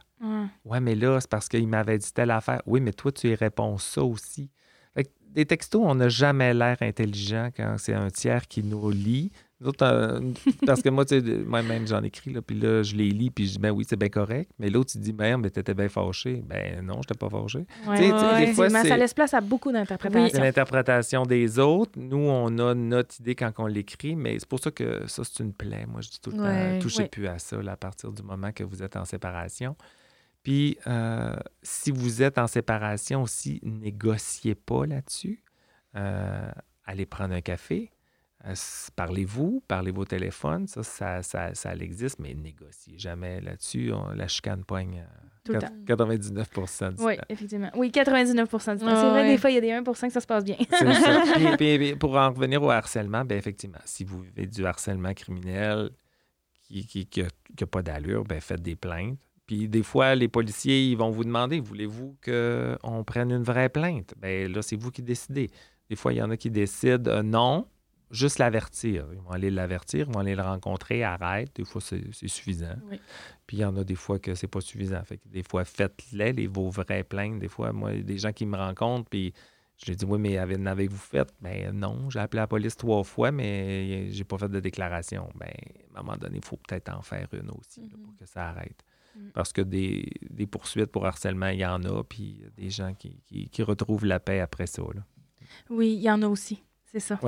Ouais, 0.65 0.79
mais 0.79 0.95
là, 0.95 1.19
c'est 1.19 1.29
parce 1.29 1.49
qu'il 1.49 1.67
m'avait 1.67 1.97
dit 1.97 2.13
telle 2.13 2.31
affaire. 2.31 2.61
Oui, 2.65 2.79
mais 2.79 2.93
toi, 2.93 3.11
tu 3.11 3.29
y 3.29 3.35
réponds 3.35 3.77
ça 3.77 4.03
aussi. 4.03 4.49
des 5.29 5.45
textos, 5.45 5.81
on 5.83 5.95
n'a 5.95 6.09
jamais 6.09 6.53
l'air 6.53 6.77
intelligent 6.81 7.49
quand 7.55 7.75
c'est 7.77 7.93
un 7.93 8.09
tiers 8.09 8.47
qui 8.47 8.63
nous 8.63 8.91
lit. 8.91 9.31
Euh, 9.61 10.19
parce 10.65 10.81
que 10.81 10.89
moi, 10.89 11.05
tu 11.05 11.19
sais, 11.19 11.37
moi-même, 11.45 11.87
j'en 11.87 12.01
écris, 12.03 12.33
là, 12.33 12.41
puis 12.41 12.59
là, 12.59 12.81
je 12.83 12.95
les 12.95 13.09
lis, 13.09 13.29
puis 13.29 13.45
je 13.45 13.51
dis, 13.53 13.59
ben 13.59 13.71
oui, 13.71 13.85
c'est 13.87 13.95
bien 13.95 14.09
correct. 14.09 14.51
Mais 14.57 14.69
l'autre, 14.69 14.91
il 14.95 15.01
dit, 15.01 15.13
ben, 15.13 15.37
mais 15.37 15.49
t'étais 15.49 15.73
bien 15.73 15.89
fâché. 15.89 16.43
Ben 16.47 16.83
non, 16.83 16.95
je 16.95 16.99
n'étais 16.99 17.17
pas 17.17 17.29
fâché. 17.29 17.65
des 17.97 18.53
fois, 18.53 18.69
ça 18.69 18.97
laisse 18.97 19.13
place 19.13 19.33
à 19.33 19.41
beaucoup 19.41 19.71
d'interprétations. 19.71 20.29
C'est 20.31 20.41
l'interprétation 20.41 21.23
des 21.23 21.59
autres. 21.59 21.91
Nous, 21.97 22.17
on 22.17 22.57
a 22.57 22.73
notre 22.73 23.19
idée 23.19 23.35
quand 23.35 23.51
on 23.57 23.67
l'écrit, 23.67 24.15
mais 24.15 24.39
c'est 24.39 24.49
pour 24.49 24.59
ça 24.59 24.71
que 24.71 25.07
ça, 25.07 25.23
c'est 25.23 25.43
une 25.43 25.53
plaie. 25.53 25.85
Moi, 25.87 26.01
je 26.01 26.09
dis 26.09 26.19
tout 26.19 26.31
le 26.31 26.37
temps, 26.37 26.79
touchez 26.79 27.07
plus 27.07 27.27
à 27.27 27.37
ça 27.39 27.57
à 27.67 27.77
partir 27.77 28.11
du 28.11 28.23
moment 28.23 28.51
que 28.51 28.63
vous 28.63 28.83
êtes 28.83 28.95
en 28.95 29.05
séparation. 29.05 29.75
Puis, 30.43 30.77
euh, 30.87 31.35
si 31.61 31.91
vous 31.91 32.23
êtes 32.23 32.37
en 32.37 32.47
séparation 32.47 33.21
aussi, 33.21 33.59
négociez 33.63 34.55
pas 34.55 34.85
là-dessus. 34.85 35.43
Euh, 35.95 36.51
allez 36.85 37.05
prendre 37.05 37.35
un 37.35 37.41
café 37.41 37.91
euh, 38.45 38.53
parlez-vous, 38.95 39.63
parlez 39.67 39.91
vos 39.91 40.05
téléphones, 40.05 40.67
ça, 40.67 40.83
ça, 40.83 41.21
ça, 41.21 41.53
ça 41.53 41.75
existe, 41.75 42.19
mais 42.19 42.33
négociez 42.33 42.97
jamais 42.97 43.41
là-dessus. 43.41 43.91
la 44.15 44.27
chicane 44.27 44.63
poigne 44.63 45.05
99% 45.49 46.95
du 46.95 47.03
oui, 47.03 47.13
effectivement. 47.29 47.71
Oui, 47.75 47.91
99 47.91 48.45
du 48.45 48.51
temps. 48.51 48.59
c'est 48.77 48.85
vrai, 48.85 49.27
des 49.27 49.37
fois, 49.37 49.49
il 49.49 49.55
y 49.55 49.57
a 49.57 49.61
des 49.61 49.69
1% 49.69 49.83
que 49.83 50.13
ça 50.13 50.21
se 50.21 50.27
passe 50.27 50.43
bien. 50.43 50.57
C'est 50.69 50.93
ça. 50.93 51.23
Puis, 51.57 51.95
pour 51.95 52.15
en 52.15 52.29
revenir 52.29 52.61
au 52.61 52.69
harcèlement, 52.69 53.25
bien, 53.25 53.37
effectivement, 53.37 53.79
si 53.85 54.03
vous 54.03 54.21
vivez 54.21 54.45
du 54.45 54.65
harcèlement 54.65 55.13
criminel 55.13 55.89
qui 56.67 57.07
n'a 57.17 57.27
qui, 57.55 57.65
pas 57.65 57.81
d'allure, 57.81 58.23
bien, 58.23 58.39
faites 58.39 58.61
des 58.61 58.75
plaintes. 58.75 59.19
Puis 59.45 59.67
des 59.67 59.83
fois, 59.83 60.15
les 60.15 60.29
policiers, 60.29 60.83
ils 60.83 60.95
vont 60.95 61.09
vous 61.09 61.25
demander, 61.25 61.59
voulez-vous 61.59 62.15
qu'on 62.23 63.03
prenne 63.03 63.31
une 63.31 63.43
vraie 63.43 63.67
plainte? 63.67 64.13
Bien 64.17 64.47
là, 64.47 64.61
c'est 64.61 64.77
vous 64.77 64.91
qui 64.91 65.01
décidez. 65.01 65.49
Des 65.89 65.97
fois, 65.97 66.13
il 66.13 66.17
y 66.17 66.21
en 66.21 66.29
a 66.29 66.37
qui 66.37 66.49
décident 66.49 67.11
euh, 67.11 67.21
non, 67.21 67.67
juste 68.11 68.39
l'avertir. 68.39 69.07
Ils 69.11 69.19
vont 69.19 69.31
aller 69.31 69.49
l'avertir, 69.49 70.07
ils 70.07 70.13
vont 70.13 70.19
aller 70.19 70.35
le 70.35 70.43
rencontrer, 70.43 71.03
arrête. 71.03 71.55
Des 71.55 71.65
fois, 71.65 71.81
c'est 71.81 72.11
suffisant. 72.27 72.75
Puis 73.47 73.57
il 73.57 73.59
y 73.61 73.65
en 73.65 73.75
a 73.77 73.83
des 73.83 73.95
fois 73.95 74.19
que 74.19 74.35
c'est 74.35 74.47
pas 74.47 74.61
suffisant. 74.61 75.03
Fait 75.03 75.17
que 75.17 75.27
des 75.27 75.43
fois, 75.43 75.65
faites-les, 75.65 76.33
les, 76.33 76.47
vos 76.47 76.69
vraies 76.69 77.03
plaintes. 77.03 77.39
Des 77.39 77.47
fois, 77.47 77.71
moi, 77.71 77.93
des 77.93 78.17
gens 78.17 78.31
qui 78.31 78.45
me 78.45 78.57
rencontrent, 78.57 79.09
puis 79.09 79.33
Je 79.77 79.87
lui 79.87 79.93
ai 79.93 79.95
dit, 79.95 80.05
oui, 80.05 80.19
mais 80.19 80.37
avez-vous 80.37 80.97
fait? 80.97 81.33
Ben 81.41 81.71
non, 81.71 82.09
j'ai 82.11 82.19
appelé 82.19 82.39
la 82.39 82.47
police 82.47 82.77
trois 82.77 83.03
fois, 83.03 83.31
mais 83.31 84.11
j'ai 84.11 84.23
pas 84.23 84.37
fait 84.37 84.49
de 84.49 84.59
déclaration. 84.59 85.27
Ben, 85.35 85.49
à 85.95 85.99
un 85.99 86.03
moment 86.03 86.17
donné, 86.17 86.37
il 86.37 86.45
faut 86.45 86.57
peut-être 86.57 86.95
en 86.95 87.01
faire 87.01 87.27
une 87.33 87.49
aussi 87.49 87.89
pour 87.89 87.99
mm-hmm. 87.99 88.17
que 88.19 88.25
ça 88.27 88.49
arrête. 88.49 88.85
Mm. 89.15 89.29
Parce 89.33 89.51
que 89.51 89.61
des, 89.61 90.07
poursuites 90.51 90.91
pour 90.91 91.05
harcèlement, 91.07 91.47
il 91.47 91.59
y 91.59 91.65
en 91.65 91.83
a, 91.83 92.03
puis 92.03 92.43
des 92.55 92.69
gens 92.69 92.93
qui, 92.93 93.23
qui, 93.51 93.63
retrouvent 93.63 94.05
la 94.05 94.19
paix 94.19 94.39
après 94.39 94.67
ça. 94.67 94.83
Oui, 95.69 95.93
il 95.93 96.01
y 96.01 96.11
en 96.11 96.21
a 96.21 96.27
aussi, 96.27 96.63
c'est 96.85 96.99
ça. 96.99 97.19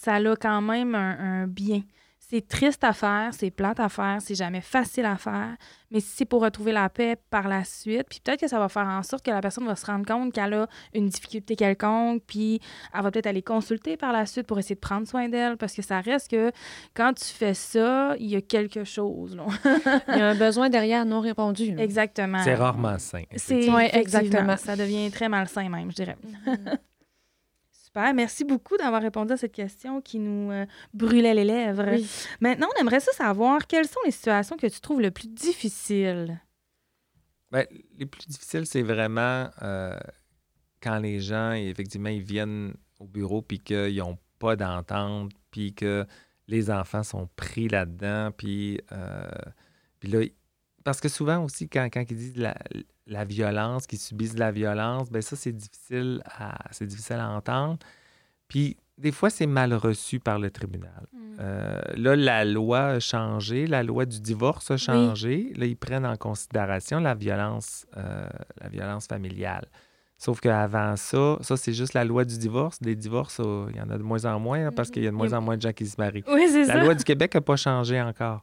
Ça 0.00 0.14
a 0.14 0.36
quand 0.36 0.62
même 0.62 0.94
un 0.94 1.46
bien 1.46 1.82
c'est 2.30 2.46
triste 2.46 2.84
à 2.84 2.92
faire, 2.92 3.30
c'est 3.32 3.50
plate 3.50 3.80
à 3.80 3.88
faire, 3.88 4.18
c'est 4.20 4.36
jamais 4.36 4.60
facile 4.60 5.04
à 5.04 5.16
faire, 5.16 5.56
mais 5.90 5.98
si 5.98 6.10
c'est 6.14 6.24
pour 6.24 6.42
retrouver 6.42 6.70
la 6.70 6.88
paix 6.88 7.16
par 7.28 7.48
la 7.48 7.64
suite, 7.64 8.06
puis 8.08 8.20
peut-être 8.22 8.38
que 8.38 8.46
ça 8.46 8.60
va 8.60 8.68
faire 8.68 8.86
en 8.86 9.02
sorte 9.02 9.24
que 9.24 9.32
la 9.32 9.40
personne 9.40 9.66
va 9.66 9.74
se 9.74 9.84
rendre 9.84 10.06
compte 10.06 10.32
qu'elle 10.32 10.54
a 10.54 10.68
une 10.94 11.08
difficulté 11.08 11.56
quelconque, 11.56 12.22
puis 12.28 12.60
elle 12.94 13.02
va 13.02 13.10
peut-être 13.10 13.26
aller 13.26 13.42
consulter 13.42 13.96
par 13.96 14.12
la 14.12 14.26
suite 14.26 14.46
pour 14.46 14.60
essayer 14.60 14.76
de 14.76 14.80
prendre 14.80 15.08
soin 15.08 15.28
d'elle, 15.28 15.56
parce 15.56 15.74
que 15.74 15.82
ça 15.82 16.00
reste 16.00 16.30
que 16.30 16.52
quand 16.94 17.14
tu 17.14 17.24
fais 17.24 17.54
ça, 17.54 18.14
il 18.20 18.28
y 18.28 18.36
a 18.36 18.40
quelque 18.40 18.84
chose. 18.84 19.36
il 19.64 20.16
y 20.16 20.20
a 20.20 20.28
un 20.28 20.36
besoin 20.36 20.70
derrière 20.70 21.04
non 21.04 21.20
répondu. 21.20 21.74
Exactement. 21.78 22.44
C'est 22.44 22.54
rarement 22.54 22.98
sain. 23.00 23.24
C'est 23.34 23.66
exactement. 23.92 24.56
Ça 24.56 24.76
devient 24.76 25.10
très 25.10 25.28
malsain 25.28 25.68
même, 25.68 25.90
je 25.90 25.96
dirais. 25.96 26.16
Super. 27.90 28.14
Merci 28.14 28.44
beaucoup 28.44 28.76
d'avoir 28.76 29.02
répondu 29.02 29.32
à 29.32 29.36
cette 29.36 29.50
question 29.50 30.00
qui 30.00 30.20
nous 30.20 30.52
euh, 30.52 30.64
brûlait 30.94 31.34
les 31.34 31.42
lèvres. 31.42 31.96
Maintenant, 32.40 32.68
on 32.76 32.80
aimerait 32.80 33.00
ça 33.00 33.10
savoir 33.10 33.66
quelles 33.66 33.88
sont 33.88 33.98
les 34.04 34.12
situations 34.12 34.56
que 34.56 34.68
tu 34.68 34.80
trouves 34.80 35.00
le 35.00 35.10
plus 35.10 35.26
difficiles? 35.26 36.40
Bien, 37.50 37.64
les 37.98 38.06
plus 38.06 38.28
difficiles, 38.28 38.64
c'est 38.64 38.82
vraiment 38.82 39.50
euh, 39.62 39.98
quand 40.80 41.00
les 41.00 41.18
gens, 41.18 41.50
effectivement, 41.50 42.10
ils 42.10 42.22
viennent 42.22 42.74
au 43.00 43.08
bureau 43.08 43.42
puis 43.42 43.58
qu'ils 43.58 43.96
n'ont 43.96 44.18
pas 44.38 44.54
d'entente, 44.54 45.32
puis 45.50 45.74
que 45.74 46.06
les 46.46 46.70
enfants 46.70 47.02
sont 47.02 47.28
pris 47.34 47.66
là-dedans, 47.66 48.30
puis, 48.30 48.80
euh, 48.92 49.28
puis 49.98 50.12
là, 50.12 50.20
parce 50.84 51.00
que 51.00 51.08
souvent 51.08 51.44
aussi, 51.44 51.68
quand, 51.68 51.88
quand 51.92 52.04
ils 52.08 52.16
disent 52.16 52.36
la, 52.36 52.56
la 53.06 53.24
violence, 53.24 53.86
qu'ils 53.86 53.98
subissent 53.98 54.34
de 54.34 54.40
la 54.40 54.52
violence, 54.52 55.10
ben 55.10 55.22
ça, 55.22 55.36
c'est 55.36 55.52
difficile 55.52 56.22
à, 56.24 56.56
c'est 56.70 56.86
difficile 56.86 57.16
à 57.16 57.28
entendre. 57.28 57.78
Puis, 58.48 58.76
des 58.98 59.12
fois, 59.12 59.30
c'est 59.30 59.46
mal 59.46 59.72
reçu 59.74 60.20
par 60.20 60.38
le 60.38 60.50
tribunal. 60.50 61.06
Mm. 61.12 61.36
Euh, 61.40 61.80
là, 61.96 62.16
la 62.16 62.44
loi 62.44 62.86
a 62.86 63.00
changé, 63.00 63.66
la 63.66 63.82
loi 63.82 64.04
du 64.04 64.20
divorce 64.20 64.70
a 64.70 64.76
changé. 64.76 65.52
Là, 65.56 65.66
ils 65.66 65.76
prennent 65.76 66.06
en 66.06 66.16
considération 66.16 67.00
la 67.00 67.14
violence, 67.14 67.86
euh, 67.96 68.28
la 68.60 68.68
violence 68.68 69.06
familiale. 69.06 69.66
Sauf 70.18 70.40
qu'avant 70.40 70.96
ça, 70.96 71.38
ça, 71.40 71.56
c'est 71.56 71.72
juste 71.72 71.94
la 71.94 72.04
loi 72.04 72.26
du 72.26 72.36
divorce. 72.36 72.78
Des 72.82 72.94
divorces, 72.94 73.40
oh, 73.40 73.68
il 73.70 73.76
y 73.76 73.80
en 73.80 73.88
a 73.88 73.96
de 73.96 74.02
moins 74.02 74.26
en 74.26 74.38
moins 74.38 74.66
hein, 74.66 74.70
parce 74.70 74.90
qu'il 74.90 75.02
y 75.02 75.06
a 75.06 75.10
de 75.10 75.16
moins 75.16 75.32
en 75.32 75.40
moins 75.40 75.56
de 75.56 75.62
gens 75.62 75.72
qui 75.72 75.86
se 75.86 75.98
marient. 75.98 76.24
Oui, 76.28 76.46
c'est 76.50 76.66
la 76.66 76.84
loi 76.84 76.94
du 76.94 77.04
Québec 77.04 77.34
n'a 77.34 77.40
pas 77.40 77.56
changé 77.56 78.00
encore. 78.02 78.42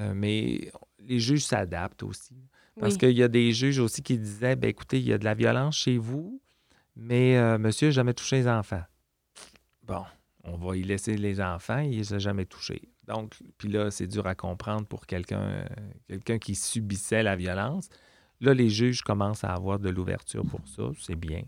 Euh, 0.00 0.12
mais 0.12 0.72
les 1.06 1.20
juges 1.20 1.44
s'adaptent 1.44 2.02
aussi. 2.02 2.36
Parce 2.78 2.96
qu'il 2.96 3.12
y 3.12 3.22
a 3.22 3.28
des 3.28 3.52
juges 3.52 3.78
aussi 3.78 4.02
qui 4.02 4.18
disaient 4.18 4.56
ben 4.56 4.68
écoutez, 4.68 4.98
il 4.98 5.06
y 5.06 5.12
a 5.12 5.18
de 5.18 5.24
la 5.24 5.34
violence 5.34 5.76
chez 5.76 5.96
vous, 5.96 6.40
mais 6.96 7.36
euh, 7.36 7.58
monsieur 7.58 7.88
n'a 7.88 7.92
jamais 7.92 8.14
touché 8.14 8.36
les 8.36 8.48
enfants. 8.48 8.82
Bon, 9.84 10.04
on 10.42 10.56
va 10.56 10.76
y 10.76 10.82
laisser 10.82 11.16
les 11.16 11.40
enfants, 11.40 11.78
il 11.78 11.90
ne 11.90 11.96
les 11.96 12.14
a 12.14 12.18
jamais 12.18 12.46
touchés. 12.46 12.82
Donc, 13.06 13.34
puis 13.58 13.68
là, 13.68 13.90
c'est 13.90 14.06
dur 14.06 14.26
à 14.26 14.34
comprendre 14.34 14.86
pour 14.86 15.06
quelqu'un 15.06 15.64
quelqu'un 16.08 16.38
qui 16.38 16.54
subissait 16.54 17.22
la 17.22 17.36
violence. 17.36 17.88
Là, 18.40 18.54
les 18.54 18.70
juges 18.70 19.02
commencent 19.02 19.44
à 19.44 19.54
avoir 19.54 19.78
de 19.78 19.88
l'ouverture 19.88 20.44
pour 20.44 20.66
ça. 20.66 20.90
C'est 20.98 21.14
bien. 21.14 21.42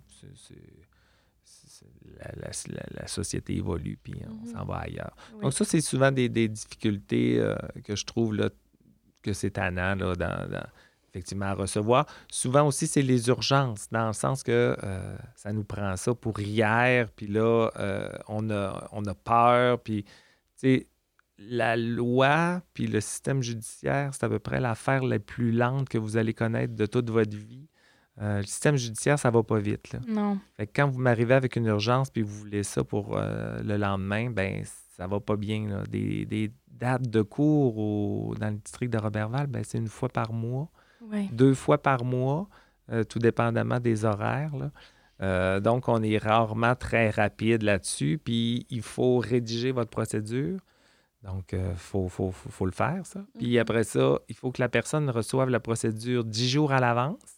la, 2.40 3.06
société 3.06 3.56
évolue, 3.56 3.98
puis 4.02 4.14
on 4.26 4.46
mm-hmm. 4.46 4.52
s'en 4.52 4.64
va 4.64 4.76
ailleurs. 4.76 5.16
Donc, 5.42 5.52
ça, 5.52 5.64
c'est 5.64 5.80
souvent 5.80 6.12
des, 6.12 6.28
difficultés 6.28 7.38
euh, 7.38 7.56
que 7.84 7.96
je 7.96 8.04
trouve 8.04 8.34
là, 8.34 8.50
que 9.26 9.34
c'est 9.34 9.50
tannant 9.50 9.94
là, 9.94 10.14
dans 10.14 10.66
effectivement 11.16 11.46
à 11.46 11.54
recevoir. 11.54 12.06
Souvent 12.30 12.66
aussi, 12.66 12.86
c'est 12.86 13.00
les 13.00 13.28
urgences, 13.28 13.88
dans 13.90 14.06
le 14.06 14.12
sens 14.12 14.42
que 14.42 14.76
euh, 14.82 15.16
ça 15.34 15.52
nous 15.52 15.64
prend 15.64 15.96
ça 15.96 16.14
pour 16.14 16.38
hier, 16.40 17.08
puis 17.16 17.26
là, 17.26 17.70
euh, 17.78 18.10
on, 18.28 18.50
a, 18.50 18.86
on 18.92 19.02
a 19.06 19.14
peur, 19.14 19.80
puis, 19.80 20.04
tu 20.04 20.10
sais, 20.56 20.86
la 21.38 21.76
loi, 21.76 22.60
puis 22.74 22.86
le 22.86 23.00
système 23.00 23.42
judiciaire, 23.42 24.10
c'est 24.12 24.24
à 24.24 24.28
peu 24.28 24.38
près 24.38 24.60
l'affaire 24.60 25.04
la 25.04 25.18
plus 25.18 25.52
lente 25.52 25.88
que 25.88 25.96
vous 25.96 26.18
allez 26.18 26.34
connaître 26.34 26.74
de 26.74 26.86
toute 26.86 27.08
votre 27.08 27.36
vie. 27.36 27.68
Euh, 28.20 28.38
le 28.38 28.46
système 28.46 28.76
judiciaire, 28.76 29.18
ça 29.18 29.30
va 29.30 29.42
pas 29.42 29.58
vite. 29.58 29.92
Là. 29.92 30.00
Non. 30.06 30.38
Fait 30.56 30.66
quand 30.66 30.88
vous 30.88 30.98
m'arrivez 30.98 31.34
avec 31.34 31.56
une 31.56 31.66
urgence 31.66 32.10
puis 32.10 32.22
vous 32.22 32.34
voulez 32.34 32.62
ça 32.62 32.84
pour 32.84 33.18
le 33.18 33.76
lendemain, 33.76 34.30
ben 34.30 34.64
ça 34.96 35.06
va 35.06 35.20
pas 35.20 35.36
bien. 35.36 35.68
Là. 35.68 35.82
Des, 35.88 36.52
dates 36.70 37.08
de 37.08 37.22
cours 37.22 38.34
dans 38.36 38.50
le 38.50 38.56
district 38.56 38.92
de 38.92 38.98
Robertval, 38.98 39.46
ben, 39.46 39.62
c'est 39.64 39.78
une 39.78 39.88
fois 39.88 40.10
par 40.10 40.32
mois 40.32 40.70
deux 41.32 41.54
fois 41.54 41.78
par 41.78 42.04
mois, 42.04 42.48
euh, 42.90 43.04
tout 43.04 43.18
dépendamment 43.18 43.80
des 43.80 44.04
horaires. 44.04 44.52
Euh, 45.22 45.60
donc, 45.60 45.88
on 45.88 46.02
est 46.02 46.18
rarement 46.18 46.74
très 46.74 47.10
rapide 47.10 47.62
là-dessus. 47.62 48.20
Puis, 48.22 48.66
il 48.70 48.82
faut 48.82 49.18
rédiger 49.18 49.72
votre 49.72 49.90
procédure. 49.90 50.58
Donc, 51.22 51.50
il 51.52 51.58
euh, 51.58 51.74
faut, 51.74 52.10
le 52.60 52.70
faire, 52.70 53.04
ça. 53.04 53.24
Puis 53.38 53.54
mm-hmm. 53.54 53.60
après 53.60 53.84
ça, 53.84 54.18
il 54.28 54.36
faut 54.36 54.52
que 54.52 54.60
la 54.60 54.68
personne 54.68 55.10
reçoive 55.10 55.48
la 55.48 55.60
procédure 55.60 56.24
dix 56.24 56.48
jours 56.48 56.72
à 56.72 56.80
l'avance. 56.80 57.35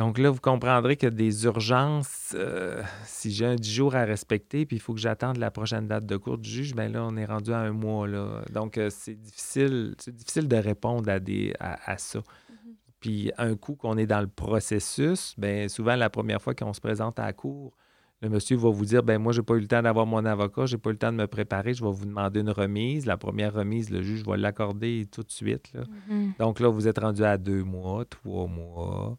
Donc 0.00 0.16
là, 0.16 0.30
vous 0.30 0.40
comprendrez 0.40 0.96
que 0.96 1.06
des 1.06 1.44
urgences, 1.44 2.34
euh, 2.34 2.82
si 3.04 3.30
j'ai 3.32 3.44
un 3.44 3.54
10 3.54 3.70
jours 3.70 3.94
à 3.94 4.06
respecter, 4.06 4.64
puis 4.64 4.78
il 4.78 4.80
faut 4.80 4.94
que 4.94 4.98
j'attende 4.98 5.36
la 5.36 5.50
prochaine 5.50 5.88
date 5.88 6.06
de 6.06 6.16
cours 6.16 6.38
du 6.38 6.48
juge, 6.48 6.74
bien 6.74 6.88
là, 6.88 7.04
on 7.06 7.18
est 7.18 7.26
rendu 7.26 7.52
à 7.52 7.58
un 7.58 7.72
mois. 7.72 8.08
Là. 8.08 8.40
Donc, 8.50 8.78
euh, 8.78 8.88
c'est 8.88 9.14
difficile, 9.14 9.94
c'est 9.98 10.16
difficile 10.16 10.48
de 10.48 10.56
répondre 10.56 11.10
à, 11.10 11.20
des, 11.20 11.52
à, 11.60 11.98
ça. 11.98 12.20
Mm-hmm. 12.20 12.54
Puis 12.98 13.30
un 13.36 13.54
coup 13.56 13.74
qu'on 13.74 13.98
est 13.98 14.06
dans 14.06 14.22
le 14.22 14.26
processus, 14.26 15.34
bien 15.36 15.68
souvent, 15.68 15.96
la 15.96 16.08
première 16.08 16.40
fois 16.40 16.54
qu'on 16.54 16.72
se 16.72 16.80
présente 16.80 17.18
à 17.18 17.26
la 17.26 17.34
cour, 17.34 17.76
le 18.22 18.30
monsieur 18.30 18.56
va 18.56 18.70
vous 18.70 18.86
dire 18.86 19.02
ben 19.02 19.18
moi, 19.18 19.34
j'ai 19.34 19.42
pas 19.42 19.56
eu 19.56 19.60
le 19.60 19.68
temps 19.68 19.82
d'avoir 19.82 20.06
mon 20.06 20.24
avocat, 20.24 20.64
j'ai 20.64 20.78
pas 20.78 20.88
eu 20.88 20.94
le 20.94 20.98
temps 20.98 21.12
de 21.12 21.18
me 21.18 21.26
préparer, 21.26 21.74
je 21.74 21.84
vais 21.84 21.92
vous 21.92 22.06
demander 22.06 22.40
une 22.40 22.48
remise. 22.48 23.04
La 23.04 23.18
première 23.18 23.52
remise, 23.52 23.90
le 23.90 24.00
juge 24.00 24.24
va 24.24 24.38
l'accorder 24.38 25.06
tout 25.12 25.22
de 25.22 25.30
suite. 25.30 25.74
Mm-hmm. 25.74 26.38
Donc 26.38 26.58
là, 26.58 26.70
vous 26.70 26.88
êtes 26.88 27.00
rendu 27.00 27.22
à 27.22 27.36
deux 27.36 27.64
mois, 27.64 28.06
trois 28.06 28.46
mois. 28.46 29.18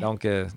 Donc, 0.00 0.24
euh, 0.24 0.48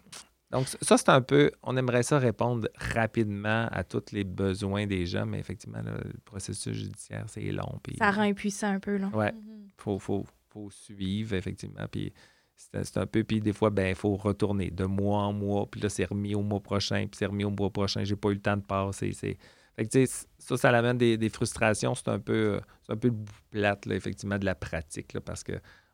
donc, 0.51 0.67
ça, 0.81 0.97
c'est 0.97 1.09
un 1.09 1.21
peu, 1.21 1.51
on 1.63 1.77
aimerait 1.77 2.03
ça 2.03 2.19
répondre 2.19 2.67
rapidement 2.75 3.67
à 3.71 3.83
tous 3.83 4.11
les 4.11 4.25
besoins 4.25 4.85
des 4.85 5.05
gens, 5.05 5.25
mais 5.25 5.39
effectivement, 5.39 5.81
le 5.81 6.19
processus 6.25 6.75
judiciaire, 6.75 7.25
c'est 7.27 7.51
long. 7.51 7.79
ça 7.97 8.11
rend 8.11 8.23
impuissant 8.23 8.67
un 8.67 8.79
peu, 8.79 8.97
là. 8.97 9.09
Oui, 9.13 9.25
il 9.27 9.39
mm-hmm. 9.39 9.99
faut, 9.99 9.99
faut, 9.99 10.69
suivre, 10.69 11.35
effectivement. 11.35 11.85
Puis 11.89 12.11
c'est 12.55 12.97
un 12.97 13.05
peu, 13.05 13.23
puis 13.23 13.39
des 13.39 13.53
fois, 13.53 13.69
ben 13.69 13.87
il 13.87 13.95
faut 13.95 14.15
retourner 14.17 14.69
de 14.69 14.83
mois 14.83 15.19
en 15.19 15.33
mois, 15.33 15.65
puis 15.71 15.79
là, 15.79 15.87
c'est 15.87 16.03
remis 16.03 16.35
au 16.35 16.41
mois 16.41 16.59
prochain, 16.59 17.07
puis 17.07 17.17
c'est 17.17 17.25
remis 17.25 17.45
au 17.45 17.49
mois 17.49 17.69
prochain. 17.69 18.03
J'ai 18.03 18.17
pas 18.17 18.29
eu 18.29 18.35
le 18.35 18.41
temps 18.41 18.57
de 18.57 18.63
passer. 18.63 19.13
C'est... 19.13 19.37
Fait 19.77 19.85
que, 19.87 20.05
ça, 20.05 20.57
ça 20.57 20.69
amène 20.69 20.97
des, 20.97 21.17
des 21.17 21.29
frustrations. 21.29 21.95
C'est 21.95 22.09
un 22.09 22.19
peu, 22.19 22.59
un 22.89 22.97
peu 22.97 23.07
le 23.07 23.13
bout 23.13 23.31
plate, 23.51 23.85
là, 23.85 23.95
effectivement, 23.95 24.37
de 24.37 24.45
la 24.45 24.55
pratique, 24.55 25.13
là, 25.13 25.21
parce 25.21 25.45
que 25.45 25.53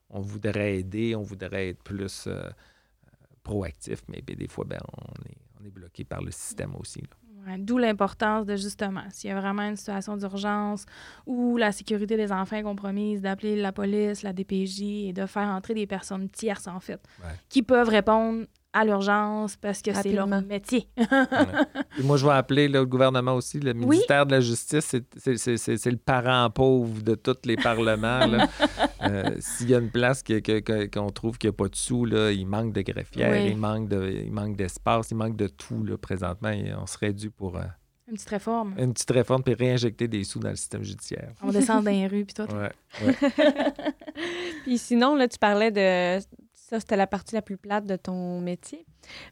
on 0.10 0.20
voudrait 0.20 0.80
aider, 0.80 1.16
on 1.16 1.22
voudrait 1.22 1.70
être 1.70 1.84
plus... 1.84 2.26
Euh, 2.26 2.50
proactif, 3.48 4.02
mais 4.10 4.22
des 4.22 4.48
fois, 4.48 4.66
ben, 4.66 4.80
on, 4.98 5.30
est, 5.30 5.38
on 5.60 5.66
est 5.66 5.70
bloqué 5.70 6.04
par 6.04 6.22
le 6.22 6.32
système 6.32 6.76
aussi. 6.76 7.02
D'où 7.60 7.78
l'importance 7.78 8.46
de 8.46 8.58
justement, 8.58 9.04
s'il 9.10 9.30
y 9.30 9.34
a 9.34 9.40
vraiment 9.40 9.62
une 9.62 9.78
situation 9.78 10.18
d'urgence 10.18 10.86
ou 11.26 11.56
la 11.56 11.72
sécurité 11.72 12.18
des 12.18 12.34
enfants 12.34 12.58
est 12.58 12.64
compromise, 12.64 13.22
d'appeler 13.22 13.56
la 13.56 13.72
police, 13.72 14.22
la 14.22 14.34
DPJ 14.34 14.82
et 14.82 15.14
de 15.14 15.26
faire 15.26 15.48
entrer 15.48 15.74
des 15.74 15.88
personnes 15.88 16.30
tierces, 16.30 16.68
en 16.68 16.82
fait, 16.82 17.00
qui 17.48 17.64
peuvent 17.64 17.88
répondre 17.88 18.46
à 18.78 18.86
l'urgence 18.86 19.56
parce 19.56 19.82
que 19.82 19.92
c'est 19.92 20.12
leur 20.12 20.28
métier. 20.28 20.88
moi, 22.04 22.18
je 22.18 22.26
vais 22.26 22.34
appeler 22.34 22.68
le 22.68 22.86
gouvernement 22.86 23.34
aussi, 23.34 23.60
le 23.60 23.74
ministère 23.74 24.28
de 24.28 24.32
la 24.32 24.40
Justice, 24.40 24.96
c'est 25.16 25.86
le 25.92 25.98
parent 25.98 26.50
pauvre 26.52 27.02
de 27.02 27.16
tous 27.16 27.38
les 27.46 27.56
parlements. 27.56 28.20
Euh, 29.04 29.36
s'il 29.40 29.70
y 29.70 29.76
a 29.76 29.78
une 29.78 29.92
place 29.92 30.24
qu'on 30.24 31.10
trouve 31.12 31.38
qu'il 31.38 31.50
n'y 31.50 31.54
a 31.54 31.58
pas 31.58 31.70
de 31.70 31.76
sous, 31.76 32.04
là, 32.04 32.32
il 32.32 32.48
manque 32.48 32.74
de 32.74 32.82
greffières, 32.82 33.46
il, 33.46 33.56
manque 33.56 33.88
de, 33.88 34.24
il 34.26 34.32
manque 34.32 34.56
d'espace, 34.58 35.12
il 35.12 35.18
manque 35.18 35.36
de 35.36 35.48
tout 35.48 35.84
là, 35.84 35.98
présentement. 35.98 36.50
Et 36.50 36.74
on 36.74 36.88
serait 36.88 37.14
dû 37.14 37.30
pour... 37.30 37.58
Euh, 37.58 37.62
une 38.08 38.16
petite 38.16 38.30
réforme. 38.30 38.74
Une 38.78 38.94
petite 38.94 39.12
réforme, 39.12 39.44
puis 39.44 39.54
réinjecter 39.54 40.08
des 40.08 40.24
sous 40.24 40.40
dans 40.40 40.50
le 40.50 40.56
système 40.56 40.84
judiciaire. 40.84 41.32
On 41.44 41.52
descend 41.52 41.84
dans 41.84 41.92
les 41.92 42.08
rues, 42.08 42.26
puis 42.26 42.34
tout. 42.34 42.52
Oui. 43.06 43.14
puis 44.64 44.78
sinon, 44.80 45.16
là, 45.16 45.28
tu 45.28 45.38
parlais 45.38 45.72
de 45.72 46.20
ça, 46.68 46.82
c'était 46.82 46.98
la 46.98 47.08
partie 47.08 47.34
la 47.34 47.42
plus 47.42 47.56
plate 47.56 47.86
de 47.86 47.96
ton 47.96 48.42
métier. 48.42 48.86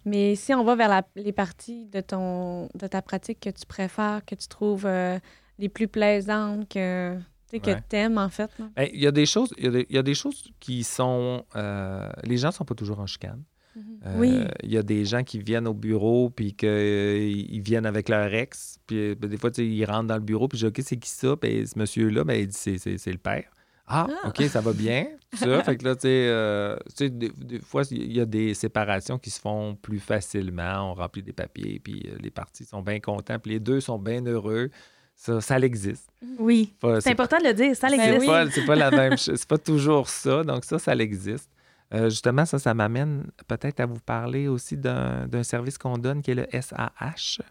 Mais 0.05 0.35
si 0.35 0.53
on 0.53 0.63
va 0.63 0.75
vers 0.75 1.03
les 1.17 1.33
parties 1.33 1.85
de, 1.87 1.99
ton, 1.99 2.69
de 2.75 2.87
ta 2.87 3.01
pratique 3.01 3.41
que 3.41 3.49
tu 3.49 3.65
préfères, 3.65 4.21
que 4.25 4.35
tu 4.35 4.47
trouves 4.47 4.85
euh, 4.85 5.19
les 5.59 5.67
plus 5.67 5.89
plaisantes, 5.89 6.69
que, 6.69 7.17
tu 7.51 7.59
aimes, 7.91 8.17
en 8.17 8.29
fait. 8.29 8.49
Ben, 8.57 8.87
il 8.93 9.01
y, 9.01 9.07
a 9.07 9.11
des 9.11 9.25
choses, 9.25 9.53
il 9.57 9.85
y, 9.89 9.97
a 9.97 10.03
des 10.03 10.13
choses 10.13 10.49
qui 10.61 10.83
sont. 10.83 11.45
Euh, 11.55 12.09
les 12.23 12.37
gens 12.37 12.49
ne 12.49 12.53
sont 12.53 12.65
pas 12.65 12.75
toujours 12.75 12.99
en 12.99 13.07
chicane. 13.07 13.43
Mhm. 13.75 13.83
oui. 14.17 14.39
Il 14.63 14.71
y 14.71 14.77
a 14.77 14.83
des 14.83 15.03
gens 15.03 15.23
qui 15.23 15.39
viennent 15.39 15.67
au 15.67 15.73
bureau, 15.73 16.29
puis 16.29 16.53
qu'ils 16.53 17.61
viennent 17.61 17.85
avec 17.85 18.07
leur 18.07 18.33
ex. 18.33 18.79
Puis 18.87 19.15
ben, 19.15 19.29
des 19.29 19.37
fois, 19.37 19.51
ils 19.57 19.85
rentrent 19.85 20.07
dans 20.07 20.15
le 20.15 20.21
bureau, 20.21 20.47
puis 20.47 20.57
je 20.57 20.67
dis 20.67 20.79
OK, 20.79 20.85
c'est 20.87 20.97
qui 20.97 21.09
ça? 21.09 21.35
Puis 21.35 21.67
ce 21.67 21.77
monsieur-là, 21.77 22.23
ben, 22.23 22.39
il 22.39 22.47
dit 22.47 22.79
c'est 22.79 23.11
le 23.11 23.17
père. 23.17 23.49
Ah, 23.87 24.07
ah, 24.09 24.29
OK, 24.29 24.41
ça 24.49 24.61
va 24.61 24.73
bien. 24.73 25.07
Ça. 25.33 25.63
fait 25.63 25.77
que 25.77 25.83
là, 25.83 25.95
tu 25.95 26.01
sais, 26.01 26.27
euh, 26.27 26.75
des, 26.99 27.59
fois, 27.59 27.83
il 27.91 28.11
y 28.11 28.19
a 28.19 28.25
des 28.25 28.53
séparations 28.53 29.19
qui 29.19 29.29
se 29.29 29.39
font 29.39 29.75
plus 29.75 29.99
facilement. 29.99 30.91
On 30.91 30.93
remplit 30.95 31.21
des 31.21 31.33
papiers, 31.33 31.79
puis 31.83 32.03
euh, 32.07 32.17
les 32.19 32.31
parties 32.31 32.65
sont 32.65 32.81
bien 32.81 32.99
contents, 32.99 33.37
puis 33.37 33.51
les 33.51 33.59
deux 33.59 33.81
sont 33.81 33.99
bien 33.99 34.25
heureux. 34.25 34.69
Ça, 35.15 35.39
ça 35.39 35.57
existe. 35.59 36.09
Oui. 36.39 36.73
C'est 36.99 37.11
important 37.11 37.37
de 37.37 37.45
le 37.45 37.53
dire, 37.53 37.75
ça 37.75 37.89
existe. 37.89 38.25
C'est 38.51 38.61
pas, 38.61 38.67
pas, 38.67 38.75
la 38.75 38.91
même 38.91 39.17
chose. 39.17 39.35
C'est 39.37 39.47
pas 39.47 39.57
toujours 39.57 40.09
ça. 40.09 40.43
Donc, 40.43 40.65
ça, 40.65 40.77
ça 40.77 40.93
existe. 40.93 41.49
Euh, 41.93 42.09
justement, 42.09 42.45
ça, 42.45 42.57
ça 42.59 42.73
m'amène 42.73 43.27
peut-être 43.47 43.79
à 43.79 43.85
vous 43.85 43.99
parler 43.99 44.47
aussi 44.47 44.75
d'un 44.75 45.43
service 45.43 45.77
qu'on 45.77 45.97
donne 45.97 46.21
qui 46.21 46.31
est 46.31 46.35
le 46.35 46.47
SAH, 46.51 47.41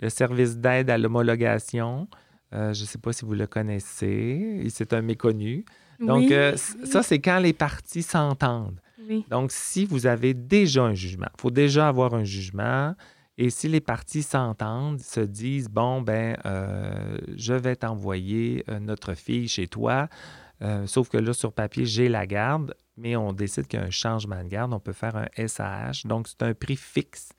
le 0.00 0.10
service 0.10 0.56
d'aide 0.58 0.90
à 0.90 0.98
l'homologation. 0.98 2.06
Euh, 2.52 2.72
je 2.72 2.82
ne 2.82 2.86
sais 2.86 2.98
pas 2.98 3.12
si 3.12 3.24
vous 3.24 3.34
le 3.34 3.46
connaissez. 3.46 4.66
C'est 4.70 4.92
un 4.92 5.02
méconnu. 5.02 5.64
Donc, 6.00 6.30
euh, 6.30 6.56
ça, 6.56 7.02
c'est 7.02 7.18
quand 7.18 7.38
les 7.38 7.52
parties 7.52 8.02
s'entendent. 8.02 8.80
Donc, 9.30 9.52
si 9.52 9.86
vous 9.86 10.06
avez 10.06 10.34
déjà 10.34 10.82
un 10.82 10.94
jugement, 10.94 11.28
il 11.36 11.40
faut 11.40 11.50
déjà 11.50 11.88
avoir 11.88 12.14
un 12.14 12.24
jugement. 12.24 12.94
Et 13.38 13.50
si 13.50 13.68
les 13.68 13.80
parties 13.80 14.22
s'entendent, 14.22 15.00
se 15.00 15.20
disent, 15.20 15.68
bon, 15.68 16.02
ben, 16.02 16.36
euh, 16.44 17.18
je 17.36 17.54
vais 17.54 17.76
t'envoyer 17.76 18.64
notre 18.80 19.14
fille 19.14 19.48
chez 19.48 19.66
toi, 19.66 20.08
sauf 20.86 21.08
que 21.08 21.16
là, 21.16 21.32
sur 21.32 21.52
papier, 21.52 21.86
j'ai 21.86 22.08
la 22.08 22.26
garde, 22.26 22.74
mais 22.96 23.16
on 23.16 23.32
décide 23.32 23.66
qu'il 23.66 23.78
y 23.78 23.82
a 23.82 23.86
un 23.86 23.90
changement 23.90 24.42
de 24.42 24.48
garde, 24.48 24.74
on 24.74 24.80
peut 24.80 24.92
faire 24.92 25.16
un 25.16 25.46
SAH. 25.46 26.06
Donc, 26.06 26.28
c'est 26.28 26.42
un 26.42 26.52
prix 26.52 26.76
fixe 26.76 27.30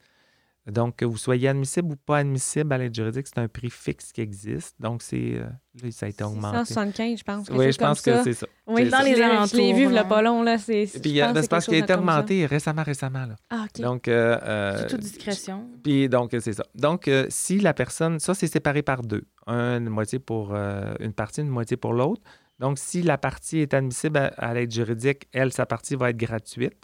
donc, 0.66 0.96
que 0.96 1.06
vous 1.06 1.16
soyez 1.16 1.48
admissible 1.48 1.92
ou 1.92 1.96
pas 1.96 2.18
admissible 2.18 2.72
à 2.72 2.78
l'aide 2.78 2.94
juridique, 2.94 3.26
c'est 3.26 3.38
un 3.38 3.48
prix 3.48 3.70
fixe 3.70 4.12
qui 4.12 4.20
existe. 4.20 4.76
Donc, 4.78 5.02
c'est. 5.02 5.36
Euh, 5.36 5.46
là, 5.82 5.90
ça 5.90 6.04
a 6.04 6.08
été 6.10 6.22
augmenté. 6.22 6.58
175, 6.66 7.18
je 7.18 7.24
pense. 7.24 7.48
Oui, 7.50 7.72
je 7.72 7.78
pense 7.78 8.02
que 8.02 8.22
c'est 8.22 8.34
ça. 8.34 8.46
Oui, 8.66 8.88
dans 8.88 9.00
les 9.00 9.20
alentours. 9.20 9.46
Je 9.52 9.56
l'ai 9.56 9.72
vu, 9.72 9.88
le 9.88 10.06
pas 10.06 10.20
long, 10.20 10.42
là. 10.42 10.58
C'est, 10.58 10.86
puis, 11.00 11.20
c'est 11.34 11.48
parce 11.48 11.64
qu'il 11.64 11.74
a 11.74 11.78
été 11.78 11.94
augmenté 11.94 12.44
récemment, 12.44 12.82
récemment. 12.82 13.26
Là. 13.26 13.36
Ah, 13.48 13.64
OK. 13.64 13.80
Donc. 13.80 14.08
Euh, 14.08 14.38
euh 14.42 14.86
toute 14.86 15.00
discrétion. 15.00 15.66
Puis, 15.82 16.08
donc, 16.10 16.36
c'est 16.38 16.52
ça. 16.52 16.64
Donc, 16.74 17.08
euh, 17.08 17.26
si 17.30 17.58
la 17.58 17.72
personne. 17.72 18.20
Ça, 18.20 18.34
c'est 18.34 18.46
séparé 18.46 18.82
par 18.82 19.00
deux. 19.02 19.24
une 19.46 19.88
moitié 19.88 20.18
pour 20.18 20.54
une 20.54 21.12
partie, 21.14 21.40
une 21.40 21.48
moitié 21.48 21.78
pour 21.78 21.94
l'autre. 21.94 22.22
Donc, 22.58 22.78
si 22.78 23.00
la 23.00 23.16
partie 23.16 23.60
est 23.60 23.72
admissible 23.72 24.18
à, 24.18 24.26
à 24.36 24.52
l'aide 24.52 24.70
juridique, 24.70 25.26
elle, 25.32 25.50
sa 25.50 25.64
partie 25.64 25.96
va 25.96 26.10
être 26.10 26.18
gratuite. 26.18 26.76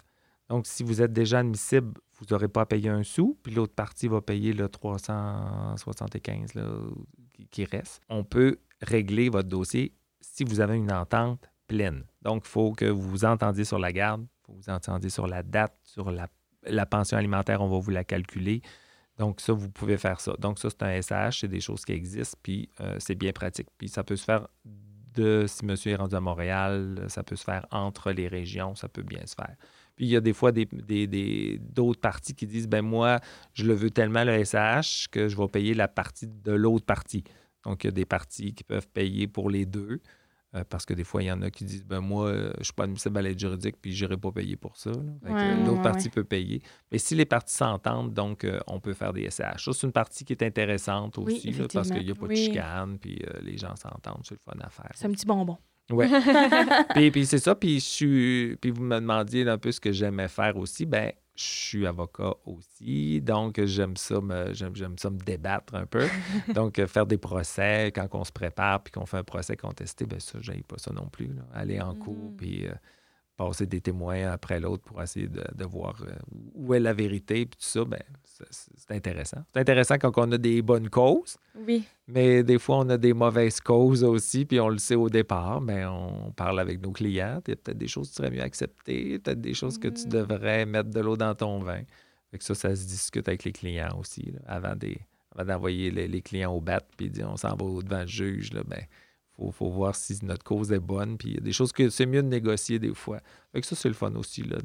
Donc, 0.49 0.65
si 0.65 0.83
vous 0.83 1.01
êtes 1.01 1.11
déjà 1.11 1.39
admissible, 1.39 1.93
vous 2.17 2.25
n'aurez 2.31 2.47
pas 2.47 2.61
à 2.61 2.65
payer 2.65 2.89
un 2.89 3.03
sou, 3.03 3.37
puis 3.43 3.53
l'autre 3.53 3.73
partie 3.73 4.07
va 4.07 4.21
payer 4.21 4.53
le 4.53 4.69
375 4.69 6.53
qui, 7.51 7.65
reste. 7.65 8.01
On 8.09 8.23
peut 8.23 8.57
régler 8.81 9.29
votre 9.29 9.49
dossier 9.49 9.93
si 10.21 10.43
vous 10.43 10.59
avez 10.59 10.77
une 10.77 10.91
entente 10.91 11.49
pleine. 11.67 12.03
Donc, 12.21 12.43
il 12.45 12.49
faut 12.49 12.71
que 12.73 12.85
vous 12.85 13.09
vous 13.09 13.25
entendiez 13.25 13.65
sur 13.65 13.77
la 13.77 13.91
garde, 13.91 14.25
faut 14.41 14.53
que 14.53 14.57
vous 14.57 14.69
entendiez 14.69 15.09
sur 15.09 15.27
la 15.27 15.43
date, 15.43 15.77
sur 15.83 16.09
la, 16.11 16.85
pension 16.85 17.17
alimentaire, 17.17 17.61
on 17.61 17.69
va 17.69 17.79
vous 17.79 17.91
la 17.91 18.03
calculer. 18.03 18.61
Donc, 19.17 19.41
ça, 19.41 19.51
vous 19.53 19.69
pouvez 19.69 19.97
faire 19.97 20.21
ça. 20.21 20.33
Donc, 20.39 20.59
ça, 20.59 20.69
c'est 20.69 20.83
un 20.83 21.01
SH, 21.01 21.41
c'est 21.41 21.47
des 21.47 21.59
choses 21.59 21.83
qui 21.83 21.91
existent, 21.91 22.37
puis 22.41 22.69
euh, 22.79 22.95
c'est 22.99 23.15
bien 23.15 23.31
pratique. 23.31 23.67
Puis 23.77 23.89
ça 23.89 24.03
peut 24.03 24.15
se 24.15 24.23
faire 24.23 24.47
de, 25.13 25.45
si 25.47 25.65
monsieur 25.65 25.91
est 25.91 25.95
rendu 25.95 26.15
à 26.15 26.21
Montréal, 26.21 27.05
ça 27.09 27.23
peut 27.23 27.35
se 27.35 27.43
faire 27.43 27.65
entre 27.71 28.11
les 28.11 28.27
régions, 28.27 28.75
ça 28.75 28.87
peut 28.87 29.03
bien 29.03 29.25
se 29.25 29.35
faire. 29.35 29.55
Puis 29.97 30.05
il 30.05 30.09
y 30.09 30.15
a 30.15 30.21
des 30.21 30.33
fois 30.33 30.51
d'autres 30.53 30.75
des, 30.85 31.07
des, 31.07 31.59
parties 32.01 32.35
qui 32.35 32.45
disent 32.45 32.67
ben 32.67 32.83
moi, 32.83 33.19
je 33.53 33.65
le 33.65 33.73
veux 33.73 33.89
tellement 33.89 34.23
le 34.23 34.45
SH 34.45 35.07
que 35.11 35.27
je 35.27 35.35
vais 35.35 35.47
payer 35.47 35.73
la 35.73 35.89
partie 35.89 36.27
de 36.27 36.51
l'autre 36.53 36.85
partie. 36.85 37.23
Donc, 37.65 37.83
il 37.83 37.87
y 37.87 37.89
a 37.89 37.91
des 37.91 38.05
parties 38.05 38.53
qui 38.53 38.63
peuvent 38.63 38.87
payer 38.87 39.27
pour 39.27 39.49
les 39.49 39.65
deux. 39.65 39.99
Euh, 40.55 40.63
parce 40.69 40.85
que 40.85 40.93
des 40.93 41.03
fois, 41.03 41.21
il 41.21 41.25
y 41.25 41.31
en 41.31 41.41
a 41.41 41.49
qui 41.49 41.65
disent 41.65 41.85
ben 41.85 41.99
moi, 41.99 42.31
je 42.31 42.59
ne 42.59 42.63
suis 42.63 42.73
pas 42.73 42.83
admissible 42.83 43.17
à 43.17 43.21
l'aide 43.21 43.37
juridique, 43.37 43.75
puis 43.81 43.91
je 43.91 44.05
n'irai 44.05 44.15
pas 44.15 44.31
payer 44.31 44.55
pour 44.55 44.77
ça. 44.77 44.91
L'autre 45.65 45.81
partie 45.81 46.09
peut 46.09 46.23
payer. 46.23 46.61
Mais 46.91 46.99
si 46.99 47.15
les 47.15 47.25
parties 47.25 47.55
s'entendent, 47.55 48.13
donc 48.13 48.45
euh, 48.45 48.59
on 48.67 48.79
peut 48.79 48.93
faire 48.93 49.11
des 49.11 49.29
SH. 49.29 49.65
Ça, 49.65 49.73
c'est 49.73 49.85
une 49.85 49.91
partie 49.91 50.23
qui 50.23 50.31
est 50.31 50.43
intéressante 50.43 51.17
aussi, 51.17 51.53
parce 51.73 51.89
qu'il 51.89 52.05
n'y 52.05 52.11
a 52.11 52.15
pas 52.15 52.27
de 52.27 52.35
chicane, 52.35 52.97
puis 52.97 53.19
euh, 53.27 53.39
les 53.41 53.57
gens 53.57 53.75
s'entendent, 53.75 54.21
c'est 54.23 54.35
le 54.35 54.39
fun 54.39 54.57
à 54.61 54.69
faire. 54.69 54.91
C'est 54.93 55.07
un 55.07 55.11
petit 55.11 55.25
bonbon. 55.25 55.57
Oui. 55.91 56.05
puis, 57.11 57.25
c'est 57.25 57.39
ça. 57.39 57.55
Puis, 57.55 57.79
je 57.79 58.55
puis 58.55 58.71
vous 58.71 58.83
me 58.83 58.95
demandiez 58.95 59.47
un 59.47 59.57
peu 59.57 59.71
ce 59.71 59.79
que 59.79 59.91
j'aimais 59.91 60.27
faire 60.27 60.57
aussi. 60.57 60.85
Ben, 60.85 61.11
je 61.35 61.43
suis 61.43 61.85
avocat 61.85 62.33
aussi, 62.45 63.21
donc 63.21 63.63
j'aime 63.63 63.95
ça, 63.95 64.19
me, 64.19 64.53
j'aime, 64.53 64.97
ça 64.97 65.09
me 65.11 65.19
débattre 65.19 65.75
un 65.75 65.85
peu. 65.85 66.07
donc, 66.53 66.83
faire 66.87 67.05
des 67.05 67.19
procès, 67.19 67.91
quand 67.93 68.07
on 68.13 68.23
se 68.23 68.31
prépare 68.31 68.83
puis 68.83 68.91
qu'on 68.91 69.05
fait 69.05 69.17
un 69.17 69.23
procès 69.23 69.55
contesté, 69.55 70.05
ben 70.05 70.19
ça, 70.19 70.39
j'aime 70.41 70.63
pas 70.63 70.77
ça 70.79 70.91
non 70.91 71.07
plus. 71.09 71.29
Aller 71.53 71.79
en 71.79 71.93
cours, 71.93 72.31
mm. 72.31 72.37
puis 72.37 72.65
euh, 72.65 72.71
passer 73.37 73.67
des 73.67 73.79
témoins 73.79 74.31
après 74.31 74.59
l'autre 74.59 74.83
pour 74.83 75.01
essayer 75.01 75.27
de, 75.27 75.65
voir 75.65 75.95
euh, 76.01 76.11
où 76.55 76.73
est 76.73 76.79
la 76.79 76.93
vérité, 76.93 77.45
puis 77.45 77.57
tout 77.59 77.65
ça, 77.65 77.85
ben, 77.85 78.01
c'est 78.23 78.91
intéressant. 78.91 79.37
C'est 79.53 79.59
intéressant 79.59 79.97
quand 79.97 80.11
on 80.17 80.31
a 80.31 80.37
des 80.37 80.61
bonnes 80.61 80.89
causes. 80.89 81.37
Oui. 81.67 81.83
Mais 82.07 82.43
des 82.43 82.57
fois, 82.57 82.79
on 82.79 82.89
a 82.89 82.97
des 82.97 83.13
mauvaises 83.13 83.59
causes 83.59 84.03
aussi, 84.03 84.45
puis 84.45 84.59
on 84.59 84.69
le 84.69 84.79
sait 84.79 84.95
au 84.95 85.09
départ. 85.09 85.61
Mais 85.61 85.85
on 85.85 86.31
parle 86.31 86.59
avec 86.59 86.81
nos 86.81 86.91
clients. 86.91 87.41
Il 87.47 87.51
y 87.51 87.53
a 87.53 87.55
peut-être 87.55 87.77
des 87.77 87.87
choses 87.87 88.09
que 88.09 88.15
tu 88.15 88.17
serais 88.17 88.31
mieux 88.31 88.41
accepter, 88.41 89.19
peut-être 89.19 89.41
des 89.41 89.53
choses 89.53 89.77
que 89.77 89.87
tu 89.87 90.07
mm. 90.07 90.09
devrais 90.09 90.65
mettre 90.65 90.89
de 90.89 90.99
l'eau 90.99 91.15
dans 91.15 91.35
ton 91.35 91.59
vin. 91.59 91.81
Fait 92.31 92.37
que 92.37 92.43
ça, 92.43 92.55
ça 92.55 92.75
se 92.75 92.85
discute 92.85 93.27
avec 93.27 93.43
les 93.43 93.51
clients 93.51 93.97
aussi, 93.99 94.33
avant, 94.45 94.73
d'envoyer 95.35 95.91
les, 95.91 96.21
clients 96.21 96.51
au 96.51 96.59
bat, 96.59 96.81
puis 96.97 97.11
on 97.23 97.37
s'en 97.37 97.55
va 97.55 97.81
devant 97.83 98.01
le 98.01 98.07
juge. 98.07 98.51
Là, 98.53 98.61
ben, 98.65 98.81
faut, 99.37 99.51
faut 99.51 99.69
voir 99.69 99.95
si 99.95 100.17
notre 100.25 100.43
cause 100.43 100.71
est 100.71 100.79
bonne. 100.79 101.17
Puis 101.17 101.29
il 101.29 101.33
y 101.35 101.37
a 101.37 101.41
des 101.41 101.53
choses 101.53 101.71
que 101.71 101.89
c'est 101.89 102.05
mieux 102.05 102.23
de 102.23 102.27
négocier 102.27 102.79
des 102.79 102.93
fois. 102.93 103.19
Fait 103.53 103.61
que 103.61 103.67
ça, 103.67 103.75
c'est 103.75 103.87
le 103.87 103.93
fun 103.93 104.13
aussi. 104.15 104.43
Là, 104.43 104.57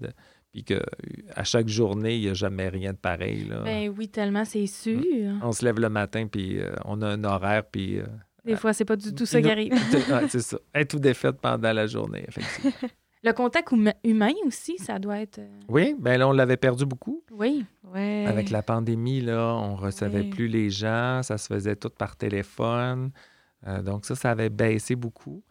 puis 0.53 0.65
qu'à 0.65 1.45
chaque 1.45 1.69
journée, 1.69 2.17
il 2.17 2.23
n'y 2.23 2.29
a 2.29 2.35
jamais 2.35 2.69
rien 2.69 2.93
de 2.93 2.99
pareil. 2.99 3.45
Là. 3.45 3.63
Ben 3.65 3.93
oui, 3.97 4.09
tellement, 4.09 4.45
c'est 4.45 4.67
sûr. 4.67 5.01
On 5.43 5.53
se 5.53 5.65
lève 5.65 5.81
le 5.81 5.89
matin, 5.89 6.27
puis 6.31 6.61
euh, 6.61 6.75
on 6.85 7.01
a 7.01 7.09
un 7.09 7.25
horaire, 7.25 7.65
puis... 7.65 7.99
Euh, 7.99 8.07
des 8.45 8.57
fois, 8.57 8.73
c'est 8.73 8.85
pas 8.85 8.97
du 8.97 9.15
tout 9.15 9.25
ça 9.25 9.41
qui 9.41 9.49
arrive. 9.49 9.73
c'est 10.29 10.43
ça. 10.43 10.59
Être 10.75 10.91
tout 10.91 10.99
défaite 10.99 11.37
pendant 11.41 11.73
la 11.73 11.87
journée, 11.87 12.25
effectivement. 12.29 12.89
Le 13.25 13.33
contact 13.33 13.73
humain 14.03 14.33
aussi, 14.47 14.79
ça 14.79 14.99
doit 14.99 15.21
être. 15.21 15.39
Euh, 15.39 15.49
oui, 15.69 15.95
bien 15.97 16.19
là, 16.19 16.27
on 16.27 16.33
l'avait 16.33 16.57
perdu 16.57 16.85
beaucoup. 16.85 17.23
Oui. 17.31 17.65
Ouais. 17.85 18.25
Avec 18.27 18.51
la 18.51 18.63
pandémie, 18.63 19.21
là, 19.21 19.55
on 19.55 19.77
recevait 19.77 20.25
plus 20.25 20.49
les 20.49 20.71
gens, 20.71 21.23
ça 21.23 21.39
se 21.39 21.47
faisait 21.47 21.77
tout 21.77 21.89
par 21.89 22.17
téléphone. 22.17 23.13
Euh, 23.67 23.83
donc, 23.83 24.05
ça, 24.05 24.15
ça 24.15 24.31
avait 24.31 24.51
baissé 24.51 24.97
beaucoup. 24.97 25.43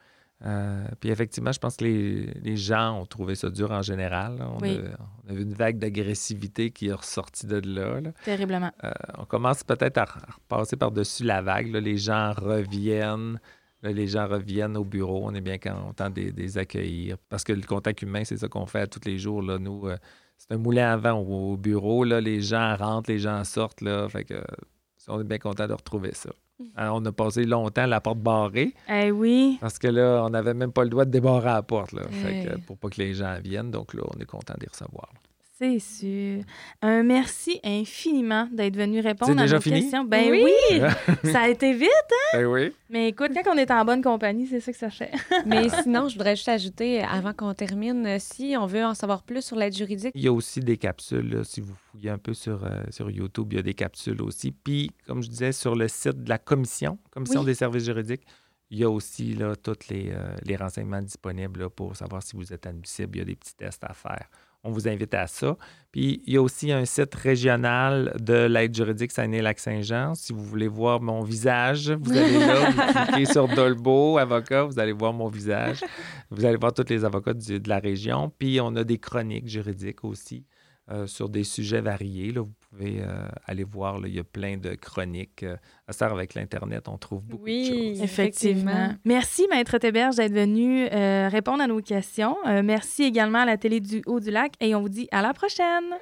Euh, 0.43 0.87
puis 0.99 1.09
effectivement, 1.09 1.51
je 1.51 1.59
pense 1.59 1.77
que 1.77 1.85
les, 1.85 2.57
gens 2.57 2.99
ont 2.99 3.05
trouvé 3.05 3.35
ça 3.35 3.49
dur 3.49 3.71
en 3.71 3.83
général. 3.83 4.37
On, 4.41 4.63
a, 4.63 4.69
on, 5.29 5.33
vu 5.33 5.43
une 5.43 5.53
vague 5.53 5.77
d'agressivité 5.77 6.71
qui 6.71 6.87
est 6.87 6.93
ressortie 6.93 7.45
de 7.45 7.61
là. 7.63 8.01
Terriblement. 8.23 8.71
Euh, 8.83 8.91
on 9.19 9.25
commence 9.25 9.63
peut-être 9.63 9.99
à 9.99 10.05
repasser 10.05 10.77
par-dessus 10.77 11.23
la 11.23 11.41
vague. 11.43 11.67
Les 11.67 11.97
gens 11.97 12.33
reviennent. 12.33 13.39
les 13.83 14.07
gens 14.07 14.27
reviennent 14.27 14.77
au 14.77 14.83
bureau. 14.83 15.21
On 15.25 15.35
est 15.35 15.41
bien 15.41 15.59
content 15.59 16.09
de 16.09 16.33
les 16.35 16.57
accueillir. 16.57 17.17
Parce 17.29 17.43
que 17.43 17.53
le 17.53 17.61
contact 17.61 18.01
humain, 18.01 18.23
c'est 18.23 18.37
ça 18.37 18.47
qu'on 18.47 18.65
fait 18.65 18.87
tous 18.87 19.07
les 19.07 19.19
jours. 19.19 19.43
Là. 19.43 19.59
Nous, 19.59 19.87
c'est 20.39 20.55
un 20.55 20.57
moulin 20.57 20.91
à 20.91 20.97
vent 20.97 21.19
au, 21.19 21.55
bureau. 21.55 22.03
Là. 22.03 22.19
Les 22.19 22.41
gens 22.41 22.75
rentrent, 22.75 23.11
les 23.11 23.19
gens 23.19 23.43
sortent. 23.43 23.81
Là. 23.81 24.09
Fait 24.09 24.23
que, 24.23 24.43
on 25.07 25.21
est 25.21 25.23
bien 25.23 25.37
content 25.37 25.67
de 25.67 25.73
retrouver 25.73 26.13
ça. 26.13 26.31
Hein, 26.77 26.91
on 26.93 27.05
a 27.05 27.11
passé 27.11 27.45
longtemps 27.45 27.85
la 27.85 28.01
porte 28.01 28.19
barrée. 28.19 28.73
Eh 28.89 29.11
oui. 29.11 29.57
Parce 29.61 29.79
que 29.79 29.87
là, 29.87 30.23
on 30.25 30.29
n'avait 30.29 30.53
même 30.53 30.71
pas 30.71 30.83
le 30.83 30.89
droit 30.89 31.05
de 31.05 31.11
débarrer 31.11 31.45
la 31.45 31.61
porte. 31.61 31.93
Là. 31.93 32.03
Fait 32.09 32.55
pour 32.65 32.77
pas 32.77 32.89
que 32.89 33.01
les 33.01 33.13
gens 33.13 33.35
viennent. 33.43 33.71
Donc 33.71 33.93
là, 33.93 34.03
on 34.15 34.19
est 34.19 34.25
content 34.25 34.53
de 34.55 34.61
les 34.61 34.69
recevoir. 34.69 35.09
C'est 35.61 35.77
sûr. 35.77 36.43
Un 36.81 37.03
merci 37.03 37.59
infiniment 37.63 38.49
d'être 38.51 38.75
venu 38.75 38.99
répondre 38.99 39.39
à 39.39 39.45
nos 39.45 39.61
fini? 39.61 39.81
questions. 39.81 40.03
Ben 40.03 40.31
oui, 40.31 40.81
ça 41.31 41.41
a 41.41 41.49
été 41.49 41.71
vite, 41.73 41.87
hein? 41.91 42.39
Ben 42.39 42.45
oui. 42.47 42.71
Mais 42.89 43.09
écoute, 43.09 43.29
quand 43.31 43.53
on 43.53 43.57
est 43.57 43.69
en 43.69 43.85
bonne 43.85 44.01
compagnie, 44.01 44.47
c'est 44.47 44.59
ça 44.59 44.71
que 44.71 44.77
ça 44.79 44.89
fait. 44.89 45.11
Mais 45.45 45.69
sinon, 45.69 46.07
je 46.07 46.15
voudrais 46.15 46.35
juste 46.35 46.49
ajouter, 46.49 47.03
avant 47.03 47.33
qu'on 47.33 47.53
termine, 47.53 48.17
si 48.17 48.55
on 48.57 48.65
veut 48.65 48.83
en 48.83 48.95
savoir 48.95 49.21
plus 49.21 49.45
sur 49.45 49.55
l'aide 49.55 49.75
juridique. 49.75 50.13
Il 50.15 50.23
y 50.23 50.27
a 50.27 50.33
aussi 50.33 50.61
des 50.61 50.77
capsules, 50.77 51.41
si 51.45 51.61
vous 51.61 51.75
fouillez 51.91 52.09
un 52.09 52.17
peu 52.17 52.33
sur, 52.33 52.65
euh, 52.65 52.81
sur 52.89 53.11
YouTube, 53.11 53.49
il 53.51 53.57
y 53.57 53.59
a 53.59 53.63
des 53.63 53.75
capsules 53.75 54.19
aussi. 54.23 54.51
Puis, 54.51 54.89
comme 55.05 55.21
je 55.21 55.29
disais, 55.29 55.51
sur 55.51 55.75
le 55.75 55.87
site 55.87 56.23
de 56.23 56.29
la 56.29 56.39
commission, 56.39 56.97
Commission 57.11 57.43
des 57.43 57.53
services 57.53 57.85
juridiques, 57.85 58.23
il 58.71 58.79
y 58.79 58.83
a 58.83 58.89
aussi 58.89 59.35
là, 59.35 59.55
tous 59.55 59.89
les, 59.89 60.11
euh, 60.11 60.33
les 60.43 60.55
renseignements 60.55 61.01
disponibles 61.01 61.69
pour 61.69 61.95
savoir 61.95 62.23
si 62.23 62.35
vous 62.35 62.51
êtes 62.51 62.65
admissible. 62.65 63.17
Il 63.17 63.19
y 63.19 63.21
a 63.21 63.25
des 63.25 63.35
petits 63.35 63.55
tests 63.55 63.83
à 63.83 63.93
faire 63.93 64.27
on 64.63 64.71
vous 64.71 64.87
invite 64.87 65.13
à 65.13 65.27
ça. 65.27 65.57
Puis 65.91 66.21
il 66.25 66.33
y 66.33 66.37
a 66.37 66.41
aussi 66.41 66.71
un 66.71 66.85
site 66.85 67.13
régional 67.15 68.15
de 68.19 68.45
l'aide 68.45 68.75
juridique 68.75 69.11
Saguenay-Lac-Saint-Jean. 69.11 70.15
Si 70.15 70.31
vous 70.31 70.43
voulez 70.43 70.67
voir 70.67 71.01
mon 71.01 71.21
visage, 71.21 71.91
vous 71.91 72.11
allez 72.11 72.39
là, 72.39 72.69
vous 72.69 73.05
cliquez 73.11 73.31
sur 73.31 73.47
Dolbo, 73.47 74.17
avocat, 74.17 74.63
vous 74.63 74.79
allez 74.79 74.93
voir 74.93 75.13
mon 75.13 75.27
visage. 75.27 75.81
Vous 76.29 76.45
allez 76.45 76.57
voir 76.57 76.73
tous 76.73 76.89
les 76.89 77.03
avocats 77.03 77.33
de 77.33 77.69
la 77.69 77.79
région. 77.79 78.31
Puis 78.37 78.59
on 78.61 78.75
a 78.75 78.83
des 78.83 78.99
chroniques 78.99 79.47
juridiques 79.47 80.03
aussi. 80.03 80.45
Euh, 80.91 81.07
sur 81.07 81.29
des 81.29 81.43
sujets 81.43 81.79
variés. 81.79 82.31
Là, 82.31 82.41
vous 82.41 82.53
pouvez 82.69 83.01
euh, 83.01 83.27
aller 83.45 83.63
voir, 83.63 83.99
là, 83.99 84.07
il 84.07 84.15
y 84.15 84.19
a 84.19 84.23
plein 84.23 84.57
de 84.57 84.75
chroniques. 84.75 85.43
Euh, 85.43 85.55
à 85.87 85.93
ça, 85.93 86.07
avec 86.07 86.33
l'Internet, 86.33 86.89
on 86.89 86.97
trouve 86.97 87.23
beaucoup 87.23 87.45
de 87.45 87.63
choses. 87.63 88.01
Effectivement. 88.01 88.93
Merci, 89.05 89.47
Maître 89.49 89.77
Théberge, 89.77 90.17
d'être 90.17 90.33
venu 90.33 90.87
répondre 91.29 91.63
à 91.63 91.67
nos 91.67 91.81
questions. 91.81 92.35
merci 92.63 93.03
également 93.03 93.39
à 93.39 93.45
la 93.45 93.57
télé 93.57 93.79
du 93.79 94.01
Haut-du-Lac 94.05 94.53
et 94.59 94.75
on 94.75 94.81
vous 94.81 94.89
dit 94.89 95.07
à 95.11 95.21
la 95.21 95.33
prochaine. 95.33 95.95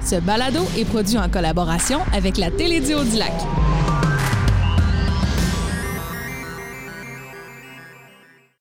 Ce 0.00 0.20
balado 0.20 0.60
est 0.76 0.84
produit 0.84 1.18
en 1.18 1.28
collaboration 1.28 2.00
avec 2.12 2.36
la 2.36 2.50
télé 2.50 2.80
du 2.80 2.94
Haut-du-Lac. 2.94 3.32